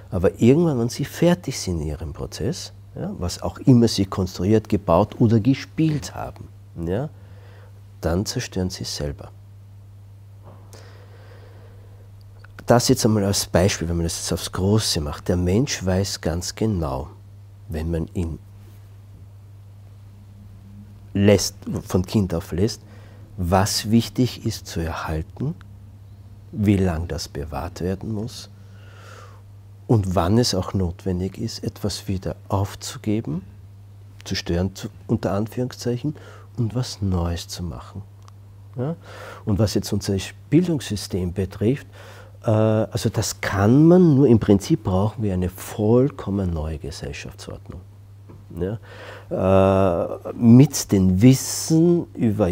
Aber 0.09 0.39
irgendwann, 0.41 0.79
wenn 0.79 0.89
sie 0.89 1.05
fertig 1.05 1.59
sind 1.59 1.81
in 1.81 1.87
ihrem 1.87 2.13
Prozess, 2.13 2.73
ja, 2.95 3.13
was 3.17 3.41
auch 3.41 3.57
immer 3.59 3.87
sie 3.87 4.05
konstruiert, 4.05 4.69
gebaut 4.69 5.19
oder 5.19 5.39
gespielt 5.39 6.13
haben, 6.13 6.47
ja, 6.75 7.09
dann 8.01 8.25
zerstören 8.25 8.69
sie 8.69 8.83
es 8.83 8.95
selber. 8.95 9.31
Das 12.65 12.87
jetzt 12.87 13.05
einmal 13.05 13.25
als 13.25 13.45
Beispiel, 13.47 13.89
wenn 13.89 13.97
man 13.97 14.05
das 14.05 14.17
jetzt 14.17 14.31
aufs 14.33 14.51
Große 14.51 15.01
macht. 15.01 15.27
Der 15.27 15.35
Mensch 15.35 15.85
weiß 15.85 16.21
ganz 16.21 16.55
genau, 16.55 17.09
wenn 17.67 17.91
man 17.91 18.07
ihn 18.13 18.39
lässt, 21.13 21.55
von 21.85 22.05
Kind 22.05 22.33
auf 22.33 22.51
lässt, 22.51 22.81
was 23.37 23.91
wichtig 23.91 24.45
ist 24.45 24.67
zu 24.67 24.79
erhalten, 24.79 25.55
wie 26.51 26.77
lange 26.77 27.07
das 27.07 27.27
bewahrt 27.27 27.81
werden 27.81 28.13
muss 28.13 28.50
und 29.91 30.15
wann 30.15 30.37
es 30.37 30.55
auch 30.55 30.73
notwendig 30.73 31.37
ist, 31.37 31.65
etwas 31.65 32.07
wieder 32.07 32.37
aufzugeben, 32.47 33.41
zu 34.23 34.35
stören 34.35 34.71
unter 35.07 35.33
Anführungszeichen 35.33 36.15
und 36.55 36.75
was 36.75 37.01
Neues 37.01 37.49
zu 37.49 37.61
machen. 37.61 38.01
Ja? 38.77 38.95
Und 39.43 39.59
was 39.59 39.73
jetzt 39.73 39.91
unser 39.91 40.15
Bildungssystem 40.49 41.33
betrifft, 41.33 41.87
äh, 42.45 42.51
also 42.51 43.09
das 43.09 43.41
kann 43.41 43.85
man 43.85 44.15
nur, 44.15 44.27
im 44.27 44.39
Prinzip 44.39 44.85
brauchen 44.85 45.23
wir 45.23 45.33
eine 45.33 45.49
vollkommen 45.49 46.53
neue 46.53 46.77
Gesellschaftsordnung. 46.77 47.81
Ja? 48.61 48.79
Äh, 50.23 50.33
mit 50.35 50.89
dem 50.93 51.21
Wissen 51.21 52.05
über 52.13 52.47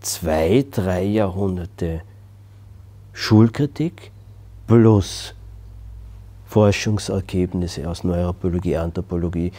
zwei, 0.00 0.66
drei 0.70 1.04
Jahrhunderte 1.04 2.02
Schulkritik 3.14 4.12
plus 4.66 5.34
Forschungsergebnisse 6.54 7.88
aus 7.90 8.04
Neurobiologie, 8.04 8.76
Anthropologie 8.76 9.50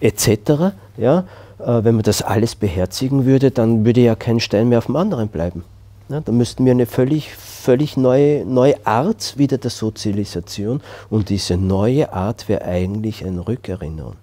etc. 0.00 0.72
Ja, 0.96 1.24
äh, 1.58 1.84
wenn 1.84 1.96
man 1.96 2.02
das 2.02 2.22
alles 2.22 2.54
beherzigen 2.54 3.26
würde, 3.26 3.50
dann 3.50 3.84
würde 3.84 4.00
ja 4.00 4.14
kein 4.14 4.40
Stein 4.40 4.70
mehr 4.70 4.78
auf 4.78 4.86
dem 4.86 4.96
anderen 4.96 5.28
bleiben. 5.28 5.64
Ja, 6.08 6.20
dann 6.20 6.38
müssten 6.38 6.64
wir 6.64 6.72
eine 6.72 6.86
völlig, 6.86 7.34
völlig 7.34 7.98
neue, 7.98 8.46
neue 8.46 8.86
Art 8.86 9.36
wieder 9.36 9.58
der 9.58 9.70
Sozialisation 9.70 10.80
und 11.10 11.28
diese 11.28 11.58
neue 11.58 12.10
Art 12.14 12.48
wäre 12.48 12.64
eigentlich 12.64 13.22
eine 13.26 13.46
Rückerinnerung. 13.46 14.16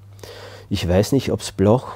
Ich 0.69 0.87
weiß 0.87 1.11
nicht, 1.11 1.31
ob 1.31 1.41
es 1.41 1.51
Bloch 1.51 1.91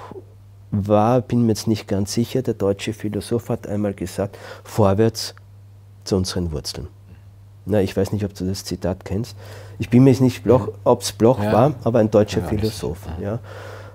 war, 0.69 1.21
bin 1.21 1.47
mir 1.47 1.53
jetzt 1.53 1.67
nicht 1.67 1.87
ganz 1.87 2.13
sicher. 2.13 2.43
Der 2.43 2.53
deutsche 2.53 2.93
Philosoph 2.93 3.49
hat 3.49 3.65
einmal 3.65 3.95
gesagt, 3.95 4.37
vorwärts 4.63 5.33
zu 6.03 6.15
unseren 6.15 6.51
Wurzeln. 6.51 6.89
Na, 7.65 7.81
ich 7.81 7.97
weiß 7.97 8.11
nicht, 8.11 8.23
ob 8.23 8.33
du 8.35 8.45
das 8.45 8.63
Zitat 8.63 9.05
kennst. 9.05 9.35
Ich 9.79 9.89
bin 9.89 10.03
mir 10.03 10.11
jetzt 10.11 10.21
nicht, 10.21 10.43
ob 10.83 11.01
es 11.01 11.11
Bloch 11.11 11.41
ja. 11.41 11.51
war, 11.51 11.73
aber 11.83 11.99
ein 11.99 12.11
deutscher 12.11 12.41
ja, 12.41 12.47
Philosoph. 12.47 12.99
Ja. 13.21 13.39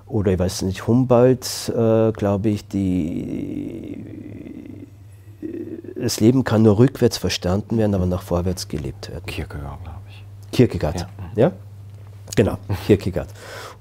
Oder 0.07 0.33
ich 0.33 0.39
weiß 0.39 0.63
nicht, 0.63 0.89
Humboldt, 0.89 1.69
äh, 1.69 2.11
glaube 2.13 2.49
ich, 2.49 2.67
die, 2.67 4.05
das 5.95 6.19
Leben 6.19 6.43
kann 6.43 6.63
nur 6.63 6.79
rückwärts 6.79 7.17
verstanden 7.17 7.79
werden, 7.79 7.95
aber 7.95 8.07
nach 8.07 8.23
vorwärts 8.23 8.67
gelebt 8.67 9.09
werden. 9.11 9.25
Kierkegaard, 9.27 9.83
glaube 9.85 9.99
ich. 10.09 10.25
Kierkegaard, 10.51 11.01
ja? 11.01 11.07
ja? 11.37 11.53
Genau, 12.35 12.59
Kierkegaard. 12.87 13.29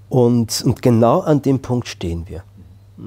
Und, 0.09 0.61
und 0.65 0.81
genau 0.83 1.21
an 1.21 1.41
dem 1.41 1.59
Punkt 1.59 1.87
stehen 1.87 2.27
wir. 2.27 2.43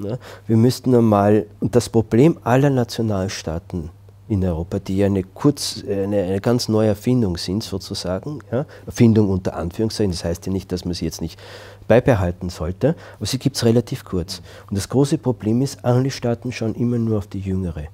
Ja? 0.03 0.17
Wir 0.47 0.57
müssten 0.57 0.91
normal, 0.91 1.45
und 1.61 1.75
das 1.75 1.87
Problem 1.87 2.37
aller 2.43 2.69
Nationalstaaten 2.69 3.89
in 4.33 4.43
Europa, 4.43 4.79
die 4.79 5.03
eine, 5.03 5.23
kurz, 5.23 5.83
eine, 5.87 6.23
eine, 6.23 6.41
ganz 6.41 6.67
neue 6.67 6.89
Erfindung 6.89 7.37
sind, 7.37 7.63
sozusagen. 7.63 8.39
Ja? 8.51 8.65
Erfindung 8.85 9.29
unter 9.29 9.55
Anführungszeichen, 9.55 10.11
das 10.11 10.23
heißt 10.23 10.45
ja 10.47 10.51
nicht, 10.51 10.71
dass 10.71 10.85
man 10.85 10.93
sie 10.93 11.05
jetzt 11.05 11.21
nicht 11.21 11.39
beibehalten 11.87 12.49
sollte, 12.49 12.95
aber 13.17 13.25
sie 13.25 13.37
gibt 13.37 13.55
es 13.55 13.65
relativ 13.65 14.03
kurz. 14.03 14.41
Und 14.69 14.77
das 14.77 14.89
große 14.89 15.17
Problem 15.17 15.61
ist, 15.61 15.83
alle 15.85 16.09
Staaten 16.11 16.51
schauen 16.51 16.75
immer 16.75 16.97
nur 16.97 17.17
auf 17.17 17.27
die 17.27 17.39
jüngere 17.39 17.85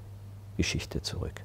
Geschichte 0.58 1.02
zurück. 1.02 1.42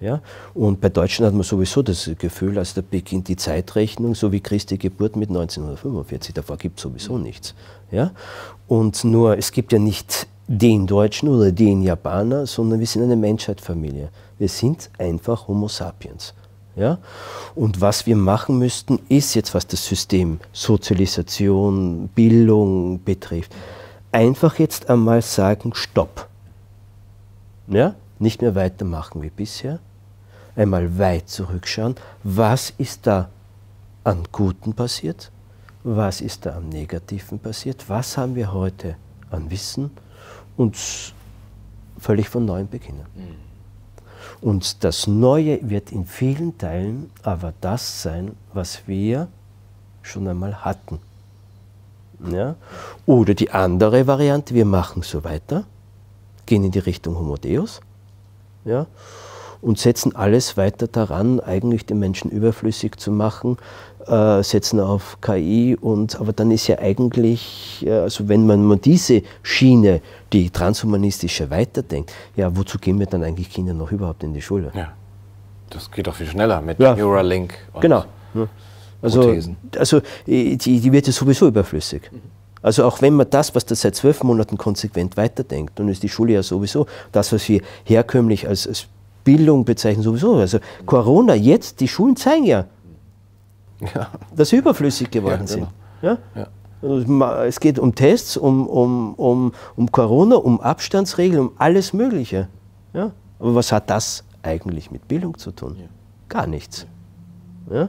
Ja? 0.00 0.20
Und 0.52 0.80
bei 0.80 0.88
Deutschland 0.88 1.28
hat 1.28 1.34
man 1.34 1.44
sowieso 1.44 1.82
das 1.82 2.10
Gefühl, 2.18 2.58
als 2.58 2.74
da 2.74 2.82
beginnt 2.88 3.28
die 3.28 3.36
Zeitrechnung, 3.36 4.14
so 4.14 4.32
wie 4.32 4.40
Christi 4.40 4.76
Geburt 4.76 5.16
mit 5.16 5.28
1945, 5.28 6.34
davor 6.34 6.56
gibt 6.56 6.78
es 6.78 6.82
sowieso 6.82 7.18
nichts. 7.18 7.54
Ja? 7.90 8.10
Und 8.66 9.04
nur, 9.04 9.38
es 9.38 9.52
gibt 9.52 9.72
ja 9.72 9.78
nicht 9.78 10.26
den 10.46 10.86
Deutschen 10.86 11.28
oder 11.28 11.52
den 11.52 11.82
Japaner, 11.82 12.46
sondern 12.46 12.80
wir 12.80 12.86
sind 12.86 13.02
eine 13.02 13.16
Menschheitsfamilie. 13.16 14.10
Wir 14.38 14.48
sind 14.48 14.90
einfach 14.98 15.48
Homo 15.48 15.68
sapiens. 15.68 16.34
Ja? 16.76 16.98
Und 17.54 17.80
was 17.80 18.06
wir 18.06 18.16
machen 18.16 18.58
müssten, 18.58 18.98
ist 19.08 19.34
jetzt, 19.34 19.54
was 19.54 19.66
das 19.66 19.84
System 19.84 20.40
Sozialisation, 20.52 22.08
Bildung 22.08 23.02
betrifft, 23.04 23.54
einfach 24.12 24.58
jetzt 24.58 24.90
einmal 24.90 25.22
sagen, 25.22 25.72
stopp. 25.74 26.28
Ja? 27.68 27.94
Nicht 28.18 28.42
mehr 28.42 28.54
weitermachen 28.54 29.22
wie 29.22 29.30
bisher. 29.30 29.78
Einmal 30.56 30.98
weit 30.98 31.28
zurückschauen, 31.28 31.96
was 32.22 32.72
ist 32.78 33.06
da 33.06 33.28
an 34.04 34.22
Guten 34.30 34.74
passiert, 34.74 35.32
was 35.82 36.20
ist 36.20 36.46
da 36.46 36.56
am 36.56 36.68
Negativen 36.68 37.40
passiert, 37.40 37.88
was 37.88 38.16
haben 38.16 38.36
wir 38.36 38.52
heute 38.52 38.96
an 39.30 39.50
Wissen 39.50 39.90
und 40.56 40.76
völlig 41.98 42.28
von 42.28 42.44
neuem 42.44 42.68
beginnen. 42.68 43.04
Mhm. 43.16 43.43
Und 44.40 44.84
das 44.84 45.06
Neue 45.06 45.58
wird 45.68 45.92
in 45.92 46.06
vielen 46.06 46.58
Teilen 46.58 47.10
aber 47.22 47.52
das 47.60 48.02
sein, 48.02 48.32
was 48.52 48.86
wir 48.86 49.28
schon 50.02 50.28
einmal 50.28 50.64
hatten. 50.64 51.00
Ja? 52.30 52.56
Oder 53.06 53.34
die 53.34 53.50
andere 53.50 54.06
Variante, 54.06 54.54
wir 54.54 54.64
machen 54.64 55.02
so 55.02 55.24
weiter, 55.24 55.64
gehen 56.46 56.64
in 56.64 56.70
die 56.70 56.78
Richtung 56.78 57.16
Homo 57.16 57.36
Deus 57.36 57.80
ja? 58.64 58.86
Und 59.64 59.78
setzen 59.78 60.14
alles 60.14 60.56
weiter 60.56 60.86
daran, 60.86 61.40
eigentlich 61.40 61.86
den 61.86 61.98
Menschen 61.98 62.30
überflüssig 62.30 62.96
zu 62.96 63.10
machen, 63.10 63.56
äh, 64.06 64.42
setzen 64.42 64.78
auf 64.78 65.18
KI 65.22 65.76
und 65.80 66.20
aber 66.20 66.34
dann 66.34 66.50
ist 66.50 66.66
ja 66.66 66.78
eigentlich, 66.78 67.82
äh, 67.86 67.92
also 67.92 68.28
wenn 68.28 68.46
man, 68.46 68.62
man 68.64 68.80
diese 68.80 69.22
Schiene, 69.42 70.02
die 70.32 70.50
transhumanistische 70.50 71.48
weiterdenkt, 71.50 72.12
ja, 72.36 72.54
wozu 72.54 72.78
gehen 72.78 72.98
wir 72.98 73.06
dann 73.06 73.24
eigentlich 73.24 73.50
Kinder 73.50 73.72
noch 73.72 73.90
überhaupt 73.90 74.22
in 74.22 74.34
die 74.34 74.42
Schule? 74.42 74.70
Ja, 74.74 74.92
das 75.70 75.90
geht 75.90 76.06
doch 76.06 76.14
viel 76.14 76.26
schneller 76.26 76.60
mit 76.60 76.78
ja. 76.78 76.94
Neuralink. 76.94 77.54
Und 77.72 77.80
genau. 77.80 78.04
Also, 79.00 79.34
also 79.76 80.00
die, 80.26 80.56
die 80.56 80.92
wird 80.92 81.06
ja 81.06 81.12
sowieso 81.12 81.48
überflüssig. 81.48 82.10
Also 82.62 82.84
auch 82.84 83.02
wenn 83.02 83.14
man 83.14 83.28
das, 83.28 83.54
was 83.54 83.66
da 83.66 83.74
seit 83.74 83.94
zwölf 83.94 84.22
Monaten 84.22 84.56
konsequent 84.56 85.18
weiterdenkt, 85.18 85.78
dann 85.78 85.88
ist 85.88 86.02
die 86.02 86.08
Schule 86.08 86.32
ja 86.32 86.42
sowieso 86.42 86.86
das, 87.12 87.30
was 87.32 87.46
wir 87.48 87.60
herkömmlich 87.84 88.48
als, 88.48 88.66
als 88.66 88.88
Bildung 89.24 89.64
bezeichnen, 89.64 90.02
sowieso. 90.02 90.36
Also 90.36 90.58
Corona, 90.86 91.34
jetzt, 91.34 91.80
die 91.80 91.88
Schulen 91.88 92.16
zeigen 92.16 92.44
ja, 92.44 92.66
ja. 93.94 94.08
dass 94.34 94.50
sie 94.50 94.56
überflüssig 94.56 95.10
geworden 95.10 95.46
ja, 95.46 95.54
genau. 95.54 95.68
sind. 96.02 96.18
Ja? 96.34 96.46
Also 96.82 97.44
es 97.44 97.60
geht 97.60 97.78
um 97.78 97.94
Tests, 97.94 98.36
um, 98.36 98.66
um, 98.66 99.14
um, 99.14 99.52
um 99.74 99.90
Corona, 99.90 100.36
um 100.36 100.60
Abstandsregeln, 100.60 101.48
um 101.48 101.52
alles 101.56 101.92
Mögliche. 101.92 102.48
Ja? 102.92 103.12
Aber 103.38 103.54
was 103.54 103.72
hat 103.72 103.88
das 103.88 104.24
eigentlich 104.42 104.90
mit 104.90 105.08
Bildung 105.08 105.38
zu 105.38 105.50
tun? 105.50 105.76
Gar 106.28 106.46
nichts. 106.46 106.86
Ja? 107.70 107.88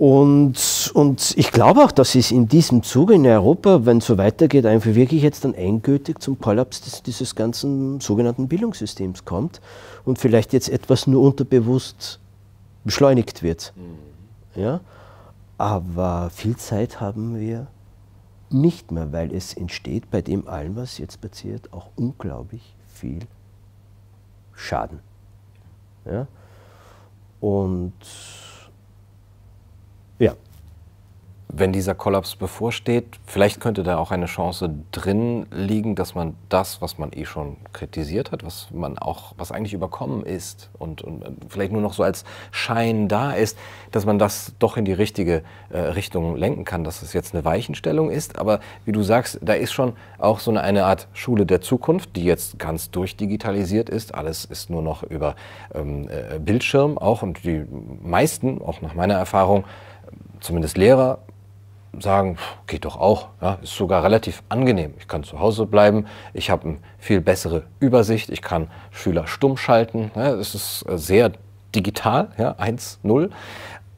Und, 0.00 0.90
und 0.94 1.34
ich 1.36 1.52
glaube 1.52 1.84
auch, 1.84 1.92
dass 1.92 2.14
es 2.14 2.30
in 2.30 2.48
diesem 2.48 2.82
Zuge 2.82 3.12
in 3.12 3.26
Europa, 3.26 3.84
wenn 3.84 3.98
es 3.98 4.06
so 4.06 4.16
weitergeht, 4.16 4.64
einfach 4.64 4.94
wirklich 4.94 5.20
jetzt 5.22 5.44
dann 5.44 5.52
endgültig 5.52 6.20
zum 6.20 6.38
Kollaps 6.40 6.80
des, 6.80 7.02
dieses 7.02 7.34
ganzen 7.34 8.00
sogenannten 8.00 8.48
Bildungssystems 8.48 9.26
kommt 9.26 9.60
und 10.06 10.18
vielleicht 10.18 10.54
jetzt 10.54 10.70
etwas 10.70 11.06
nur 11.06 11.20
unterbewusst 11.20 12.18
beschleunigt 12.82 13.42
wird. 13.42 13.74
Mhm. 13.76 14.62
Ja? 14.62 14.80
Aber 15.58 16.30
viel 16.30 16.56
Zeit 16.56 17.02
haben 17.02 17.38
wir 17.38 17.66
nicht 18.48 18.92
mehr, 18.92 19.12
weil 19.12 19.34
es 19.34 19.52
entsteht 19.52 20.10
bei 20.10 20.22
dem 20.22 20.48
allem, 20.48 20.76
was 20.76 20.96
jetzt 20.96 21.20
passiert, 21.20 21.74
auch 21.74 21.90
unglaublich 21.96 22.74
viel 22.86 23.18
Schaden. 24.54 25.00
Ja? 26.06 26.26
Und 27.38 27.92
ja, 30.20 30.34
wenn 31.52 31.72
dieser 31.72 31.94
Kollaps 31.94 32.36
bevorsteht, 32.36 33.06
vielleicht 33.26 33.60
könnte 33.60 33.82
da 33.82 33.98
auch 33.98 34.10
eine 34.10 34.26
Chance 34.26 34.70
drin 34.92 35.46
liegen, 35.50 35.94
dass 35.94 36.14
man 36.14 36.34
das, 36.48 36.80
was 36.80 36.98
man 36.98 37.10
eh 37.12 37.24
schon 37.24 37.56
kritisiert 37.72 38.30
hat, 38.30 38.44
was 38.44 38.68
man 38.72 38.98
auch, 38.98 39.34
was 39.36 39.50
eigentlich 39.50 39.74
überkommen 39.74 40.24
ist 40.24 40.70
und, 40.78 41.02
und 41.02 41.24
vielleicht 41.48 41.72
nur 41.72 41.82
noch 41.82 41.92
so 41.92 42.02
als 42.02 42.24
Schein 42.52 43.08
da 43.08 43.32
ist, 43.32 43.58
dass 43.90 44.06
man 44.06 44.18
das 44.18 44.52
doch 44.58 44.76
in 44.76 44.84
die 44.84 44.92
richtige 44.92 45.42
äh, 45.70 45.78
Richtung 45.78 46.36
lenken 46.36 46.64
kann, 46.64 46.84
dass 46.84 47.02
es 47.02 47.12
jetzt 47.12 47.34
eine 47.34 47.44
Weichenstellung 47.44 48.10
ist. 48.10 48.38
Aber 48.38 48.60
wie 48.84 48.92
du 48.92 49.02
sagst, 49.02 49.40
da 49.42 49.54
ist 49.54 49.72
schon 49.72 49.94
auch 50.18 50.38
so 50.38 50.50
eine, 50.50 50.62
eine 50.62 50.84
Art 50.84 51.08
Schule 51.14 51.46
der 51.46 51.60
Zukunft, 51.60 52.14
die 52.16 52.24
jetzt 52.24 52.58
ganz 52.58 52.90
durchdigitalisiert 52.90 53.90
ist. 53.90 54.14
Alles 54.14 54.44
ist 54.44 54.70
nur 54.70 54.82
noch 54.82 55.02
über 55.02 55.34
ähm, 55.74 56.08
äh, 56.08 56.38
Bildschirm 56.38 56.96
auch 56.96 57.22
und 57.22 57.42
die 57.44 57.64
meisten, 58.02 58.62
auch 58.62 58.82
nach 58.82 58.94
meiner 58.94 59.14
Erfahrung, 59.14 59.64
zumindest 60.40 60.76
Lehrer, 60.76 61.18
sagen, 61.98 62.38
geht 62.66 62.84
doch 62.84 62.96
auch, 62.96 63.28
ja, 63.40 63.58
ist 63.62 63.74
sogar 63.74 64.04
relativ 64.04 64.42
angenehm. 64.48 64.94
Ich 64.98 65.08
kann 65.08 65.24
zu 65.24 65.40
Hause 65.40 65.66
bleiben, 65.66 66.06
ich 66.32 66.50
habe 66.50 66.68
eine 66.68 66.78
viel 66.98 67.20
bessere 67.20 67.64
Übersicht, 67.80 68.30
ich 68.30 68.42
kann 68.42 68.68
Schüler 68.90 69.26
stumm 69.26 69.56
schalten, 69.56 70.10
ja, 70.14 70.34
es 70.34 70.54
ist 70.54 70.84
äh, 70.88 70.98
sehr 70.98 71.32
digital, 71.74 72.28
ja, 72.38 72.54
1, 72.58 73.00
0. 73.02 73.30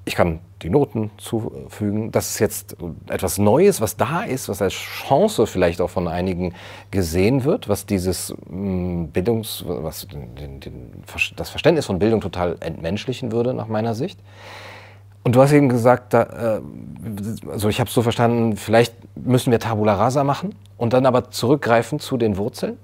Ich 0.04 0.16
kann 0.16 0.40
die 0.62 0.70
Noten 0.70 1.10
zufügen. 1.16 2.10
Das 2.10 2.30
ist 2.30 2.38
jetzt 2.38 2.76
etwas 3.08 3.38
Neues, 3.38 3.80
was 3.80 3.96
da 3.96 4.22
ist, 4.22 4.48
was 4.48 4.60
als 4.62 4.74
Chance 4.74 5.46
vielleicht 5.46 5.80
auch 5.80 5.90
von 5.90 6.08
einigen 6.08 6.54
gesehen 6.90 7.44
wird, 7.44 7.68
was 7.68 7.86
dieses 7.86 8.34
mm, 8.48 9.06
Bildungs, 9.06 9.64
was 9.66 10.08
den, 10.08 10.60
den, 10.60 10.90
das 11.36 11.50
Verständnis 11.50 11.86
von 11.86 11.98
Bildung 11.98 12.20
total 12.20 12.56
entmenschlichen 12.60 13.32
würde, 13.32 13.54
nach 13.54 13.68
meiner 13.68 13.94
Sicht. 13.94 14.18
Und 15.24 15.36
du 15.36 15.42
hast 15.42 15.52
eben 15.52 15.68
gesagt, 15.68 16.14
da, 16.14 16.60
also 17.50 17.68
ich 17.68 17.78
habe 17.78 17.88
es 17.88 17.94
so 17.94 18.02
verstanden, 18.02 18.56
vielleicht 18.56 18.94
müssen 19.14 19.50
wir 19.52 19.60
Tabula 19.60 19.94
Rasa 19.94 20.24
machen 20.24 20.54
und 20.76 20.92
dann 20.92 21.06
aber 21.06 21.30
zurückgreifen 21.30 22.00
zu 22.00 22.16
den 22.16 22.36
Wurzeln. 22.36 22.76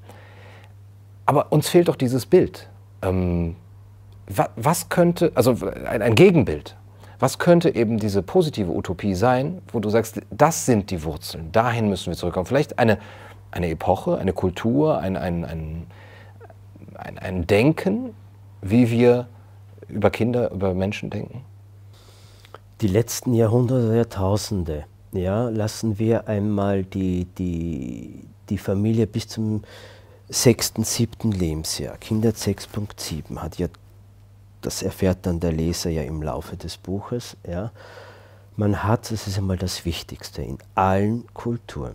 Aber 1.26 1.52
uns 1.52 1.68
fehlt 1.68 1.88
doch 1.88 1.96
dieses 1.96 2.26
Bild. 2.26 2.68
Ähm, 3.02 3.56
was, 4.56 4.88
könnte, 4.88 5.32
also 5.34 5.56
ein, 5.86 6.02
ein, 6.02 6.14
Gegenbild, 6.14 6.76
was 7.18 7.38
könnte 7.38 7.74
eben 7.74 7.98
diese 7.98 8.22
positive 8.22 8.70
Utopie 8.70 9.14
sein, 9.14 9.60
wo 9.72 9.80
du 9.80 9.88
sagst, 9.90 10.20
das 10.30 10.66
sind 10.66 10.90
die 10.90 11.02
Wurzeln, 11.04 11.50
dahin 11.52 11.88
müssen 11.88 12.06
wir 12.06 12.16
zurückkommen. 12.16 12.46
Vielleicht 12.46 12.78
eine, 12.78 12.98
eine 13.50 13.68
Epoche, 13.68 14.18
eine 14.18 14.32
Kultur, 14.32 14.98
ein, 14.98 15.16
ein, 15.16 15.44
ein, 15.44 15.86
ein 17.18 17.46
Denken, 17.46 18.14
wie 18.62 18.90
wir 18.90 19.26
über 19.88 20.10
Kinder, 20.10 20.50
über 20.50 20.74
Menschen 20.74 21.10
denken? 21.10 21.42
Die 22.80 22.88
letzten 22.88 23.34
Jahrhunderte, 23.34 23.96
Jahrtausende, 23.96 24.84
ja, 25.12 25.48
lassen 25.48 25.98
wir 25.98 26.28
einmal 26.28 26.84
die, 26.84 27.24
die, 27.24 28.24
die 28.48 28.58
Familie 28.58 29.06
bis 29.06 29.28
zum 29.28 29.62
sechsten, 30.28 30.84
siebten 30.84 31.32
Lebensjahr, 31.32 31.96
Kinder 31.96 32.30
6.7 32.30 33.38
hat 33.38 33.58
ja, 33.58 33.68
das 34.60 34.82
erfährt 34.82 35.18
dann 35.22 35.40
der 35.40 35.52
Leser 35.52 35.90
ja 35.90 36.02
im 36.02 36.22
Laufe 36.22 36.56
des 36.56 36.76
Buches, 36.76 37.36
ja, 37.48 37.72
man 38.56 38.82
hat, 38.82 39.10
das 39.10 39.26
ist 39.26 39.38
einmal 39.38 39.56
das 39.56 39.84
Wichtigste, 39.84 40.42
in 40.42 40.58
allen 40.74 41.32
Kulturen, 41.32 41.94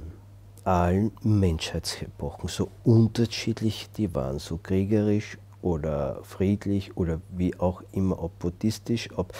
allen 0.63 1.11
Menschheitsepochen, 1.21 2.49
so 2.49 2.69
unterschiedlich 2.83 3.89
die 3.95 4.13
waren, 4.15 4.39
so 4.39 4.57
kriegerisch 4.57 5.37
oder 5.61 6.19
friedlich 6.23 6.95
oder 6.97 7.21
wie 7.29 7.57
auch 7.59 7.83
immer, 7.91 8.21
ob 8.21 8.39
buddhistisch, 8.39 9.09
ob 9.15 9.33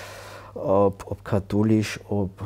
ob, 0.56 1.06
ob 1.10 1.24
katholisch, 1.24 2.00
ob 2.08 2.42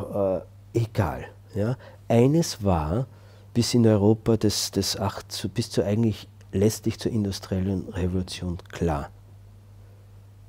äh, 0.74 0.80
egal. 0.80 1.26
Ja. 1.55 1.78
Eines 2.08 2.64
war 2.64 3.08
bis 3.53 3.74
in 3.74 3.86
Europa 3.88 4.38
des, 4.38 4.72
des 4.72 4.99
8, 4.99 5.49
bis 5.53 5.72
zur 5.72 5.86
eigentlich 5.86 6.28
letztlich 6.51 6.99
zur 6.99 7.12
industriellen 7.12 7.89
Revolution 7.89 8.58
klar. 8.72 9.10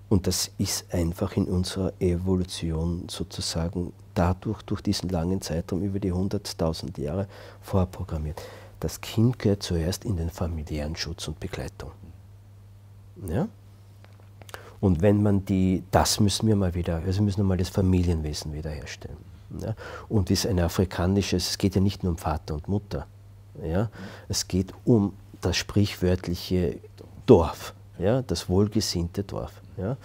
Und 0.08 0.26
das 0.26 0.50
ist 0.56 0.92
einfach 0.92 1.36
in 1.36 1.46
unserer 1.46 1.92
Evolution 2.00 3.04
sozusagen 3.08 3.92
dadurch, 4.14 4.62
durch 4.62 4.80
diesen 4.80 5.10
langen 5.10 5.40
Zeitraum 5.42 5.82
über 5.82 6.00
die 6.00 6.12
100.000 6.12 6.98
Jahre 7.00 7.28
vorprogrammiert. 7.60 8.40
Das 8.80 9.00
Kind 9.00 9.38
gehört 9.38 9.62
zuerst 9.62 10.04
in 10.04 10.16
den 10.16 10.30
familiären 10.30 10.96
Schutz 10.96 11.28
und 11.28 11.38
Begleitung. 11.40 11.90
Ja? 13.26 13.48
Und 14.80 15.02
wenn 15.02 15.22
man 15.22 15.44
die, 15.44 15.82
das 15.90 16.20
müssen 16.20 16.46
wir 16.46 16.56
mal 16.56 16.74
wieder, 16.74 17.02
also 17.04 17.22
müssen 17.22 17.38
wir 17.38 17.44
mal 17.44 17.56
das 17.56 17.68
Familienwesen 17.68 18.52
wiederherstellen. 18.52 19.18
Ja? 19.60 19.74
Und 20.08 20.30
es 20.30 20.46
ein 20.46 20.60
afrikanisches, 20.60 21.50
es 21.50 21.58
geht 21.58 21.74
ja 21.74 21.80
nicht 21.80 22.02
nur 22.02 22.12
um 22.12 22.18
Vater 22.18 22.54
und 22.54 22.68
Mutter, 22.68 23.06
ja? 23.62 23.90
es 24.28 24.46
geht 24.46 24.72
um 24.84 25.14
das 25.40 25.56
sprichwörtliche 25.56 26.78
Dorf, 27.26 27.74
ja? 27.98 28.22
das 28.22 28.48
wohlgesinnte 28.48 29.24
Dorf. 29.24 29.52
Ja? 29.76 29.96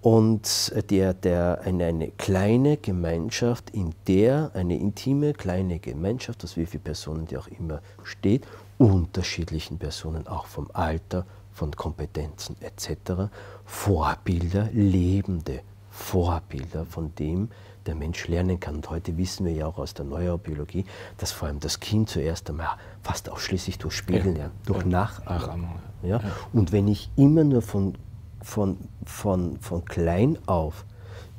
Und 0.00 0.72
der, 0.90 1.14
der, 1.14 1.62
eine, 1.64 1.86
eine 1.86 2.10
kleine 2.10 2.76
Gemeinschaft, 2.76 3.70
in 3.70 3.94
der 4.06 4.50
eine 4.52 4.76
intime 4.76 5.32
kleine 5.32 5.78
Gemeinschaft, 5.78 6.44
aus 6.44 6.58
wie 6.58 6.66
viele 6.66 6.82
Personen 6.82 7.26
die 7.26 7.38
auch 7.38 7.48
immer 7.48 7.80
steht, 8.02 8.46
unterschiedlichen 8.76 9.78
Personen, 9.78 10.26
auch 10.26 10.44
vom 10.44 10.68
Alter, 10.74 11.24
von 11.54 11.70
Kompetenzen 11.72 12.56
etc. 12.60 13.30
Vorbilder, 13.64 14.68
lebende 14.72 15.60
Vorbilder, 15.90 16.84
von 16.84 17.14
dem 17.14 17.48
der 17.86 17.94
Mensch 17.94 18.26
lernen 18.28 18.58
kann. 18.58 18.76
Und 18.76 18.90
heute 18.90 19.16
wissen 19.16 19.46
wir 19.46 19.52
ja 19.52 19.66
auch 19.66 19.78
aus 19.78 19.94
der 19.94 20.04
Neurobiologie, 20.04 20.84
dass 21.18 21.32
vor 21.32 21.48
allem 21.48 21.60
das 21.60 21.80
Kind 21.80 22.08
zuerst 22.08 22.50
einmal 22.50 22.76
fast 23.02 23.30
ausschließlich 23.30 23.78
durch 23.78 23.94
Spielen 23.94 24.34
lernt, 24.34 24.52
durch 24.66 24.82
ja. 24.82 24.88
Nachahmung. 24.88 25.78
Ja? 26.02 26.18
ja? 26.18 26.22
Und 26.52 26.72
wenn 26.72 26.88
ich 26.88 27.10
immer 27.16 27.44
nur 27.44 27.62
von, 27.62 27.96
von, 28.42 28.76
von, 29.04 29.58
von 29.60 29.84
klein 29.84 30.38
auf 30.46 30.84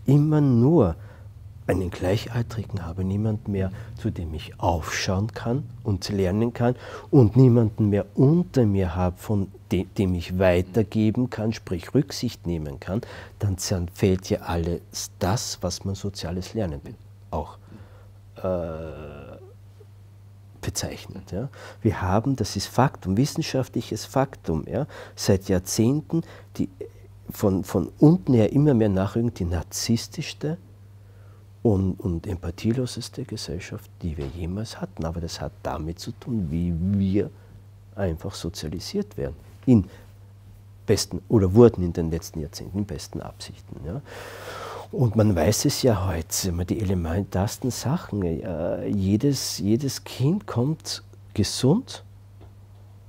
immer 0.06 0.40
nur 0.40 0.96
einen 1.68 1.90
Gleichaltrigen 1.90 2.86
habe, 2.86 3.04
niemand 3.04 3.48
mehr, 3.48 3.72
zu 3.98 4.12
dem 4.12 4.34
ich 4.34 4.60
aufschauen 4.60 5.34
kann 5.34 5.64
und 5.84 6.08
lernen 6.10 6.54
kann 6.54 6.76
und 7.10 7.36
niemanden 7.36 7.90
mehr 7.90 8.06
unter 8.16 8.66
mir 8.66 8.96
habe, 8.96 9.18
von 9.18 9.52
dem, 9.72 9.92
dem 9.96 10.14
ich 10.14 10.38
weitergeben 10.38 11.30
kann, 11.30 11.54
sprich 11.54 11.94
Rücksicht 11.94 12.46
nehmen 12.46 12.80
kann, 12.80 13.02
dann 13.40 13.58
fällt 13.94 14.30
ja 14.30 14.42
alles 14.42 15.12
das, 15.20 15.60
was 15.62 15.86
man 15.86 15.96
soziales 15.96 16.54
Lernen 16.54 16.82
auch 17.32 17.58
äh, 18.38 19.38
bezeichnet. 20.62 21.32
Ja. 21.32 21.50
Wir 21.82 22.02
haben, 22.02 22.36
das 22.36 22.56
ist 22.56 22.68
Faktum, 22.68 23.18
wissenschaftliches 23.18 24.06
Faktum, 24.06 24.66
ja, 24.68 24.86
seit 25.16 25.48
Jahrzehnten 25.50 26.22
die 26.58 26.70
von, 27.30 27.64
von 27.64 27.92
unten 27.98 28.34
her 28.34 28.52
immer 28.54 28.76
mehr 28.76 28.90
nachrücken, 28.90 29.34
die 29.34 29.46
narzisstischste 29.46 30.58
und, 31.66 32.00
und 32.00 32.28
empathieloseste 32.28 33.24
Gesellschaft, 33.24 33.90
die 34.04 34.16
wir 34.16 34.28
jemals 34.28 34.80
hatten. 34.80 35.04
Aber 35.04 35.20
das 35.20 35.42
hat 35.42 35.52
damit 35.64 35.98
zu 35.98 36.12
tun, 36.12 36.50
wie 36.52 36.72
wir 36.78 37.32
einfach 37.96 38.36
sozialisiert 38.36 39.18
werden. 39.18 39.36
In 39.66 39.86
besten 40.86 41.24
oder 41.28 41.56
wurden 41.56 41.84
in 41.84 41.92
den 41.92 42.12
letzten 42.12 42.40
Jahrzehnten 42.40 42.78
in 42.78 42.86
besten 42.86 43.20
Absichten. 43.20 43.80
Ja. 43.84 44.02
Und 44.92 45.16
man 45.16 45.36
weiß 45.36 45.66
es 45.66 45.82
ja 45.82 46.06
heute, 46.06 46.54
die 46.66 46.80
elementarsten 46.80 47.72
Sachen. 47.72 48.22
Äh, 48.22 48.86
jedes, 48.86 49.58
jedes 49.58 50.04
Kind 50.04 50.46
kommt 50.46 51.02
gesund 51.34 52.04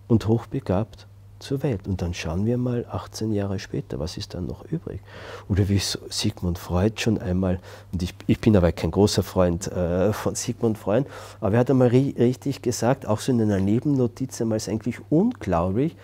und 0.09 0.28
hochbegabt 0.28 1.07
zur 1.39 1.62
Welt. 1.62 1.87
Und 1.87 2.03
dann 2.03 2.14
schauen 2.14 2.47
wir 2.47 2.59
mal 2.59 2.87
18 2.91 3.32
Jahre 3.32 3.59
später, 3.59 3.99
was 3.99 4.16
ist 4.16 4.34
dann 4.34 4.47
noch 4.47 4.64
übrig? 4.64 5.01
Oder 5.49 5.68
wie 5.68 5.78
Sigmund 5.78 6.59
Freud 6.59 7.01
schon 7.01 7.18
einmal, 7.18 7.61
und 7.93 8.03
ich, 8.03 8.14
ich 8.26 8.41
bin 8.41 8.57
aber 8.57 8.72
kein 8.72 8.91
großer 8.91 9.22
Freund 9.22 9.66
äh, 9.68 10.12
von 10.12 10.34
Sigmund 10.34 10.78
Freud, 10.78 11.07
aber 11.41 11.55
er 11.55 11.61
hat 11.61 11.70
einmal 11.70 11.89
ri 11.89 12.14
richtig 12.18 12.62
gesagt, 12.62 13.07
auch 13.07 13.20
so 13.20 13.32
in 13.32 13.41
einer 13.41 13.61
Nebennotiz 13.61 14.41
einmal, 14.41 14.57
ist 14.57 14.68
eigentlich 14.68 14.99
unglaublich, 15.11 15.97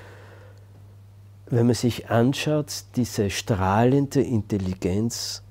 wenn 1.46 1.66
man 1.66 1.74
sich 1.74 2.08
anschaut, 2.08 2.84
diese 2.96 3.28
strahlende 3.28 4.22
Intelligenz 4.22 5.42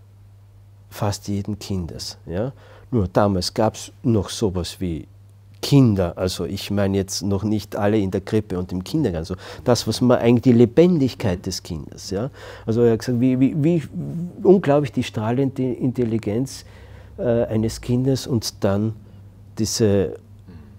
fast 0.90 1.28
jeden 1.28 1.60
Kindes. 1.60 2.18
Ja? 2.26 2.54
Nur 2.90 3.08
damals 3.08 3.54
gab 3.54 3.76
es 3.76 3.92
noch 4.04 4.30
sowas 4.30 4.80
wie 4.80 5.08
Kinder, 5.62 6.18
also 6.18 6.46
ich 6.46 6.72
meine 6.72 6.98
jetzt 6.98 7.22
noch 7.22 7.44
nicht 7.44 7.76
alle 7.76 7.98
in 7.98 8.12
der 8.12 8.22
Krippe 8.22 8.58
und 8.58 8.72
im 8.72 8.84
Kindergarten, 8.84 9.22
also 9.22 9.36
das, 9.64 9.88
was 9.88 10.02
man 10.02 10.18
eigentlich 10.18 10.42
die 10.42 10.54
Lebendigkeit 10.54 11.46
des 11.46 11.62
Kindes, 11.62 12.10
ja. 12.10 12.32
Also 12.66 12.82
er 12.82 12.94
hat 12.94 13.00
gesagt, 13.00 13.20
wie, 13.22 13.40
wie, 13.40 13.56
wie 13.64 13.84
unglaublich 14.44 14.92
die 14.92 15.04
strahlende 15.04 15.64
Intelligenz 15.64 16.66
äh, 17.18 17.46
eines 17.46 17.80
Kindes 17.82 18.28
und 18.28 18.64
dann 18.64 18.94
diese, 19.60 20.16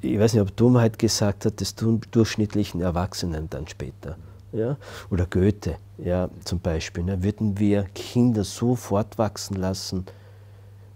ich 0.00 0.18
weiß 0.18 0.34
nicht, 0.34 0.42
ob 0.42 0.56
Dummheit 0.56 0.98
gesagt 0.98 1.46
hat, 1.46 1.60
des 1.60 1.76
durchschnittlichen 1.76 2.80
Erwachsenen 2.80 3.48
dann 3.48 3.68
später. 3.68 4.16
Ja? 4.52 4.76
Oder 5.10 5.26
Goethe, 5.26 5.76
ja, 5.98 6.28
zum 6.44 6.60
Beispiel. 6.60 7.04
Ne? 7.04 7.22
Würden 7.22 7.58
wir 7.58 7.84
Kinder 7.94 8.44
so 8.44 8.74
fortwachsen 8.74 9.56
lassen, 9.56 10.06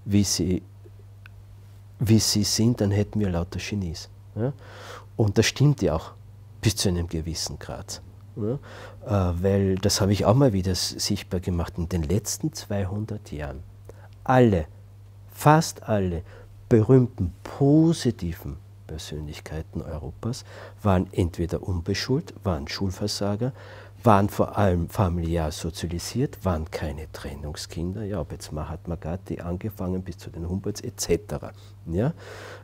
wie 0.05 0.25
sie 0.25 0.63
wie 1.99 2.19
sie 2.19 2.45
sind, 2.45 2.81
dann 2.81 2.91
hätten 2.91 3.21
wir 3.21 3.31
lauter 3.31 3.59
Genies. 3.59 4.09
Ja? 4.35 4.53
Und 5.17 5.39
das 5.39 5.47
stimmt 5.47 5.83
ja 5.83 5.95
auch 5.95 6.13
bis 6.61 6.77
zu 6.77 6.89
einem 6.89 7.09
gewissen 7.09 7.59
Grad. 7.59 8.03
Ja? 8.37 8.55
Äh, 9.07 9.43
weil 9.43 9.75
das 9.77 10.01
habe 10.01 10.13
ich 10.13 10.25
auch 10.25 10.35
mal 10.35 10.53
wieder 10.53 10.75
sichtbar 10.75 11.41
gemacht. 11.41 11.75
In 11.79 11.89
den 11.89 12.03
letzten 12.03 12.53
200 12.53 13.33
Jahren, 13.33 13.63
alle, 14.25 14.67
fast 15.31 15.85
alle 15.85 16.23
berühmten 16.69 17.33
positiven 17.43 18.57
Persönlichkeiten 18.87 19.83
Europas 19.83 20.45
waren 20.83 21.09
entweder 21.13 21.63
unbeschult, 21.63 22.35
waren 22.45 22.69
Schulversager, 22.69 23.53
waren 24.03 24.29
vor 24.29 24.57
allem 24.57 24.89
familiär 24.89 25.51
sozialisiert, 25.51 26.45
waren 26.45 26.71
keine 26.71 27.11
Trennungskinder, 27.13 28.05
ja, 28.05 28.21
ob 28.21 28.33
jetzt 28.33 28.53
Mahatma 28.53 28.95
Gandhi 28.97 29.41
angefangen 29.41 30.03
bis 30.03 30.19
zu 30.19 30.31
den 30.31 30.49
Humboldts 30.49 30.81
etc. 30.81 31.53
Ja? 31.87 32.13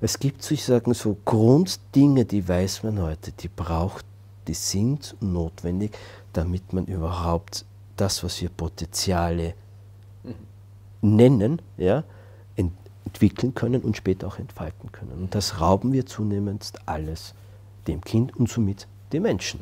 Es 0.00 0.18
gibt 0.18 0.42
sozusagen 0.42 0.94
so 0.94 1.16
Grunddinge, 1.24 2.24
die 2.24 2.46
weiß 2.46 2.84
man 2.84 3.00
heute, 3.00 3.32
die 3.32 3.48
braucht, 3.48 4.04
die 4.46 4.54
sind 4.54 5.16
notwendig, 5.20 5.96
damit 6.32 6.72
man 6.72 6.86
überhaupt 6.86 7.64
das, 7.96 8.22
was 8.24 8.40
wir 8.40 8.48
Potenziale 8.48 9.54
nennen, 11.00 11.60
ja, 11.76 12.04
entwickeln 13.04 13.54
können 13.54 13.82
und 13.82 13.96
später 13.96 14.26
auch 14.26 14.38
entfalten 14.38 14.90
können. 14.92 15.12
Und 15.12 15.34
das 15.34 15.60
rauben 15.60 15.92
wir 15.92 16.06
zunehmend 16.06 16.72
alles 16.86 17.34
dem 17.86 18.00
Kind 18.00 18.34
und 18.36 18.48
somit 18.48 18.86
dem 19.12 19.24
Menschen. 19.24 19.60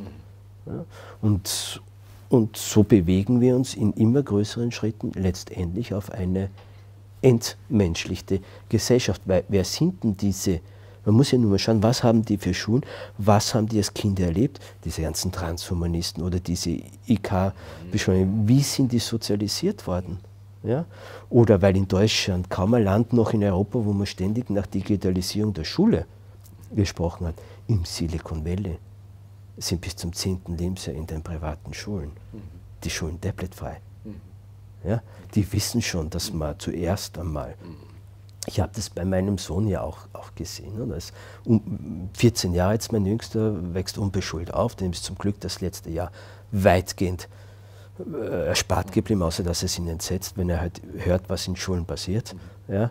Und, 1.20 1.80
und 2.28 2.56
so 2.56 2.82
bewegen 2.82 3.40
wir 3.40 3.56
uns 3.56 3.74
in 3.74 3.92
immer 3.94 4.22
größeren 4.22 4.72
Schritten 4.72 5.12
letztendlich 5.14 5.94
auf 5.94 6.12
eine 6.12 6.50
entmenschlichte 7.22 8.40
Gesellschaft. 8.68 9.22
Weil 9.24 9.44
wer 9.48 9.64
sind 9.64 10.02
denn 10.02 10.16
diese? 10.16 10.60
Man 11.04 11.14
muss 11.14 11.30
ja 11.30 11.38
nur 11.38 11.50
mal 11.50 11.58
schauen, 11.58 11.82
was 11.82 12.02
haben 12.02 12.24
die 12.24 12.36
für 12.36 12.52
Schulen, 12.52 12.84
was 13.16 13.54
haben 13.54 13.66
die 13.66 13.78
als 13.78 13.92
Kinder 13.94 14.26
erlebt, 14.26 14.60
diese 14.84 15.02
ganzen 15.02 15.32
Transhumanisten 15.32 16.22
oder 16.22 16.40
diese 16.40 16.78
IK-Beschleuniger, 17.06 18.28
wie 18.46 18.60
sind 18.60 18.92
die 18.92 18.98
sozialisiert 18.98 19.86
worden? 19.86 20.18
Ja? 20.62 20.84
Oder 21.30 21.62
weil 21.62 21.74
in 21.76 21.88
Deutschland 21.88 22.50
kaum 22.50 22.74
ein 22.74 22.84
Land 22.84 23.14
noch 23.14 23.32
in 23.32 23.42
Europa, 23.42 23.82
wo 23.82 23.92
man 23.94 24.06
ständig 24.06 24.50
nach 24.50 24.66
Digitalisierung 24.66 25.54
der 25.54 25.64
Schule 25.64 26.04
gesprochen 26.74 27.28
hat, 27.28 27.34
im 27.66 27.84
Silicon 27.86 28.44
Valley 28.44 28.76
sind 29.60 29.80
bis 29.80 29.96
zum 29.96 30.12
10. 30.12 30.42
Lebensjahr 30.48 30.96
in 30.96 31.06
den 31.06 31.22
privaten 31.22 31.74
Schulen. 31.74 32.12
Mhm. 32.32 32.42
Die 32.82 32.90
Schulen 32.90 33.20
tabletfrei. 33.20 33.80
Mhm. 34.04 34.20
Ja, 34.84 35.02
die 35.34 35.50
wissen 35.52 35.82
schon, 35.82 36.10
dass 36.10 36.32
man 36.32 36.58
zuerst 36.58 37.18
einmal, 37.18 37.54
mhm. 37.62 37.76
ich 38.46 38.60
habe 38.60 38.72
das 38.74 38.90
bei 38.90 39.04
meinem 39.04 39.38
Sohn 39.38 39.68
ja 39.68 39.82
auch, 39.82 39.98
auch 40.12 40.34
gesehen, 40.34 40.80
und 40.80 40.92
als 40.92 41.12
um 41.44 42.08
14 42.14 42.54
Jahre 42.54 42.72
jetzt 42.74 42.92
mein 42.92 43.04
Jüngster 43.04 43.74
wächst 43.74 43.98
unbeschult 43.98 44.52
auf, 44.54 44.74
dem 44.74 44.92
ist 44.92 45.04
zum 45.04 45.16
Glück 45.16 45.38
das 45.40 45.60
letzte 45.60 45.90
Jahr 45.90 46.10
weitgehend 46.50 47.28
äh, 48.12 48.46
erspart 48.46 48.92
geblieben, 48.92 49.22
außer 49.22 49.42
dass 49.42 49.62
es 49.62 49.78
ihn 49.78 49.88
entsetzt, 49.88 50.36
wenn 50.36 50.48
er 50.48 50.60
halt 50.60 50.80
hört, 50.96 51.28
was 51.28 51.46
in 51.46 51.56
Schulen 51.56 51.84
passiert. 51.84 52.34
Ja. 52.66 52.90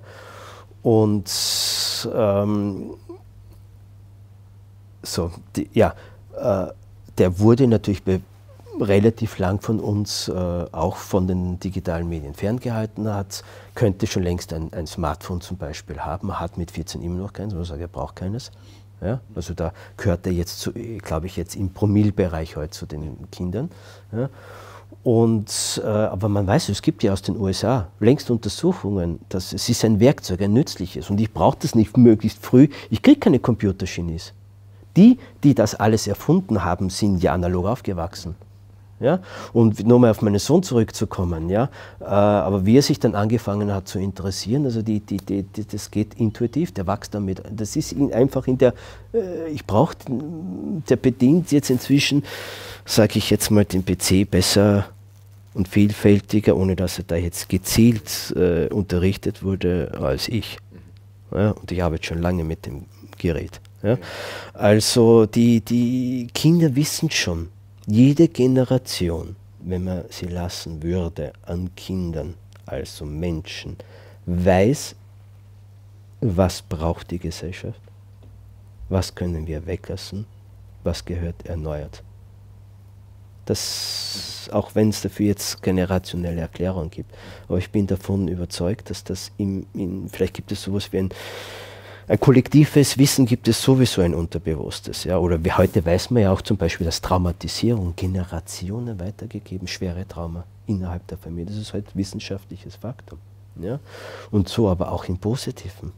Und 0.83 1.29
ähm, 2.13 2.93
so, 5.01 5.31
die, 5.55 5.69
ja, 5.73 5.95
der 6.39 7.39
wurde 7.39 7.67
natürlich 7.67 8.01
relativ 8.79 9.37
lang 9.37 9.61
von 9.61 9.79
uns, 9.79 10.27
äh, 10.27 10.33
auch 10.33 10.95
von 10.95 11.27
den 11.27 11.59
digitalen 11.59 12.07
Medien 12.07 12.33
ferngehalten 12.33 13.13
hat, 13.13 13.43
könnte 13.75 14.07
schon 14.07 14.23
längst 14.23 14.53
ein, 14.53 14.71
ein 14.73 14.87
Smartphone 14.87 15.41
zum 15.41 15.57
Beispiel 15.57 15.99
haben, 15.99 16.39
hat 16.39 16.57
mit 16.57 16.71
14 16.71 17.01
immer 17.01 17.19
noch 17.19 17.33
keins, 17.33 17.53
also 17.53 17.75
er 17.75 17.87
braucht 17.87 18.15
keines. 18.15 18.51
Ja, 19.01 19.21
also 19.33 19.53
da 19.53 19.71
gehört 19.95 20.25
er 20.25 20.33
jetzt, 20.33 20.59
zu, 20.59 20.73
glaube 20.73 21.27
ich, 21.27 21.37
jetzt 21.37 21.55
im 21.55 21.69
Promillbereich 21.69 22.57
heute 22.57 22.71
zu 22.71 22.85
den 22.85 23.29
Kindern. 23.31 23.71
Ja. 24.11 24.29
Und, 25.03 25.81
äh, 25.81 25.87
aber 25.87 26.27
man 26.27 26.45
weiß, 26.45 26.67
es 26.67 26.81
gibt 26.81 27.03
ja 27.03 27.13
aus 27.13 27.21
den 27.21 27.37
USA 27.37 27.87
längst 28.01 28.29
Untersuchungen, 28.29 29.19
dass 29.29 29.53
es 29.53 29.69
ist 29.69 29.85
ein 29.85 30.01
Werkzeug, 30.01 30.41
ein 30.41 30.51
nützliches. 30.51 31.09
Und 31.09 31.21
ich 31.21 31.31
brauche 31.31 31.57
das 31.61 31.75
nicht 31.75 31.95
möglichst 31.95 32.43
früh. 32.43 32.67
Ich 32.89 33.01
kriege 33.01 33.19
keine 33.19 33.39
Computergenies. 33.39 34.33
Die, 34.97 35.19
die 35.43 35.53
das 35.53 35.75
alles 35.75 36.07
erfunden 36.07 36.63
haben, 36.63 36.89
sind 36.89 37.21
ja 37.21 37.33
analog 37.33 37.65
aufgewachsen. 37.65 38.35
Ja? 38.99 39.19
Und 39.53 39.85
nochmal 39.87 40.11
auf 40.11 40.21
meinen 40.21 40.39
Sohn 40.39 40.61
zurückzukommen, 40.63 41.49
ja? 41.49 41.69
Äh, 42.01 42.05
aber 42.05 42.65
wie 42.65 42.77
er 42.77 42.81
sich 42.81 42.99
dann 42.99 43.15
angefangen 43.15 43.73
hat 43.73 43.87
zu 43.87 43.99
interessieren, 43.99 44.65
also 44.65 44.81
die, 44.81 44.99
die, 44.99 45.17
die, 45.17 45.45
das 45.65 45.91
geht 45.91 46.15
intuitiv, 46.15 46.73
der 46.73 46.85
wächst 46.87 47.13
damit. 47.13 47.41
Das 47.51 47.75
ist 47.75 47.95
einfach 48.11 48.47
in 48.47 48.57
der, 48.57 48.73
äh, 49.13 49.49
ich 49.49 49.65
brauche, 49.65 49.95
der 50.89 50.97
bedient 50.97 51.51
jetzt 51.51 51.69
inzwischen, 51.69 52.23
sage 52.85 53.19
ich 53.19 53.29
jetzt 53.29 53.51
mal, 53.51 53.65
den 53.65 53.85
PC 53.85 54.29
besser 54.29 54.85
und 55.53 55.67
vielfältiger, 55.67 56.55
ohne 56.55 56.75
dass 56.75 56.97
er 56.97 57.05
da 57.05 57.15
jetzt 57.15 57.49
gezielt 57.49 58.33
äh, 58.35 58.67
unterrichtet 58.67 59.43
wurde, 59.43 59.97
als 60.01 60.27
ich. 60.27 60.57
Ja? 61.31 61.51
Und 61.51 61.71
ich 61.71 61.81
arbeite 61.81 62.03
schon 62.05 62.21
lange 62.21 62.43
mit 62.43 62.65
dem 62.65 62.85
Gerät. 63.17 63.61
Ja? 63.83 63.97
Also 64.53 65.25
die, 65.25 65.61
die 65.61 66.27
Kinder 66.33 66.75
wissen 66.75 67.09
schon, 67.09 67.49
jede 67.85 68.27
Generation, 68.27 69.35
wenn 69.61 69.83
man 69.83 70.03
sie 70.09 70.27
lassen 70.27 70.81
würde 70.83 71.33
an 71.45 71.73
Kindern, 71.75 72.35
also 72.65 73.05
Menschen, 73.05 73.77
weiß, 74.25 74.95
was 76.21 76.61
braucht 76.61 77.11
die 77.11 77.19
Gesellschaft, 77.19 77.81
was 78.89 79.15
können 79.15 79.47
wir 79.47 79.65
weglassen, 79.65 80.25
was 80.83 81.03
gehört 81.03 81.45
erneuert. 81.45 82.03
Das, 83.45 84.47
auch 84.51 84.75
wenn 84.75 84.89
es 84.89 85.01
dafür 85.01 85.27
jetzt 85.27 85.63
generationelle 85.63 86.41
Erklärungen 86.41 86.91
gibt. 86.91 87.11
Aber 87.47 87.57
ich 87.57 87.71
bin 87.71 87.87
davon 87.87 88.27
überzeugt, 88.27 88.91
dass 88.91 89.03
das 89.03 89.31
im, 89.37 89.65
in, 89.73 90.07
vielleicht 90.07 90.35
gibt 90.35 90.51
es 90.51 90.61
sowas 90.61 90.91
wie 90.91 90.99
ein 90.99 91.09
ein 92.09 92.19
kollektives 92.19 92.97
Wissen 92.97 93.27
gibt 93.27 93.47
es 93.47 93.61
sowieso 93.61 94.01
ein 94.01 94.15
Unterbewusstes. 94.15 95.03
Ja? 95.03 95.19
Oder 95.19 95.43
wie 95.45 95.51
heute 95.51 95.85
weiß 95.85 96.09
man 96.09 96.23
ja 96.23 96.31
auch 96.31 96.41
zum 96.41 96.57
Beispiel, 96.57 96.85
dass 96.85 97.01
Traumatisierung 97.01 97.95
Generationen 97.95 98.99
weitergegeben, 98.99 99.67
schwere 99.67 100.07
Trauma 100.07 100.43
innerhalb 100.65 101.05
der 101.05 101.19
Familie. 101.19 101.45
Das 101.45 101.57
ist 101.57 101.71
halt 101.71 101.85
wissenschaftliches 101.95 102.77
Faktum. 102.77 103.19
Ja? 103.61 103.79
Und 104.31 104.49
so 104.49 104.67
aber 104.67 104.91
auch 104.91 105.05
im 105.05 105.19
Positiven. 105.19 105.91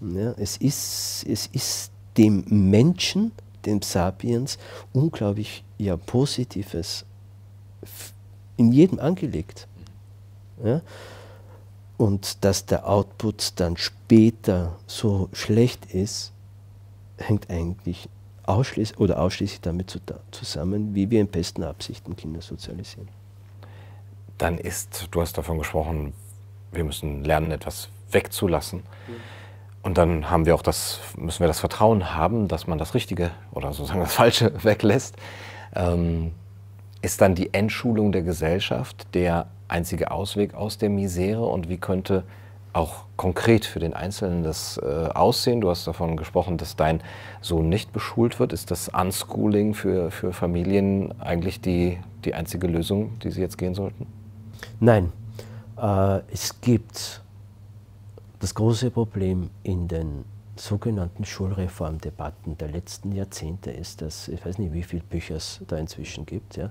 Ja? 0.00 0.32
Es, 0.38 0.56
ist, 0.58 1.26
es 1.28 1.48
ist 1.48 1.90
dem 2.16 2.44
Menschen, 2.48 3.32
dem 3.66 3.82
Sapiens, 3.82 4.58
unglaublich 4.92 5.64
ja, 5.76 5.96
Positives 5.96 7.04
in 8.56 8.70
jedem 8.70 9.00
angelegt. 9.00 9.66
Ja? 10.64 10.82
Und 12.00 12.46
dass 12.46 12.64
der 12.64 12.88
Output 12.88 13.60
dann 13.60 13.76
später 13.76 14.78
so 14.86 15.28
schlecht 15.34 15.84
ist, 15.92 16.32
hängt 17.18 17.50
eigentlich 17.50 18.08
ausschließlich 18.44 18.98
oder 18.98 19.20
ausschließlich 19.20 19.60
damit 19.60 20.00
zusammen, 20.30 20.94
wie 20.94 21.10
wir 21.10 21.20
in 21.20 21.26
besten 21.26 21.62
Absichten 21.62 22.16
Kinder 22.16 22.40
sozialisieren. 22.40 23.08
Dann 24.38 24.56
ist, 24.56 25.08
du 25.10 25.20
hast 25.20 25.36
davon 25.36 25.58
gesprochen, 25.58 26.14
wir 26.72 26.84
müssen 26.84 27.22
lernen, 27.22 27.50
etwas 27.50 27.90
wegzulassen. 28.10 28.78
Mhm. 28.78 29.12
Und 29.82 29.98
dann 29.98 30.30
haben 30.30 30.46
wir 30.46 30.54
auch 30.54 30.62
das, 30.62 31.00
müssen 31.18 31.40
wir 31.40 31.48
das 31.48 31.60
Vertrauen 31.60 32.14
haben, 32.14 32.48
dass 32.48 32.66
man 32.66 32.78
das 32.78 32.94
Richtige 32.94 33.30
oder 33.52 33.74
sozusagen 33.74 34.00
das 34.00 34.14
Falsche 34.14 34.54
weglässt. 34.64 35.16
Ähm, 35.74 36.32
ist 37.02 37.20
dann 37.20 37.34
die 37.34 37.52
Entschulung 37.52 38.10
der 38.10 38.22
Gesellschaft 38.22 39.06
der 39.12 39.48
einzige 39.70 40.10
Ausweg 40.10 40.54
aus 40.54 40.78
der 40.78 40.90
Misere 40.90 41.44
und 41.44 41.68
wie 41.68 41.78
könnte 41.78 42.24
auch 42.72 43.04
konkret 43.16 43.64
für 43.64 43.80
den 43.80 43.94
Einzelnen 43.94 44.42
das 44.42 44.78
äh, 44.78 45.08
aussehen? 45.14 45.60
Du 45.60 45.70
hast 45.70 45.86
davon 45.86 46.16
gesprochen, 46.16 46.56
dass 46.56 46.76
dein 46.76 47.02
Sohn 47.40 47.68
nicht 47.68 47.92
beschult 47.92 48.38
wird. 48.38 48.52
Ist 48.52 48.70
das 48.70 48.88
Unschooling 48.88 49.74
für, 49.74 50.10
für 50.10 50.32
Familien 50.32 51.20
eigentlich 51.20 51.60
die, 51.60 51.98
die 52.24 52.34
einzige 52.34 52.66
Lösung, 52.66 53.18
die 53.20 53.30
sie 53.30 53.40
jetzt 53.40 53.58
gehen 53.58 53.74
sollten? 53.74 54.06
Nein. 54.78 55.12
Äh, 55.76 56.20
es 56.32 56.60
gibt 56.60 57.22
das 58.38 58.54
große 58.54 58.90
Problem 58.90 59.50
in 59.62 59.88
den 59.88 60.24
sogenannten 60.56 61.24
Schulreformdebatten 61.24 62.58
der 62.58 62.68
letzten 62.68 63.12
Jahrzehnte 63.12 63.70
ist, 63.70 64.02
dass, 64.02 64.28
ich 64.28 64.44
weiß 64.44 64.58
nicht, 64.58 64.72
wie 64.72 64.82
viele 64.82 65.02
Bücher 65.02 65.36
es 65.36 65.60
da 65.66 65.76
inzwischen 65.76 66.26
gibt, 66.26 66.56
ja, 66.56 66.70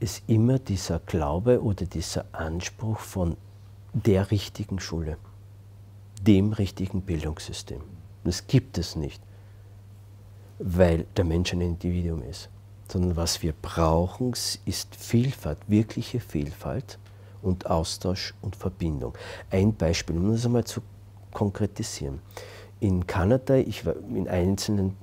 ist 0.00 0.22
immer 0.26 0.58
dieser 0.58 0.98
Glaube 1.00 1.62
oder 1.62 1.86
dieser 1.86 2.24
Anspruch 2.32 2.98
von 2.98 3.36
der 3.92 4.30
richtigen 4.30 4.80
Schule, 4.80 5.16
dem 6.22 6.52
richtigen 6.52 7.02
Bildungssystem. 7.02 7.80
Das 8.24 8.46
gibt 8.46 8.78
es 8.78 8.96
nicht, 8.96 9.22
weil 10.58 11.06
der 11.16 11.24
Mensch 11.24 11.52
ein 11.52 11.60
Individuum 11.60 12.22
ist, 12.22 12.48
sondern 12.90 13.16
was 13.16 13.42
wir 13.42 13.52
brauchen, 13.52 14.32
ist 14.64 14.96
Vielfalt, 14.96 15.58
wirkliche 15.68 16.20
Vielfalt 16.20 16.98
und 17.42 17.66
Austausch 17.66 18.34
und 18.42 18.56
Verbindung. 18.56 19.14
Ein 19.50 19.74
Beispiel, 19.74 20.16
um 20.16 20.32
das 20.32 20.44
einmal 20.44 20.64
zu 20.64 20.80
konkretisieren. 21.32 22.20
In 22.80 23.06
Kanada, 23.06 23.54
ich 23.56 23.86
war 23.86 23.94
in 24.14 24.28
einzelnen, 24.28 24.96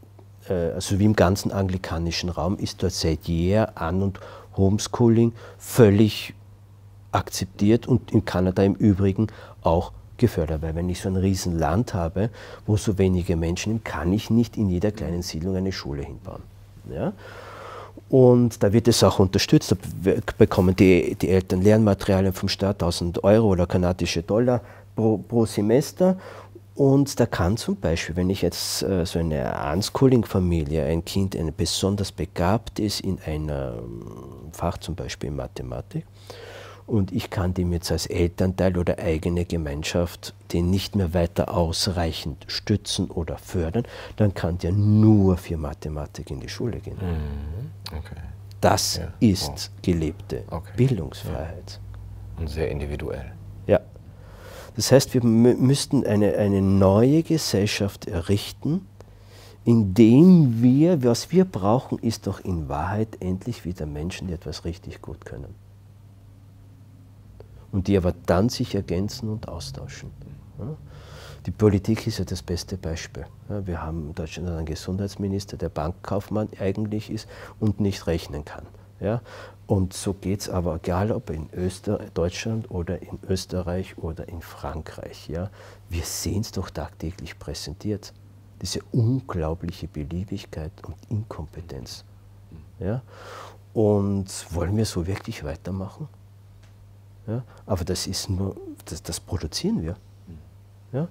äh, 0.49 0.71
also 0.71 0.99
wie 0.99 1.05
im 1.05 1.15
ganzen 1.15 1.51
anglikanischen 1.51 2.29
Raum, 2.29 2.57
ist 2.57 2.81
dort 2.83 2.93
seit 2.93 3.27
jeher 3.27 3.77
An- 3.77 4.01
und 4.01 4.19
Homeschooling 4.57 5.33
völlig 5.57 6.33
akzeptiert 7.11 7.87
und 7.87 8.11
in 8.11 8.25
Kanada 8.25 8.63
im 8.63 8.75
Übrigen 8.75 9.27
auch 9.61 9.91
gefördert. 10.17 10.61
Weil 10.61 10.75
wenn 10.75 10.89
ich 10.89 11.01
so 11.01 11.09
ein 11.09 11.17
Riesenland 11.17 11.93
habe, 11.93 12.29
wo 12.65 12.77
so 12.77 12.97
wenige 12.97 13.35
Menschen 13.35 13.73
sind, 13.73 13.85
kann 13.85 14.13
ich 14.13 14.29
nicht 14.29 14.57
in 14.57 14.69
jeder 14.69 14.91
kleinen 14.91 15.21
Siedlung 15.21 15.55
eine 15.55 15.71
Schule 15.71 16.03
hinbauen. 16.03 16.43
Ja? 16.89 17.13
Und 18.09 18.61
da 18.63 18.71
wird 18.71 18.87
es 18.87 19.03
auch 19.03 19.19
unterstützt. 19.19 19.71
Da 19.71 20.11
bekommen 20.37 20.75
die, 20.75 21.15
die 21.15 21.29
Eltern 21.29 21.61
Lernmaterialien 21.61 22.33
vom 22.33 22.49
Staat, 22.49 22.81
1000 22.81 23.23
Euro 23.23 23.47
oder 23.47 23.65
kanadische 23.65 24.21
Dollar 24.21 24.61
pro, 24.95 25.17
pro 25.17 25.45
Semester. 25.45 26.17
Und 26.81 27.19
da 27.19 27.27
kann 27.27 27.57
zum 27.57 27.75
Beispiel, 27.75 28.15
wenn 28.15 28.31
ich 28.31 28.41
jetzt 28.41 28.81
äh, 28.81 29.05
so 29.05 29.19
eine 29.19 29.53
Unschooling-Familie, 29.71 30.83
ein 30.83 31.05
Kind 31.05 31.35
ein 31.35 31.53
besonders 31.55 32.11
begabt 32.11 32.79
ist 32.79 33.01
in 33.01 33.19
einem 33.23 33.51
ähm, 33.51 34.51
Fach, 34.51 34.79
zum 34.79 34.95
Beispiel 34.95 35.29
in 35.29 35.35
Mathematik, 35.35 36.07
und 36.87 37.11
ich 37.11 37.29
kann 37.29 37.53
dem 37.53 37.71
jetzt 37.71 37.91
als 37.91 38.07
Elternteil 38.07 38.79
oder 38.79 38.97
eigene 38.97 39.45
Gemeinschaft 39.45 40.33
den 40.53 40.71
nicht 40.71 40.95
mehr 40.95 41.13
weiter 41.13 41.55
ausreichend 41.55 42.45
stützen 42.47 43.11
oder 43.11 43.37
fördern, 43.37 43.83
dann 44.15 44.33
kann 44.33 44.57
der 44.57 44.71
nur 44.71 45.37
für 45.37 45.57
Mathematik 45.57 46.31
in 46.31 46.39
die 46.39 46.49
Schule 46.49 46.79
gehen. 46.79 46.97
Mhm. 46.97 47.95
Okay. 47.95 48.15
Das 48.59 48.97
ja. 48.97 49.13
ist 49.19 49.69
gelebte 49.83 50.45
okay. 50.49 50.71
Bildungsfreiheit. 50.77 51.79
Ja. 52.37 52.41
Und 52.41 52.47
sehr 52.49 52.71
individuell. 52.71 53.33
Ja. 53.67 53.81
Das 54.75 54.91
heißt, 54.91 55.13
wir 55.13 55.23
müssten 55.23 56.05
eine, 56.05 56.35
eine 56.35 56.61
neue 56.61 57.23
Gesellschaft 57.23 58.07
errichten, 58.07 58.87
indem 59.65 60.61
wir, 60.61 61.03
was 61.03 61.31
wir 61.31 61.45
brauchen, 61.45 61.99
ist 61.99 62.25
doch 62.27 62.39
in 62.39 62.67
Wahrheit 62.69 63.17
endlich 63.19 63.65
wieder 63.65 63.85
Menschen, 63.85 64.27
die 64.27 64.33
etwas 64.33 64.65
richtig 64.65 65.01
gut 65.01 65.25
können 65.25 65.53
und 67.71 67.87
die 67.87 67.97
aber 67.97 68.13
dann 68.25 68.49
sich 68.49 68.75
ergänzen 68.75 69.29
und 69.29 69.47
austauschen. 69.47 70.11
Die 71.45 71.51
Politik 71.51 72.05
ist 72.05 72.19
ja 72.19 72.25
das 72.25 72.43
beste 72.43 72.77
Beispiel. 72.77 73.25
Wir 73.47 73.81
haben 73.81 74.09
in 74.09 74.15
Deutschland 74.15 74.49
einen 74.49 74.65
Gesundheitsminister, 74.65 75.57
der 75.57 75.69
Bankkaufmann 75.69 76.49
eigentlich 76.59 77.09
ist 77.09 77.27
und 77.59 77.79
nicht 77.79 78.05
rechnen 78.07 78.45
kann. 78.45 78.65
Und 79.67 79.93
so 79.93 80.13
geht 80.13 80.41
es 80.41 80.49
aber, 80.49 80.75
egal 80.75 81.11
ob 81.11 81.29
in 81.29 81.49
Öster 81.53 81.99
Deutschland 82.13 82.69
oder 82.69 83.01
in 83.01 83.19
Österreich 83.29 83.97
oder 83.97 84.27
in 84.27 84.41
Frankreich. 84.41 85.29
Ja? 85.29 85.49
Wir 85.89 86.03
sehen 86.03 86.41
es 86.41 86.51
doch 86.51 86.69
tagtäglich 86.69 87.39
präsentiert. 87.39 88.13
Diese 88.61 88.81
unglaubliche 88.91 89.87
Beliebigkeit 89.87 90.71
und 90.85 90.95
Inkompetenz. 91.09 92.03
Ja? 92.79 93.01
Und 93.73 94.27
wollen 94.53 94.75
wir 94.75 94.85
so 94.85 95.07
wirklich 95.07 95.43
weitermachen? 95.43 96.09
Ja? 97.27 97.43
Aber 97.65 97.85
das 97.85 98.07
ist 98.07 98.29
nur, 98.29 98.57
das, 98.85 99.01
das 99.01 99.19
produzieren 99.19 99.81
wir. 99.81 99.95
Ja? 100.91 101.07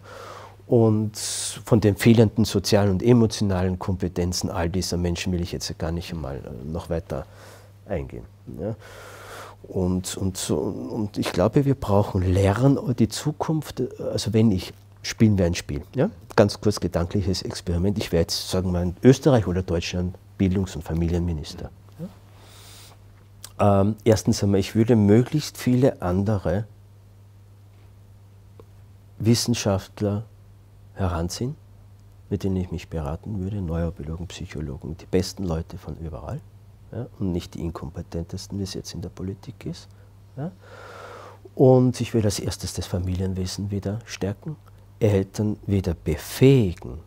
Und 0.66 1.16
von 1.16 1.80
den 1.80 1.96
fehlenden 1.96 2.44
sozialen 2.44 2.90
und 2.90 3.02
emotionalen 3.02 3.78
Kompetenzen 3.78 4.50
all 4.50 4.68
dieser 4.68 4.98
Menschen 4.98 5.32
will 5.32 5.40
ich 5.40 5.50
jetzt 5.50 5.76
gar 5.78 5.90
nicht 5.90 6.12
einmal 6.12 6.36
äh, 6.36 6.70
noch 6.70 6.90
weiter 6.90 7.26
eingehen. 7.90 8.24
Ja? 8.58 8.74
Und, 9.62 10.16
und, 10.16 10.50
und 10.50 11.18
ich 11.18 11.32
glaube, 11.32 11.64
wir 11.64 11.74
brauchen 11.74 12.22
Lernen, 12.22 12.78
die 12.96 13.08
Zukunft, 13.08 13.82
also 14.00 14.32
wenn 14.32 14.50
ich, 14.50 14.72
spielen 15.02 15.36
wir 15.36 15.44
ein 15.44 15.54
Spiel, 15.54 15.82
ja? 15.94 16.10
ganz 16.34 16.60
kurz 16.60 16.80
gedankliches 16.80 17.42
Experiment, 17.42 17.98
ich 17.98 18.12
werde 18.12 18.22
jetzt 18.22 18.50
sagen 18.50 18.72
wir 18.72 18.82
in 18.82 18.96
Österreich 19.02 19.46
oder 19.46 19.62
Deutschland 19.62 20.16
Bildungs- 20.38 20.74
und 20.74 20.82
Familienminister. 20.82 21.70
Ähm, 23.58 23.96
erstens 24.04 24.42
einmal, 24.42 24.60
ich 24.60 24.74
würde 24.74 24.96
möglichst 24.96 25.58
viele 25.58 26.00
andere 26.00 26.64
Wissenschaftler 29.18 30.24
heranziehen, 30.94 31.56
mit 32.30 32.42
denen 32.42 32.56
ich 32.56 32.72
mich 32.72 32.88
beraten 32.88 33.38
würde, 33.38 33.60
Neurobiologen, 33.60 34.26
Psychologen, 34.28 34.96
die 34.96 35.04
besten 35.04 35.44
Leute 35.44 35.76
von 35.76 35.94
überall 35.98 36.40
ja, 36.92 37.06
und 37.18 37.32
nicht 37.32 37.54
die 37.54 37.60
inkompetentesten, 37.60 38.58
wie 38.58 38.62
es 38.62 38.74
jetzt 38.74 38.94
in 38.94 39.02
der 39.02 39.08
Politik 39.10 39.66
ist. 39.66 39.88
Ja. 40.36 40.52
Und 41.54 42.00
ich 42.00 42.14
will 42.14 42.24
als 42.24 42.38
erstes 42.38 42.74
das 42.74 42.86
Familienwesen 42.86 43.70
wieder 43.70 43.98
stärken, 44.04 44.56
Eltern 44.98 45.58
wieder 45.66 45.94
befähigen 45.94 47.00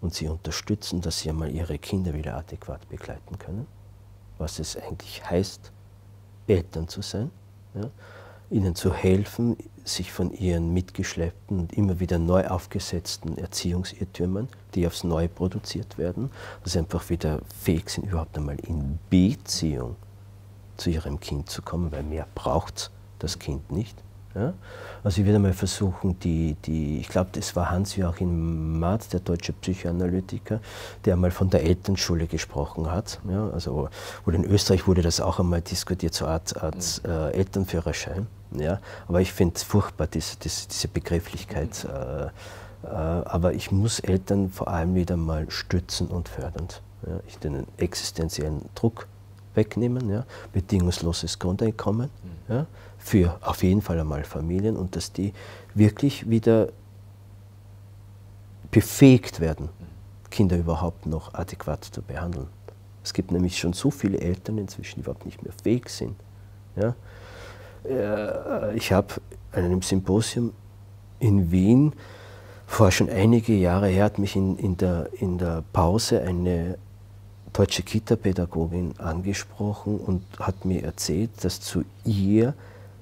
und 0.00 0.14
sie 0.14 0.28
unterstützen, 0.28 1.00
dass 1.00 1.20
sie 1.20 1.30
einmal 1.30 1.50
ihre 1.50 1.78
Kinder 1.78 2.12
wieder 2.14 2.36
adäquat 2.36 2.88
begleiten 2.88 3.38
können, 3.38 3.66
was 4.38 4.58
es 4.58 4.76
eigentlich 4.76 5.28
heißt, 5.28 5.72
Eltern 6.46 6.88
zu 6.88 7.02
sein, 7.02 7.30
ja, 7.74 7.90
ihnen 8.54 8.74
zu 8.74 8.94
helfen, 8.94 9.56
sich 9.84 10.12
von 10.12 10.32
ihren 10.32 10.72
mitgeschleppten 10.72 11.58
und 11.58 11.72
immer 11.74 12.00
wieder 12.00 12.18
neu 12.18 12.46
aufgesetzten 12.46 13.36
Erziehungsirrtümern, 13.36 14.48
die 14.74 14.86
aufs 14.86 15.04
Neue 15.04 15.28
produziert 15.28 15.98
werden, 15.98 16.30
dass 16.62 16.72
sie 16.72 16.78
einfach 16.78 17.10
wieder 17.10 17.40
fähig 17.62 17.90
sind, 17.90 18.06
überhaupt 18.06 18.36
einmal 18.38 18.56
in 18.60 18.98
Beziehung 19.10 19.96
zu 20.76 20.90
ihrem 20.90 21.20
Kind 21.20 21.50
zu 21.50 21.62
kommen, 21.62 21.92
weil 21.92 22.02
mehr 22.02 22.26
braucht 22.34 22.90
das 23.18 23.38
Kind 23.38 23.70
nicht. 23.70 23.96
Ja? 24.34 24.54
Also 25.02 25.20
ich 25.20 25.26
werde 25.26 25.38
mal 25.38 25.52
versuchen, 25.52 26.18
die, 26.20 26.56
die 26.64 26.98
ich 26.98 27.08
glaube, 27.08 27.30
das 27.32 27.54
war 27.56 27.70
Hans-Joachim 27.70 28.78
Marz, 28.78 29.08
der 29.08 29.20
deutsche 29.20 29.52
Psychoanalytiker, 29.52 30.60
der 31.04 31.16
mal 31.16 31.30
von 31.30 31.50
der 31.50 31.62
Elternschule 31.62 32.26
gesprochen 32.26 32.90
hat. 32.90 33.20
Ja? 33.28 33.50
Also, 33.50 33.88
oder 34.26 34.36
in 34.36 34.44
Österreich 34.44 34.86
wurde 34.86 35.02
das 35.02 35.20
auch 35.20 35.38
einmal 35.40 35.60
diskutiert, 35.60 36.14
so 36.14 36.24
eine 36.24 36.34
Art, 36.34 36.62
Art 36.62 37.02
äh, 37.04 37.32
Elternführerschein. 37.32 38.26
Ja? 38.60 38.80
Aber 39.08 39.20
ich 39.20 39.32
finde 39.32 39.56
es 39.56 39.62
furchtbar, 39.62 40.06
diese, 40.06 40.36
diese, 40.36 40.88
Begrifflichkeit. 40.88 41.84
Äh, 41.84 42.26
äh, 42.26 42.28
aber 42.86 43.54
ich 43.54 43.70
muss 43.70 44.00
Eltern 44.00 44.50
vor 44.50 44.68
allem 44.68 44.94
wieder 44.94 45.16
mal 45.16 45.50
stützen 45.50 46.08
und 46.08 46.28
fördern. 46.28 46.68
Ja? 47.06 47.20
Ich 47.26 47.38
den 47.38 47.66
existenziellen 47.76 48.62
Druck 48.74 49.06
wegnehmen, 49.54 50.10
ja? 50.10 50.24
bedingungsloses 50.52 51.38
Grundeinkommen. 51.38 52.10
Ja? 52.48 52.66
für 53.04 53.36
auf 53.42 53.62
jeden 53.62 53.82
Fall 53.82 54.00
einmal 54.00 54.24
Familien 54.24 54.78
und 54.78 54.96
dass 54.96 55.12
die 55.12 55.34
wirklich 55.74 56.30
wieder 56.30 56.68
befähigt 58.70 59.40
werden, 59.40 59.68
Kinder 60.30 60.56
überhaupt 60.56 61.04
noch 61.04 61.34
adäquat 61.34 61.84
zu 61.84 62.00
behandeln. 62.00 62.48
Es 63.04 63.12
gibt 63.12 63.30
nämlich 63.30 63.58
schon 63.58 63.74
so 63.74 63.90
viele 63.90 64.18
Eltern 64.18 64.56
inzwischen, 64.56 64.96
die 64.96 65.00
überhaupt 65.02 65.26
nicht 65.26 65.42
mehr 65.42 65.52
fähig 65.62 65.90
sind. 65.90 66.16
Ja? 66.76 66.94
Äh, 67.88 68.76
ich 68.76 68.92
habe 68.92 69.14
an 69.52 69.64
einem 69.64 69.82
Symposium 69.82 70.52
in 71.20 71.50
Wien, 71.50 71.92
vor 72.66 72.90
schon 72.90 73.08
einige 73.08 73.54
Jahre 73.54 73.88
her, 73.88 74.04
hat 74.04 74.18
mich 74.18 74.36
in, 74.36 74.56
in, 74.56 74.76
der, 74.76 75.08
in 75.20 75.38
der 75.38 75.62
Pause 75.72 76.22
eine 76.22 76.78
deutsche 77.52 77.82
Kita-Pädagogin 77.82 78.98
angesprochen 78.98 79.98
und 79.98 80.24
hat 80.40 80.64
mir 80.64 80.82
erzählt, 80.82 81.44
dass 81.44 81.60
zu 81.60 81.84
ihr 82.04 82.54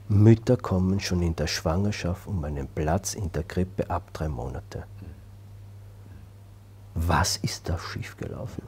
Mütter 0.09 0.59
kommen 0.59 1.01
schon 1.01 1.23
in 1.23 1.35
der 1.35 1.47
Schwangerschaft 1.47 2.27
um 2.27 2.45
einen 2.45 2.69
Platz 2.69 3.15
in 3.15 3.33
der 3.33 3.45
Krippe 3.45 3.89
ab 3.89 4.11
drei 4.13 4.29
Monate. 4.29 4.85
Was 6.95 7.39
ist 7.39 7.71
da 7.71 7.79
schiefgelaufen? 7.79 8.65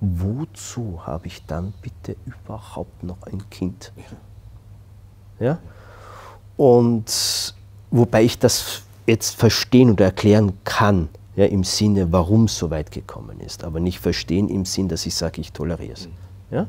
Wozu 0.00 1.00
habe 1.06 1.28
ich 1.28 1.46
dann 1.46 1.72
bitte 1.80 2.16
überhaupt 2.26 3.02
noch 3.02 3.22
ein 3.22 3.48
Kind? 3.48 3.92
Ja? 3.96 4.02
Und 6.56 7.54
wobei 7.90 8.24
ich 8.24 8.38
das 8.38 8.82
jetzt 9.06 9.36
verstehen 9.36 9.90
oder 9.90 10.06
erklären 10.06 10.52
kann, 10.64 11.08
ja, 11.36 11.46
im 11.46 11.64
Sinne, 11.64 12.12
warum 12.12 12.44
es 12.44 12.56
so 12.56 12.70
weit 12.70 12.92
gekommen 12.92 13.40
ist, 13.40 13.64
aber 13.64 13.80
nicht 13.80 13.98
verstehen 13.98 14.48
im 14.48 14.64
Sinn, 14.64 14.88
dass 14.88 15.04
ich 15.04 15.14
sage, 15.14 15.40
ich 15.40 15.52
toleriere 15.52 15.92
es. 15.92 16.08
Ja? 16.50 16.66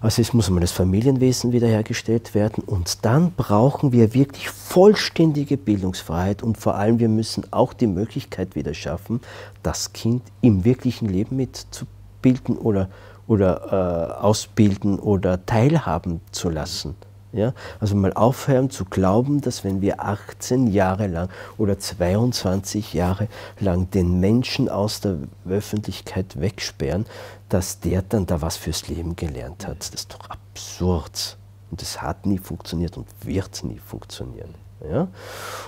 Also 0.00 0.20
es 0.20 0.34
muss 0.34 0.50
mal 0.50 0.60
das 0.60 0.70
Familienwesen 0.70 1.52
wiederhergestellt 1.52 2.34
werden 2.34 2.62
und 2.62 3.06
dann 3.06 3.32
brauchen 3.32 3.90
wir 3.90 4.12
wirklich 4.12 4.50
vollständige 4.50 5.56
Bildungsfreiheit 5.56 6.42
und 6.42 6.58
vor 6.58 6.74
allem 6.74 6.98
wir 6.98 7.08
müssen 7.08 7.50
auch 7.52 7.72
die 7.72 7.86
Möglichkeit 7.86 8.54
wieder 8.54 8.74
schaffen, 8.74 9.20
das 9.62 9.94
Kind 9.94 10.22
im 10.42 10.64
wirklichen 10.64 11.08
Leben 11.08 11.36
mitzubilden 11.36 12.58
oder, 12.58 12.90
oder 13.26 14.12
äh, 14.20 14.22
ausbilden 14.22 14.98
oder 14.98 15.46
teilhaben 15.46 16.20
zu 16.32 16.50
lassen. 16.50 16.96
Ja? 17.34 17.52
Also 17.80 17.96
mal 17.96 18.12
aufhören 18.12 18.70
zu 18.70 18.84
glauben, 18.84 19.40
dass 19.40 19.64
wenn 19.64 19.80
wir 19.82 20.02
18 20.02 20.68
Jahre 20.68 21.08
lang 21.08 21.28
oder 21.58 21.78
22 21.78 22.94
Jahre 22.94 23.28
lang 23.58 23.90
den 23.90 24.20
Menschen 24.20 24.68
aus 24.68 25.00
der 25.00 25.18
Öffentlichkeit 25.48 26.40
wegsperren, 26.40 27.06
dass 27.48 27.80
der 27.80 28.02
dann 28.02 28.26
da 28.26 28.40
was 28.40 28.56
fürs 28.56 28.88
Leben 28.88 29.16
gelernt 29.16 29.66
hat. 29.66 29.78
Das 29.80 29.90
ist 29.90 30.14
doch 30.14 30.30
absurd. 30.30 31.36
Und 31.70 31.82
das 31.82 32.00
hat 32.00 32.24
nie 32.24 32.38
funktioniert 32.38 32.96
und 32.96 33.08
wird 33.24 33.64
nie 33.64 33.78
funktionieren. 33.78 34.54
Ja? 34.88 35.08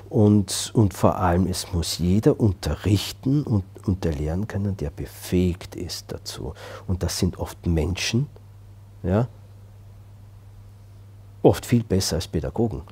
Und, 0.08 0.70
und 0.74 0.94
vor 0.94 1.16
allem, 1.16 1.46
es 1.46 1.72
muss 1.72 1.98
jeder 1.98 2.38
unterrichten 2.38 3.42
und, 3.42 3.64
und 3.86 4.02
können, 4.48 4.76
der 4.76 4.90
befähigt 4.90 5.74
ist 5.74 6.12
dazu. 6.12 6.54
Und 6.86 7.02
das 7.02 7.18
sind 7.18 7.38
oft 7.38 7.66
Menschen, 7.66 8.28
ja, 9.02 9.28
oft 11.46 11.64
viel 11.64 11.84
besser 11.84 12.16
als 12.16 12.28
Pädagogen. 12.28 12.82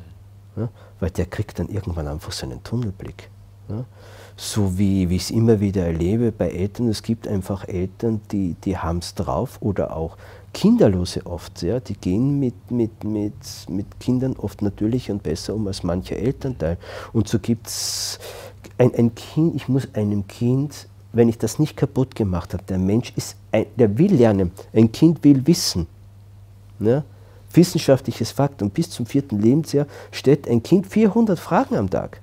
Ja, 0.56 0.68
weil 1.00 1.10
der 1.10 1.26
kriegt 1.26 1.58
dann 1.58 1.68
irgendwann 1.68 2.06
einfach 2.06 2.32
seinen 2.32 2.62
Tunnelblick. 2.62 3.28
Ja. 3.68 3.84
So 4.36 4.78
wie, 4.78 5.08
wie 5.08 5.16
ich 5.16 5.22
es 5.22 5.30
immer 5.30 5.60
wieder 5.60 5.84
erlebe 5.86 6.32
bei 6.32 6.50
Eltern, 6.50 6.88
es 6.88 7.02
gibt 7.02 7.26
einfach 7.28 7.66
Eltern, 7.66 8.20
die, 8.30 8.54
die 8.64 8.76
haben 8.78 8.98
es 8.98 9.14
drauf 9.14 9.58
oder 9.60 9.96
auch 9.96 10.16
Kinderlose 10.52 11.26
oft, 11.26 11.62
ja, 11.62 11.80
die 11.80 11.94
gehen 11.94 12.38
mit, 12.38 12.70
mit, 12.70 13.04
mit, 13.04 13.34
mit 13.68 14.00
Kindern 14.00 14.34
oft 14.36 14.62
natürlicher 14.62 15.12
und 15.12 15.22
besser 15.22 15.54
um 15.54 15.66
als 15.66 15.82
mancher 15.82 16.16
Elternteil. 16.16 16.78
Und 17.12 17.28
so 17.28 17.38
gibt 17.38 17.66
es 17.66 18.18
ein, 18.78 18.94
ein 18.94 19.14
Kind, 19.14 19.56
ich 19.56 19.68
muss 19.68 19.88
einem 19.94 20.26
Kind, 20.26 20.88
wenn 21.12 21.28
ich 21.28 21.38
das 21.38 21.58
nicht 21.58 21.76
kaputt 21.76 22.14
gemacht 22.14 22.54
habe, 22.54 22.62
der 22.64 22.78
Mensch 22.78 23.12
ist, 23.16 23.36
ein, 23.52 23.66
der 23.76 23.98
will 23.98 24.14
lernen, 24.14 24.52
ein 24.72 24.90
Kind 24.90 25.22
will 25.24 25.46
wissen. 25.46 25.86
Ja? 26.80 27.04
Wissenschaftliches 27.56 28.30
Faktum, 28.32 28.70
bis 28.70 28.90
zum 28.90 29.06
vierten 29.06 29.40
Lebensjahr 29.40 29.86
stellt 30.12 30.48
ein 30.48 30.62
Kind 30.62 30.86
400 30.86 31.38
Fragen 31.38 31.76
am 31.76 31.90
Tag. 31.90 32.20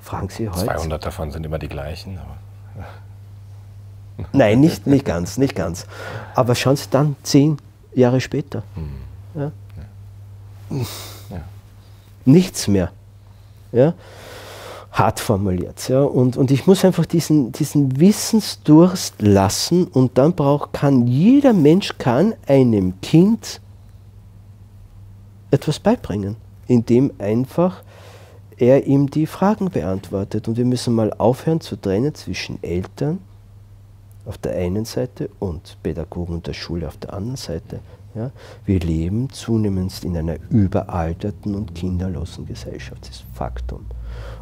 Fragen 0.00 0.28
Sie 0.28 0.48
heute. 0.48 0.66
200 0.66 1.04
davon 1.04 1.30
sind 1.30 1.44
immer 1.44 1.58
die 1.58 1.68
gleichen. 1.68 2.18
Nein, 4.32 4.60
nicht, 4.60 4.86
nicht 4.86 5.04
ganz, 5.04 5.36
nicht 5.36 5.54
ganz. 5.54 5.86
Aber 6.34 6.54
schauen 6.54 6.76
Sie 6.76 6.88
dann 6.90 7.16
zehn 7.22 7.58
Jahre 7.94 8.20
später. 8.20 8.62
Hm. 8.74 8.90
Ja? 9.34 9.52
Ja. 11.30 11.40
Nichts 12.24 12.68
mehr. 12.68 12.92
Ja? 13.72 13.94
Hart 14.96 15.20
formuliert. 15.20 15.88
Ja? 15.88 16.02
Und, 16.02 16.36
und 16.36 16.50
ich 16.50 16.66
muss 16.66 16.84
einfach 16.84 17.06
diesen, 17.06 17.52
diesen 17.52 18.00
Wissensdurst 18.00 19.20
lassen 19.20 19.86
und 19.86 20.16
dann 20.18 20.34
braucht, 20.34 20.72
kann 20.72 21.06
jeder 21.06 21.52
Mensch 21.52 21.98
kann 21.98 22.34
einem 22.46 23.00
Kind 23.02 23.60
etwas 25.50 25.78
beibringen, 25.78 26.36
indem 26.66 27.12
einfach 27.18 27.82
er 28.56 28.86
ihm 28.86 29.10
die 29.10 29.26
Fragen 29.26 29.70
beantwortet. 29.70 30.48
Und 30.48 30.56
wir 30.56 30.64
müssen 30.64 30.94
mal 30.94 31.12
aufhören 31.12 31.60
zu 31.60 31.76
trennen 31.76 32.14
zwischen 32.14 32.62
Eltern 32.62 33.18
auf 34.24 34.38
der 34.38 34.56
einen 34.56 34.86
Seite 34.86 35.28
und 35.38 35.76
Pädagogen 35.82 36.36
und 36.36 36.46
der 36.46 36.54
Schule 36.54 36.88
auf 36.88 36.96
der 36.96 37.12
anderen 37.12 37.36
Seite. 37.36 37.80
Ja? 38.14 38.30
Wir 38.64 38.80
leben 38.80 39.28
zunehmend 39.28 40.02
in 40.02 40.16
einer 40.16 40.36
überalterten 40.48 41.54
und 41.54 41.74
kinderlosen 41.74 42.46
Gesellschaft. 42.46 43.02
Das 43.02 43.16
ist 43.16 43.24
Faktum. 43.34 43.84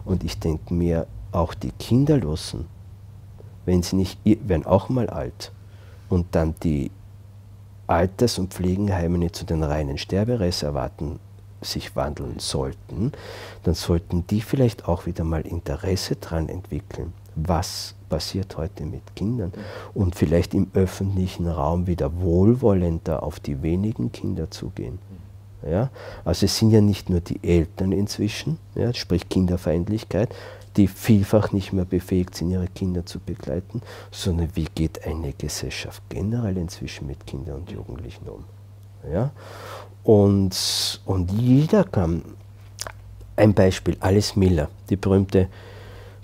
Und 0.04 0.24
ich 0.24 0.38
denke 0.38 0.74
mir, 0.74 1.06
auch 1.32 1.54
die 1.54 1.72
Kinderlosen, 1.72 2.66
wenn 3.64 3.82
sie 3.82 3.96
nicht, 3.96 4.18
werden 4.24 4.66
auch 4.66 4.88
mal 4.88 5.08
alt. 5.08 5.52
Und 6.08 6.26
dann 6.32 6.54
die 6.62 6.90
Alters- 7.86 8.38
und 8.38 8.54
Pflegenheime 8.54 9.18
nicht 9.18 9.36
zu 9.36 9.44
den 9.44 9.62
reinen 9.62 9.98
Sterbereservaten 9.98 11.18
sich 11.60 11.96
wandeln 11.96 12.38
sollten, 12.38 13.12
dann 13.62 13.74
sollten 13.74 14.26
die 14.26 14.40
vielleicht 14.40 14.86
auch 14.86 15.06
wieder 15.06 15.24
mal 15.24 15.42
Interesse 15.42 16.16
daran 16.16 16.48
entwickeln, 16.48 17.12
was 17.34 17.94
passiert 18.08 18.56
heute 18.56 18.84
mit 18.84 19.16
Kindern 19.16 19.52
und 19.94 20.14
vielleicht 20.14 20.54
im 20.54 20.70
öffentlichen 20.74 21.48
Raum 21.48 21.86
wieder 21.86 22.20
wohlwollender 22.20 23.22
auf 23.22 23.40
die 23.40 23.62
wenigen 23.62 24.12
Kinder 24.12 24.50
zugehen. 24.50 24.98
Ja? 25.68 25.90
Also 26.24 26.46
es 26.46 26.58
sind 26.58 26.70
ja 26.70 26.80
nicht 26.80 27.10
nur 27.10 27.20
die 27.20 27.38
Eltern 27.42 27.92
inzwischen, 27.92 28.58
ja, 28.74 28.92
sprich 28.94 29.28
Kinderfeindlichkeit, 29.28 30.34
die 30.76 30.88
vielfach 30.88 31.52
nicht 31.52 31.72
mehr 31.72 31.84
befähigt 31.84 32.34
sind, 32.34 32.50
ihre 32.50 32.66
Kinder 32.66 33.06
zu 33.06 33.20
begleiten, 33.20 33.80
sondern 34.10 34.48
wie 34.54 34.66
geht 34.74 35.06
eine 35.06 35.32
Gesellschaft 35.32 36.02
generell 36.08 36.56
inzwischen 36.56 37.06
mit 37.06 37.24
Kindern 37.26 37.60
und 37.60 37.70
Jugendlichen 37.70 38.28
um. 38.28 38.42
Ja? 39.10 39.30
Und, 40.02 41.00
und 41.04 41.30
jeder 41.32 41.84
kann, 41.84 42.22
ein 43.36 43.54
Beispiel, 43.54 43.96
Alice 44.00 44.34
Miller, 44.36 44.68
die 44.90 44.96
berühmte 44.96 45.48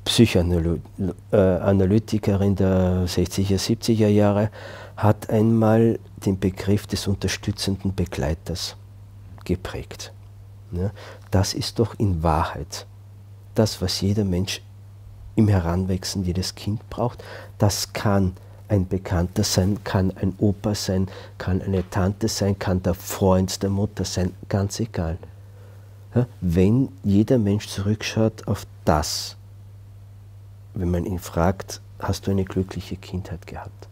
Psychoanalytikerin 0.05 2.57
der 2.57 3.07
60er, 3.07 3.59
70er 3.59 4.09
Jahre, 4.09 4.51
hat 4.97 5.31
einmal 5.31 5.99
den 6.25 6.39
Begriff 6.39 6.87
des 6.87 7.07
unterstützenden 7.07 7.95
Begleiters 7.95 8.77
geprägt. 9.51 10.13
Ja, 10.73 10.91
das 11.33 11.55
ist 11.55 11.81
doch 11.81 11.99
in 11.99 12.23
Wahrheit 12.23 12.87
das, 13.55 13.83
was 13.83 14.01
jeder 14.01 14.25
Mensch 14.25 14.63
im 15.35 15.49
Heranwachsen, 15.49 16.25
jedes 16.25 16.55
Kind 16.55 16.89
braucht. 16.89 17.23
Das 17.59 17.93
kann 17.93 18.35
ein 18.69 18.87
Bekannter 18.87 19.43
sein, 19.43 19.83
kann 19.83 20.17
ein 20.17 20.35
Opa 20.39 20.75
sein, 20.75 21.09
kann 21.39 21.61
eine 21.61 21.89
Tante 21.91 22.29
sein, 22.29 22.59
kann 22.59 22.83
der 22.83 22.95
Freund 22.95 23.63
der 23.63 23.71
Mutter 23.71 24.05
sein, 24.05 24.33
ganz 24.49 24.79
egal. 24.79 25.19
Ja, 26.15 26.27
wenn 26.41 26.89
jeder 27.03 27.39
Mensch 27.39 27.67
zurückschaut 27.67 28.47
auf 28.47 28.67
das, 28.85 29.37
wenn 30.75 30.91
man 30.91 31.05
ihn 31.05 31.19
fragt, 31.19 31.81
hast 31.99 32.27
du 32.27 32.31
eine 32.31 32.45
glückliche 32.45 32.97
Kindheit 32.97 33.47
gehabt? 33.47 33.90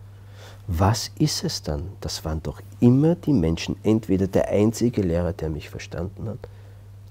Was 0.70 1.10
ist 1.18 1.44
es 1.44 1.62
dann? 1.62 1.82
Das 2.02 2.26
waren 2.26 2.42
doch 2.42 2.60
immer 2.78 3.14
die 3.14 3.32
Menschen, 3.32 3.76
entweder 3.82 4.26
der 4.26 4.48
einzige 4.50 5.00
Lehrer, 5.00 5.32
der 5.32 5.48
mich 5.48 5.70
verstanden 5.70 6.28
hat, 6.28 6.38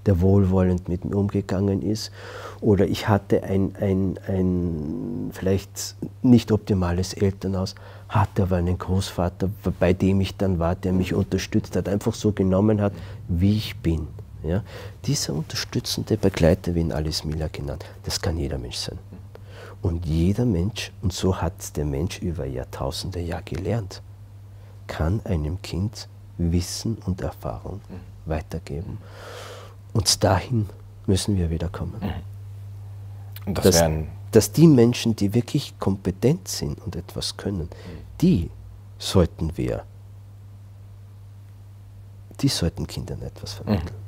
der 0.06 0.20
wohlwollend 0.20 0.88
mit 0.88 1.04
mir 1.04 1.16
umgegangen 1.16 1.82
ist, 1.82 2.12
oder 2.60 2.86
ich 2.86 3.08
hatte 3.08 3.42
ein, 3.42 3.74
ein, 3.80 4.18
ein 4.28 5.30
vielleicht 5.32 5.96
nicht 6.22 6.52
optimales 6.52 7.14
Elternhaus, 7.14 7.74
hatte 8.08 8.44
aber 8.44 8.56
einen 8.56 8.78
Großvater, 8.78 9.50
bei 9.80 9.92
dem 9.92 10.20
ich 10.20 10.36
dann 10.36 10.60
war, 10.60 10.76
der 10.76 10.92
mich 10.92 11.12
unterstützt 11.12 11.74
hat, 11.74 11.88
einfach 11.88 12.14
so 12.14 12.30
genommen 12.30 12.80
hat, 12.80 12.92
wie 13.26 13.56
ich 13.56 13.76
bin. 13.76 14.06
Ja? 14.44 14.62
Dieser 15.04 15.34
unterstützende 15.34 16.16
Begleiter, 16.16 16.76
wie 16.76 16.80
ihn 16.80 16.92
Alice 16.92 17.24
Miller 17.24 17.48
genannt, 17.48 17.84
das 18.04 18.22
kann 18.22 18.38
jeder 18.38 18.58
Mensch 18.58 18.76
sein. 18.76 18.98
Und 19.82 20.06
jeder 20.06 20.44
Mensch, 20.44 20.92
und 21.02 21.12
so 21.12 21.36
hat 21.36 21.76
der 21.76 21.84
Mensch 21.84 22.18
über 22.18 22.44
Jahrtausende 22.44 23.20
ja 23.20 23.40
gelernt, 23.40 24.02
kann 24.86 25.20
einem 25.24 25.62
Kind 25.62 26.08
Wissen 26.36 26.96
und 27.06 27.20
Erfahrung 27.20 27.80
mhm. 27.88 28.30
weitergeben. 28.30 28.98
Und 29.92 30.22
dahin 30.24 30.68
müssen 31.06 31.36
wir 31.36 31.50
wieder 31.50 31.68
kommen. 31.68 32.00
Mhm. 32.00 33.54
Das 33.54 33.64
dass, 33.64 33.90
dass 34.30 34.52
die 34.52 34.66
Menschen, 34.66 35.16
die 35.16 35.32
wirklich 35.32 35.78
kompetent 35.78 36.48
sind 36.48 36.80
und 36.80 36.96
etwas 36.96 37.36
können, 37.36 37.62
mhm. 37.62 37.68
die 38.20 38.50
sollten 38.98 39.56
wir, 39.56 39.84
die 42.40 42.48
sollten 42.48 42.86
Kindern 42.86 43.22
etwas 43.22 43.54
vermitteln. 43.54 44.07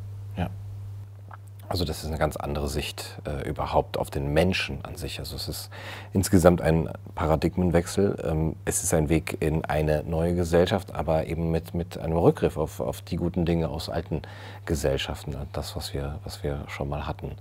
Also 1.70 1.84
das 1.84 2.02
ist 2.02 2.08
eine 2.08 2.18
ganz 2.18 2.34
andere 2.34 2.66
Sicht 2.66 3.20
äh, 3.24 3.48
überhaupt 3.48 3.96
auf 3.96 4.10
den 4.10 4.32
Menschen 4.32 4.84
an 4.84 4.96
sich. 4.96 5.20
Also 5.20 5.36
es 5.36 5.46
ist 5.46 5.70
insgesamt 6.12 6.60
ein 6.60 6.90
Paradigmenwechsel. 7.14 8.16
Ähm, 8.24 8.56
es 8.64 8.82
ist 8.82 8.92
ein 8.92 9.08
Weg 9.08 9.36
in 9.38 9.64
eine 9.64 10.02
neue 10.02 10.34
Gesellschaft, 10.34 10.92
aber 10.92 11.28
eben 11.28 11.52
mit, 11.52 11.72
mit 11.72 11.96
einem 11.96 12.16
Rückgriff 12.16 12.56
auf, 12.56 12.80
auf 12.80 13.02
die 13.02 13.14
guten 13.14 13.44
Dinge 13.44 13.68
aus 13.68 13.88
alten 13.88 14.22
Gesellschaften, 14.66 15.36
das, 15.52 15.76
was 15.76 15.94
wir, 15.94 16.18
was 16.24 16.42
wir 16.42 16.64
schon 16.66 16.88
mal 16.88 17.06
hatten. 17.06 17.36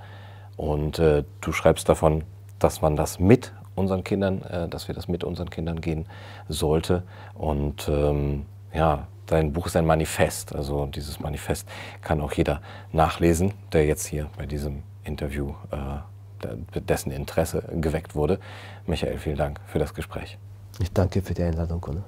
Und 0.57 0.99
äh, 0.99 1.23
du 1.41 1.51
schreibst 1.51 1.89
davon, 1.89 2.23
dass 2.59 2.83
man 2.83 2.95
das 2.95 3.17
mit 3.17 3.51
unseren 3.73 4.03
Kindern, 4.03 4.43
äh, 4.43 4.67
dass 4.67 4.87
wir 4.87 4.93
das 4.93 5.07
mit 5.07 5.23
unseren 5.23 5.49
Kindern 5.49 5.81
gehen 5.81 6.05
sollte. 6.47 7.01
Und 7.33 7.89
ähm, 7.89 8.45
ja, 8.75 9.07
Dein 9.29 9.53
Buch 9.53 9.67
ist 9.67 9.75
ein 9.75 9.85
Manifest. 9.85 10.55
Also 10.55 10.87
dieses 10.87 11.19
Manifest 11.19 11.67
kann 12.01 12.19
auch 12.19 12.31
jeder 12.31 12.61
nachlesen, 12.91 13.53
der 13.71 13.85
jetzt 13.85 14.07
hier 14.07 14.27
bei 14.35 14.47
diesem 14.47 14.81
Interview 15.03 15.53
äh, 15.69 16.79
dessen 16.81 17.11
Interesse 17.11 17.63
geweckt 17.79 18.15
wurde. 18.15 18.39
Michael, 18.87 19.19
vielen 19.19 19.37
Dank 19.37 19.59
für 19.67 19.77
das 19.77 19.93
Gespräch. 19.93 20.39
Ich 20.79 20.91
danke 20.91 21.21
für 21.21 21.35
die 21.35 21.43
Einladung, 21.43 21.79
Conor. 21.79 22.05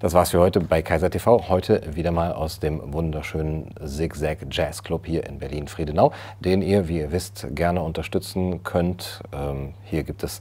Das 0.00 0.14
war's 0.14 0.30
für 0.30 0.38
heute 0.38 0.60
bei 0.60 0.80
Kaiser 0.80 1.10
TV. 1.10 1.48
Heute 1.48 1.82
wieder 1.96 2.12
mal 2.12 2.32
aus 2.32 2.60
dem 2.60 2.92
wunderschönen 2.92 3.74
Zigzag 3.84 4.38
Jazz 4.48 4.84
Club 4.84 5.06
hier 5.06 5.26
in 5.26 5.40
Berlin-Friedenau, 5.40 6.12
den 6.38 6.62
ihr, 6.62 6.86
wie 6.86 6.98
ihr 6.98 7.10
wisst, 7.10 7.48
gerne 7.50 7.82
unterstützen 7.82 8.62
könnt. 8.62 9.20
Ähm, 9.32 9.74
hier 9.82 10.04
gibt 10.04 10.22
es 10.22 10.40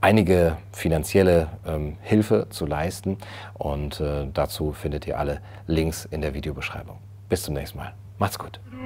einige 0.00 0.56
finanzielle 0.72 1.46
ähm, 1.64 1.98
Hilfe 2.02 2.48
zu 2.50 2.66
leisten 2.66 3.18
und 3.54 4.00
äh, 4.00 4.26
dazu 4.34 4.72
findet 4.72 5.06
ihr 5.06 5.20
alle 5.20 5.40
Links 5.68 6.04
in 6.06 6.20
der 6.20 6.34
Videobeschreibung. 6.34 6.98
Bis 7.28 7.44
zum 7.44 7.54
nächsten 7.54 7.78
Mal. 7.78 7.94
Macht's 8.18 8.40
gut. 8.40 8.58
Du, 8.72 8.76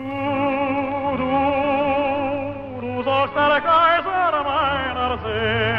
du, 1.16 1.24
du 2.82 3.02
sollst 3.04 3.34
der 3.34 3.60
Kaiser 3.62 4.44
meiner 4.44 5.18
Seele 5.22 5.69